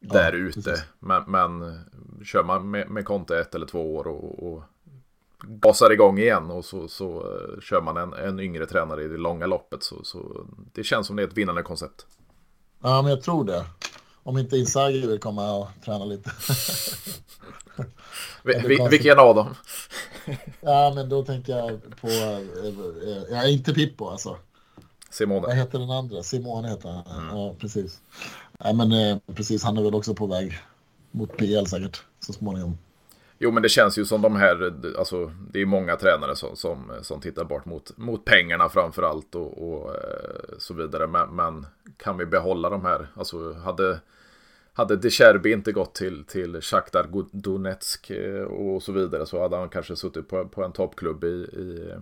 där 0.00 0.32
ja, 0.32 0.38
ute. 0.38 0.84
Men, 0.98 1.22
men 1.26 1.80
kör 2.24 2.42
man 2.42 2.70
med, 2.70 2.90
med 2.90 3.04
Conte 3.04 3.38
ett 3.38 3.54
eller 3.54 3.66
två 3.66 3.96
år 3.96 4.06
och, 4.06 4.52
och 4.52 4.62
gasar 5.42 5.90
igång 5.90 6.18
igen 6.18 6.50
och 6.50 6.64
så, 6.64 6.88
så 6.88 7.22
uh, 7.22 7.60
kör 7.60 7.80
man 7.80 7.96
en, 7.96 8.12
en 8.12 8.40
yngre 8.40 8.66
tränare 8.66 9.04
i 9.04 9.08
det 9.08 9.16
långa 9.16 9.46
loppet. 9.46 9.82
Så, 9.82 10.04
så 10.04 10.46
det 10.72 10.84
känns 10.84 11.06
som 11.06 11.16
det 11.16 11.22
är 11.22 11.26
ett 11.26 11.36
vinnande 11.36 11.62
koncept. 11.62 12.06
Ja, 12.82 13.02
men 13.02 13.10
jag 13.10 13.22
tror 13.22 13.44
det. 13.44 13.64
Om 14.22 14.38
inte 14.38 14.56
Inzaghi 14.56 15.06
vill 15.06 15.18
komma 15.18 15.52
och 15.52 15.68
träna 15.84 16.04
lite. 16.04 16.30
Vil 18.42 18.88
vilken 18.90 19.18
av 19.18 19.34
dem? 19.34 19.54
ja, 20.60 20.92
men 20.94 21.08
då 21.08 21.24
tänker 21.24 21.56
jag 21.56 21.80
på, 22.00 22.08
eh, 22.08 22.38
eh, 22.38 23.22
ja, 23.30 23.46
inte 23.46 23.74
Pippo 23.74 24.08
alltså. 24.08 24.36
Simone. 25.10 25.40
Vad 25.40 25.56
heter 25.56 25.78
den 25.78 25.90
andra? 25.90 26.22
Simone 26.22 26.68
heter 26.68 26.88
han. 26.88 27.22
Mm. 27.22 27.36
Ja, 27.36 27.54
precis. 27.58 28.00
Ja, 28.58 28.72
men 28.72 28.92
eh, 28.92 29.18
precis, 29.34 29.64
han 29.64 29.78
är 29.78 29.82
väl 29.82 29.94
också 29.94 30.14
på 30.14 30.26
väg 30.26 30.58
mot 31.10 31.36
PL 31.36 31.66
säkert 31.66 32.02
så 32.20 32.32
småningom. 32.32 32.78
Jo, 33.38 33.50
men 33.50 33.62
det 33.62 33.68
känns 33.68 33.98
ju 33.98 34.04
som 34.04 34.22
de 34.22 34.36
här, 34.36 34.72
alltså 34.98 35.32
det 35.52 35.60
är 35.60 35.66
många 35.66 35.96
tränare 35.96 36.36
som, 36.36 36.56
som, 36.56 36.92
som 37.02 37.20
tittar 37.20 37.44
bort 37.44 37.64
mot, 37.64 37.96
mot 37.96 38.24
pengarna 38.24 38.68
framför 38.68 39.02
allt 39.02 39.34
och, 39.34 39.72
och 39.72 39.96
så 40.58 40.74
vidare. 40.74 41.06
Men, 41.06 41.36
men, 41.36 41.66
kan 41.96 42.18
vi 42.18 42.26
behålla 42.26 42.70
de 42.70 42.84
här, 42.84 43.08
alltså 43.14 43.52
hade 43.52 44.00
hade 44.72 44.96
De 44.96 45.52
inte 45.52 45.72
gått 45.72 45.94
till, 45.94 46.24
till 46.24 46.60
Shakhtar 46.60 47.06
Donetsk 47.32 48.10
eh, 48.10 48.42
och 48.42 48.82
så 48.82 48.92
vidare 48.92 49.26
så 49.26 49.42
hade 49.42 49.56
han 49.56 49.68
kanske 49.68 49.96
suttit 49.96 50.28
på, 50.28 50.48
på 50.48 50.64
en 50.64 50.72
toppklubb 50.72 51.24
i, 51.24 51.26
i, 51.26 51.94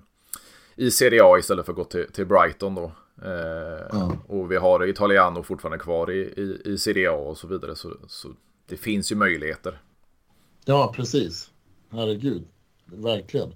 i 0.77 0.91
Serie 0.91 1.21
A 1.25 1.39
istället 1.39 1.65
för 1.67 1.73
att 1.73 1.77
gå 1.77 1.85
till, 1.85 2.13
till 2.13 2.27
Brighton 2.27 2.75
då. 2.75 2.93
Eh, 3.23 3.97
mm. 4.03 4.17
Och 4.27 4.53
vi 4.53 4.57
har 4.57 4.87
Italiano 4.87 5.43
fortfarande 5.43 5.79
kvar 5.79 6.11
i, 6.11 6.21
i, 6.21 6.73
i 6.73 6.79
Serie 6.79 7.11
A 7.11 7.17
och 7.17 7.37
så 7.37 7.47
vidare. 7.47 7.77
Så, 7.77 7.97
så 8.07 8.29
det 8.67 8.77
finns 8.77 9.13
ju 9.13 9.17
möjligheter. 9.17 9.81
Ja, 10.65 10.93
precis. 10.97 11.51
Herregud, 11.91 12.45
verkligen. 12.85 13.55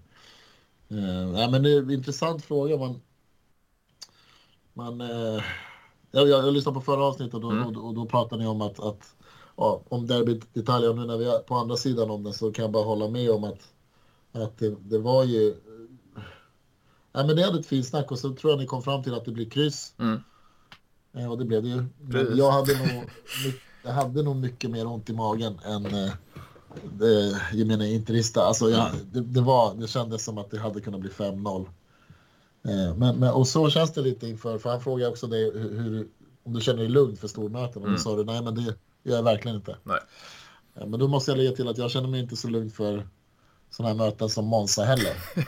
Eh, 0.88 1.40
ja, 1.40 1.48
men 1.50 1.62
det 1.62 1.72
är 1.72 1.78
en 1.78 1.90
intressant 1.90 2.44
fråga. 2.44 2.76
Man, 2.76 3.00
man, 4.74 5.00
eh, 5.00 5.42
jag, 6.10 6.28
jag, 6.28 6.46
jag 6.46 6.54
lyssnade 6.54 6.74
på 6.74 6.80
förra 6.80 7.04
avsnittet 7.04 7.34
och 7.34 7.40
då, 7.40 7.50
mm. 7.50 7.66
och, 7.66 7.86
och 7.86 7.94
då 7.94 8.06
pratade 8.06 8.42
ni 8.42 8.48
om 8.48 8.60
att, 8.62 8.80
att 8.80 9.14
ja, 9.56 9.82
om 9.88 10.06
derbyt 10.06 10.56
Italien, 10.56 10.96
nu 10.96 11.06
när 11.06 11.16
vi 11.16 11.24
är 11.24 11.38
på 11.38 11.54
andra 11.54 11.76
sidan 11.76 12.10
om 12.10 12.22
den 12.24 12.32
så 12.32 12.52
kan 12.52 12.62
jag 12.62 12.72
bara 12.72 12.84
hålla 12.84 13.08
med 13.08 13.30
om 13.30 13.44
att, 13.44 13.72
att 14.32 14.58
det, 14.58 14.76
det 14.80 14.98
var 14.98 15.24
ju... 15.24 15.56
Ja, 17.12 17.26
men 17.26 17.36
det 17.36 17.42
hade 17.42 17.58
ett 17.60 17.66
fint 17.66 17.86
snack 17.86 18.10
och 18.10 18.18
så 18.18 18.34
tror 18.34 18.52
jag 18.52 18.60
ni 18.60 18.66
kom 18.66 18.82
fram 18.82 19.02
till 19.02 19.14
att 19.14 19.24
det 19.24 19.32
blir 19.32 19.50
kryss. 19.50 19.94
Mm. 19.98 20.20
Eh, 21.12 21.30
och 21.30 21.38
det 21.38 21.44
blev 21.44 21.62
det 21.62 21.68
ju. 21.68 21.84
Men 22.00 22.36
jag 22.36 22.50
hade, 22.50 22.78
nog, 22.78 23.10
jag 23.84 23.92
hade 23.92 24.22
nog 24.22 24.36
mycket 24.36 24.70
mer 24.70 24.86
ont 24.86 25.10
i 25.10 25.12
magen 25.12 25.58
än 25.64 25.86
eh, 27.52 27.66
menar 27.66 27.84
interista. 27.84 28.42
Alltså 28.42 28.70
jag, 28.70 28.90
det, 29.12 29.20
det, 29.20 29.40
var, 29.40 29.74
det 29.74 29.88
kändes 29.88 30.24
som 30.24 30.38
att 30.38 30.50
det 30.50 30.58
hade 30.58 30.80
kunnat 30.80 31.00
bli 31.00 31.10
5-0. 31.10 31.66
Eh, 32.64 32.96
men, 32.96 33.18
men, 33.18 33.30
och 33.30 33.48
så 33.48 33.70
känns 33.70 33.92
det 33.92 34.00
lite 34.00 34.28
inför, 34.28 34.58
för 34.58 34.70
han 34.70 34.80
frågade 34.80 35.10
också 35.10 35.26
dig 35.26 35.44
hur, 35.44 35.80
hur, 35.80 36.08
om 36.42 36.52
du 36.52 36.60
känner 36.60 36.78
dig 36.78 36.88
lugn 36.88 37.16
för 37.16 37.28
stormöten. 37.28 37.82
Och 37.82 37.88
mm. 37.88 37.92
då 37.92 37.98
sa 37.98 38.16
du 38.16 38.24
nej 38.24 38.42
men 38.42 38.54
det, 38.54 38.74
gör 39.02 39.16
jag 39.16 39.22
verkligen 39.22 39.56
inte. 39.56 39.76
Nej. 39.82 40.00
Eh, 40.74 40.86
men 40.86 41.00
då 41.00 41.08
måste 41.08 41.30
jag 41.30 41.38
lägga 41.38 41.52
till 41.52 41.68
att 41.68 41.78
jag 41.78 41.90
känner 41.90 42.08
mig 42.08 42.20
inte 42.20 42.36
så 42.36 42.48
lugn 42.48 42.70
för 42.70 43.08
sådana 43.70 43.94
här 43.94 44.06
möten 44.06 44.28
som 44.28 44.44
Monza 44.44 44.84
heller. 44.84 45.16
Eh, 45.36 45.44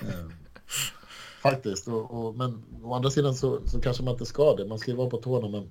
faktiskt. 1.43 1.89
Och, 1.89 2.11
och, 2.11 2.35
men 2.35 2.63
å 2.83 2.95
andra 2.95 3.11
sidan 3.11 3.35
så, 3.35 3.61
så 3.67 3.81
kanske 3.81 4.03
man 4.03 4.13
inte 4.13 4.27
ska 4.27 4.57
det. 4.57 4.67
Man 4.67 4.79
ska 4.79 4.91
ju 4.91 4.97
vara 4.97 5.11
på 5.11 5.17
tårna. 5.17 5.49
Men 5.49 5.71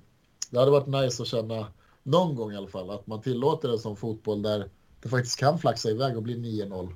det 0.50 0.58
hade 0.58 0.70
varit 0.70 0.86
nice 0.86 1.22
att 1.22 1.28
känna 1.28 1.66
någon 2.02 2.34
gång 2.34 2.52
i 2.52 2.56
alla 2.56 2.68
fall 2.68 2.90
att 2.90 3.06
man 3.06 3.20
tillåter 3.20 3.68
det 3.68 3.78
som 3.78 3.96
fotboll 3.96 4.42
där 4.42 4.68
det 5.02 5.08
faktiskt 5.08 5.38
kan 5.38 5.58
flaxa 5.58 5.90
iväg 5.90 6.16
och 6.16 6.22
bli 6.22 6.36
9-0. 6.36 6.94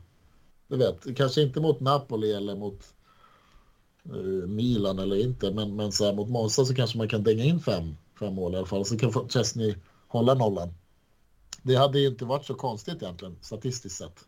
Du 0.69 0.77
vet, 0.77 1.17
kanske 1.17 1.43
inte 1.43 1.61
mot 1.61 1.81
Napoli 1.81 2.33
eller 2.33 2.57
mot 2.57 2.95
uh, 4.15 4.47
Milan 4.47 4.99
eller 4.99 5.17
inte, 5.17 5.51
men, 5.51 5.77
men 5.77 5.93
så 5.93 6.05
här, 6.05 6.13
mot 6.13 6.29
Monza 6.29 6.65
så 6.65 6.75
kanske 6.75 6.99
man 6.99 7.09
kan 7.09 7.23
dänga 7.23 7.45
in 7.45 7.61
fem, 7.61 7.97
fem 8.19 8.35
mål 8.35 8.55
i 8.55 8.57
alla 8.57 8.67
fall. 8.67 8.85
Så 8.85 8.99
kan 8.99 9.29
Chesney 9.29 9.75
hålla 10.09 10.35
nollan. 10.35 10.75
Det 11.63 11.75
hade 11.75 11.99
ju 11.99 12.09
inte 12.09 12.25
varit 12.25 12.45
så 12.45 12.55
konstigt 12.55 13.03
egentligen, 13.03 13.37
statistiskt 13.41 13.97
sett. 13.97 14.25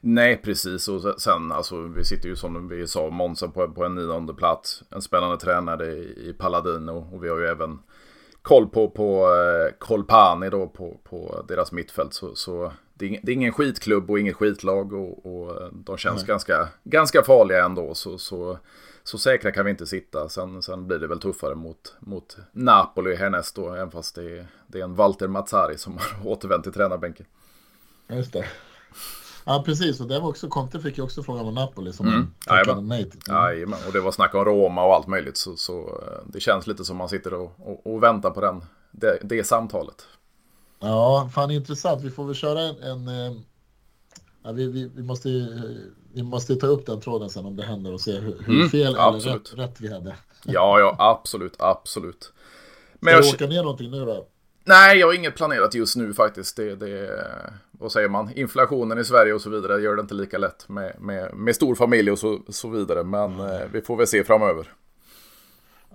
Nej, 0.00 0.36
precis. 0.36 0.88
Och 0.88 1.20
sen, 1.20 1.52
alltså, 1.52 1.82
vi 1.82 2.04
sitter 2.04 2.28
ju 2.28 2.36
som 2.36 2.68
vi 2.68 2.86
sa, 2.86 3.10
Monza 3.10 3.48
på, 3.48 3.68
på 3.68 3.84
en 3.84 3.94
nionde 3.94 4.34
plats. 4.34 4.82
En 4.90 5.02
spännande 5.02 5.36
tränare 5.36 5.86
i, 5.86 6.28
i 6.28 6.32
Paladino. 6.38 7.08
Och 7.12 7.24
vi 7.24 7.28
har 7.28 7.38
ju 7.38 7.46
även 7.46 7.78
koll 8.46 8.68
på, 8.68 8.90
på 8.90 9.34
eh, 9.34 9.78
Colpani 9.78 10.50
då 10.50 10.66
på, 10.68 11.00
på 11.04 11.44
deras 11.48 11.72
mittfält. 11.72 12.14
Så, 12.14 12.34
så 12.34 12.72
det, 12.94 13.06
är, 13.06 13.20
det 13.22 13.32
är 13.32 13.34
ingen 13.34 13.52
skitklubb 13.52 14.10
och 14.10 14.18
inget 14.18 14.36
skitlag. 14.36 14.92
Och, 14.92 15.26
och 15.26 15.72
de 15.72 15.96
känns 15.96 16.24
ganska, 16.24 16.68
ganska 16.84 17.22
farliga 17.22 17.64
ändå. 17.64 17.94
Så, 17.94 18.18
så 18.18 18.58
så 19.08 19.18
säkra 19.18 19.52
kan 19.52 19.64
vi 19.64 19.70
inte 19.70 19.86
sitta. 19.86 20.28
Sen, 20.28 20.62
sen 20.62 20.86
blir 20.86 20.98
det 20.98 21.06
väl 21.06 21.20
tuffare 21.20 21.54
mot, 21.54 21.94
mot 21.98 22.36
Napoli 22.52 23.16
härnäst 23.16 23.56
då, 23.56 23.74
även 23.74 23.90
fast 23.90 24.14
det 24.14 24.38
är, 24.38 24.46
det 24.66 24.80
är 24.80 24.84
en 24.84 24.94
Walter 24.94 25.28
Mazzari 25.28 25.78
som 25.78 25.98
har 26.22 26.30
återvänt 26.30 26.64
till 26.64 26.72
tränarbänken. 26.72 27.26
Just 28.08 28.32
det. 28.32 28.46
Ja, 29.48 29.62
precis. 29.66 30.00
Och 30.00 30.06
det 30.06 30.20
var 30.20 30.28
också, 30.28 30.48
Conte 30.48 30.80
fick 30.80 30.98
ju 30.98 31.04
också 31.04 31.22
frågan 31.22 31.46
om 31.46 31.54
Napoli 31.54 31.92
som 31.92 32.06
mm. 32.06 32.26
tackade 32.46 32.80
nej 32.80 33.10
till. 33.10 33.20
Jajamän, 33.28 33.78
och 33.86 33.92
det 33.92 34.00
var 34.00 34.12
snack 34.12 34.34
om 34.34 34.44
Roma 34.44 34.84
och 34.84 34.94
allt 34.94 35.06
möjligt. 35.06 35.36
Så, 35.36 35.56
så 35.56 35.80
eh, 35.80 36.32
det 36.32 36.40
känns 36.40 36.66
lite 36.66 36.84
som 36.84 36.96
man 36.96 37.08
sitter 37.08 37.34
och, 37.34 37.52
och, 37.58 37.94
och 37.94 38.02
väntar 38.02 38.30
på 38.30 38.40
den, 38.40 38.64
det, 38.90 39.18
det 39.22 39.44
samtalet. 39.44 40.06
Ja, 40.80 41.30
fan 41.34 41.50
intressant. 41.50 42.02
Vi 42.02 42.10
får 42.10 42.24
väl 42.24 42.34
köra 42.34 42.60
en, 42.60 42.82
en 42.82 43.08
eh, 43.08 43.38
ja, 44.42 44.52
vi, 44.52 44.66
vi, 44.66 44.90
vi, 44.94 45.02
måste 45.02 45.28
ju, 45.28 45.46
vi 46.12 46.22
måste 46.22 46.56
ta 46.56 46.66
upp 46.66 46.86
den 46.86 47.00
tråden 47.00 47.30
sen 47.30 47.46
om 47.46 47.56
det 47.56 47.64
händer 47.64 47.92
och 47.92 48.00
se 48.00 48.12
hur, 48.12 48.42
hur 48.46 48.56
mm, 48.56 48.70
fel 48.70 48.94
eller 48.94 49.34
rätt, 49.34 49.54
rätt, 49.54 49.80
vi 49.80 49.92
hade. 49.92 50.16
Ja, 50.44 50.80
ja, 50.80 50.96
absolut, 50.98 51.54
absolut. 51.58 52.32
Men 53.00 53.12
Ska 53.12 53.16
jag... 53.16 53.24
du 53.24 53.44
åka 53.44 53.46
ner 53.46 53.62
någonting 53.62 53.90
nu 53.90 54.04
då? 54.04 54.26
Nej, 54.64 54.98
jag 54.98 55.06
har 55.06 55.14
inget 55.14 55.34
planerat 55.34 55.74
just 55.74 55.96
nu 55.96 56.14
faktiskt. 56.14 56.56
Det, 56.56 56.74
det, 56.74 57.26
vad 57.78 57.92
säger 57.92 58.08
man? 58.08 58.32
Inflationen 58.34 58.98
i 58.98 59.04
Sverige 59.04 59.32
och 59.32 59.40
så 59.40 59.50
vidare 59.50 59.82
gör 59.82 59.96
det 59.96 60.00
inte 60.00 60.14
lika 60.14 60.38
lätt 60.38 60.68
med, 60.68 60.96
med, 61.00 61.34
med 61.34 61.54
stor 61.54 61.74
familj 61.74 62.10
och 62.10 62.18
så, 62.18 62.40
så 62.48 62.68
vidare. 62.68 63.04
Men 63.04 63.40
eh, 63.40 63.60
vi 63.72 63.82
får 63.82 63.96
väl 63.96 64.06
se 64.06 64.24
framöver. 64.24 64.72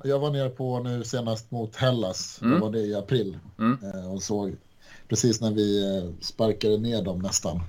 Jag 0.04 0.20
var 0.20 0.30
nere 0.30 0.50
på 0.50 0.80
nu 0.80 1.04
senast 1.04 1.52
mot 1.52 1.76
Hellas. 1.76 2.42
Mm. 2.42 2.54
Då 2.60 2.66
var 2.66 2.74
det 2.74 2.80
i 2.80 2.96
april. 2.96 3.38
Mm. 3.60 3.78
Eh, 3.84 4.14
och 4.14 4.24
såg 4.24 4.56
precis 5.08 5.42
när 5.42 5.52
vi 5.52 5.98
eh, 5.98 6.10
sparkade 6.22 6.78
ner 6.78 7.02
dem 7.02 7.20
nästan 7.20 7.62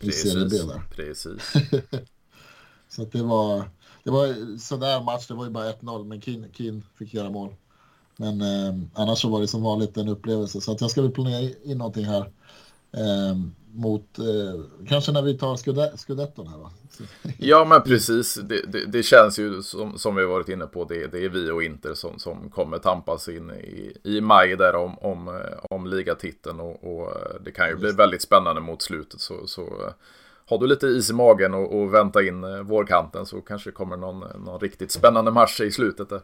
i 0.00 0.12
Serie 0.12 0.48
B 0.50 0.56
där. 0.56 0.82
Precis. 0.90 1.52
så 2.88 3.04
det 3.04 3.22
var, 3.22 3.64
det 4.02 4.10
var 4.10 4.58
sådär 4.58 5.02
match, 5.02 5.26
det 5.26 5.34
var 5.34 5.44
ju 5.44 5.50
bara 5.50 5.72
1-0, 5.72 6.04
men 6.04 6.20
Keen, 6.20 6.46
Keen 6.52 6.82
fick 6.98 7.14
göra 7.14 7.30
mål. 7.30 7.54
Men 8.16 8.40
eh, 8.40 8.74
annars 8.94 9.18
så 9.18 9.28
var 9.28 9.40
det 9.40 9.48
som 9.48 9.62
vanligt 9.62 9.96
en 9.96 10.08
upplevelse, 10.08 10.60
så 10.60 10.72
att 10.72 10.80
jag 10.80 10.90
ska 10.90 11.02
väl 11.02 11.10
planera 11.10 11.50
in 11.64 11.78
någonting 11.78 12.04
här. 12.04 12.30
Eh, 12.96 13.36
mot, 13.74 14.18
eh, 14.18 14.86
kanske 14.88 15.12
när 15.12 15.22
vi 15.22 15.38
tar 15.38 15.56
skudetton 15.96 16.46
här 16.46 16.58
va? 16.58 16.70
Ja 17.38 17.64
men 17.64 17.82
precis, 17.82 18.34
det, 18.34 18.62
det, 18.72 18.86
det, 18.86 19.02
känns 19.02 19.38
ju 19.38 19.62
som, 19.62 19.98
som 19.98 20.16
vi 20.16 20.24
varit 20.24 20.48
inne 20.48 20.66
på, 20.66 20.84
det, 20.84 21.06
det 21.06 21.24
är 21.24 21.28
vi 21.28 21.50
och 21.50 21.62
Inter 21.62 21.94
som, 21.94 22.18
som 22.18 22.50
kommer 22.50 22.78
tampas 22.78 23.28
in 23.28 23.50
i, 23.50 23.96
i 24.02 24.20
maj 24.20 24.56
där 24.56 24.74
om, 24.76 24.98
om, 24.98 25.40
om 25.70 25.86
ligatiteln 25.86 26.60
och, 26.60 26.84
och 26.84 27.12
det 27.44 27.50
kan 27.50 27.66
ju 27.66 27.72
Just. 27.72 27.82
bli 27.82 27.92
väldigt 27.92 28.22
spännande 28.22 28.60
mot 28.60 28.82
slutet 28.82 29.20
så, 29.20 29.46
så 29.46 29.92
har 30.48 30.58
du 30.58 30.66
lite 30.66 30.86
is 30.86 31.10
i 31.10 31.12
magen 31.12 31.54
och, 31.54 31.78
och 31.78 31.94
vänta 31.94 32.22
in 32.22 32.44
eh, 32.44 32.60
vårkanten 32.60 33.26
så 33.26 33.40
kanske 33.40 33.70
det 33.70 33.74
kommer 33.74 33.96
någon, 33.96 34.44
någon 34.44 34.60
riktigt 34.60 34.90
spännande 34.92 35.30
match 35.30 35.60
i 35.60 35.70
slutet 35.70 36.08
där. 36.08 36.20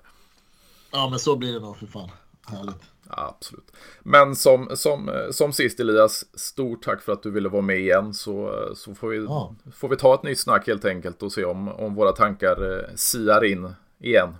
Ja 0.92 1.08
men 1.08 1.18
så 1.18 1.36
blir 1.36 1.52
det 1.52 1.60
nog 1.60 1.76
för 1.76 1.86
fan, 1.86 2.10
härligt. 2.46 2.82
Absolut. 3.08 3.72
Men 4.02 4.36
som, 4.36 4.70
som, 4.74 5.28
som 5.30 5.52
sist 5.52 5.80
Elias, 5.80 6.24
stort 6.40 6.82
tack 6.82 7.02
för 7.02 7.12
att 7.12 7.22
du 7.22 7.30
ville 7.30 7.48
vara 7.48 7.62
med 7.62 7.78
igen. 7.78 8.14
Så, 8.14 8.68
så 8.76 8.94
får, 8.94 9.08
vi, 9.08 9.16
ja. 9.16 9.54
får 9.74 9.88
vi 9.88 9.96
ta 9.96 10.14
ett 10.14 10.22
nytt 10.22 10.40
snack 10.40 10.66
helt 10.66 10.84
enkelt 10.84 11.22
och 11.22 11.32
se 11.32 11.44
om, 11.44 11.68
om 11.68 11.94
våra 11.94 12.12
tankar 12.12 12.78
eh, 12.78 12.94
siar 12.94 13.44
in 13.44 13.74
igen. 13.98 14.34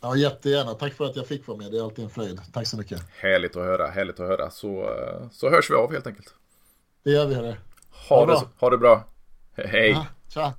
Ja, 0.00 0.16
jättegärna. 0.16 0.74
Tack 0.74 0.94
för 0.94 1.04
att 1.04 1.16
jag 1.16 1.26
fick 1.26 1.46
vara 1.46 1.58
med. 1.58 1.72
Det 1.72 1.78
är 1.78 1.82
alltid 1.82 2.04
en 2.04 2.10
fröjd. 2.10 2.40
Tack 2.52 2.66
så 2.66 2.76
mycket. 2.76 3.02
Härligt 3.16 3.56
att 3.56 3.62
höra. 3.62 3.86
Härligt 3.86 4.20
att 4.20 4.28
höra. 4.28 4.50
Så, 4.50 4.82
eh, 4.82 5.28
så 5.32 5.50
hörs 5.50 5.70
vi 5.70 5.74
av 5.74 5.92
helt 5.92 6.06
enkelt. 6.06 6.34
Det 7.04 7.10
gör 7.10 7.26
vi. 7.26 7.34
Hörru. 7.34 7.54
Ha, 8.08 8.24
ha, 8.24 8.26
det, 8.26 8.46
ha 8.58 8.70
det 8.70 8.78
bra. 8.78 9.04
Hej. 9.56 9.90
Ja, 9.90 10.06
tja. 10.28 10.54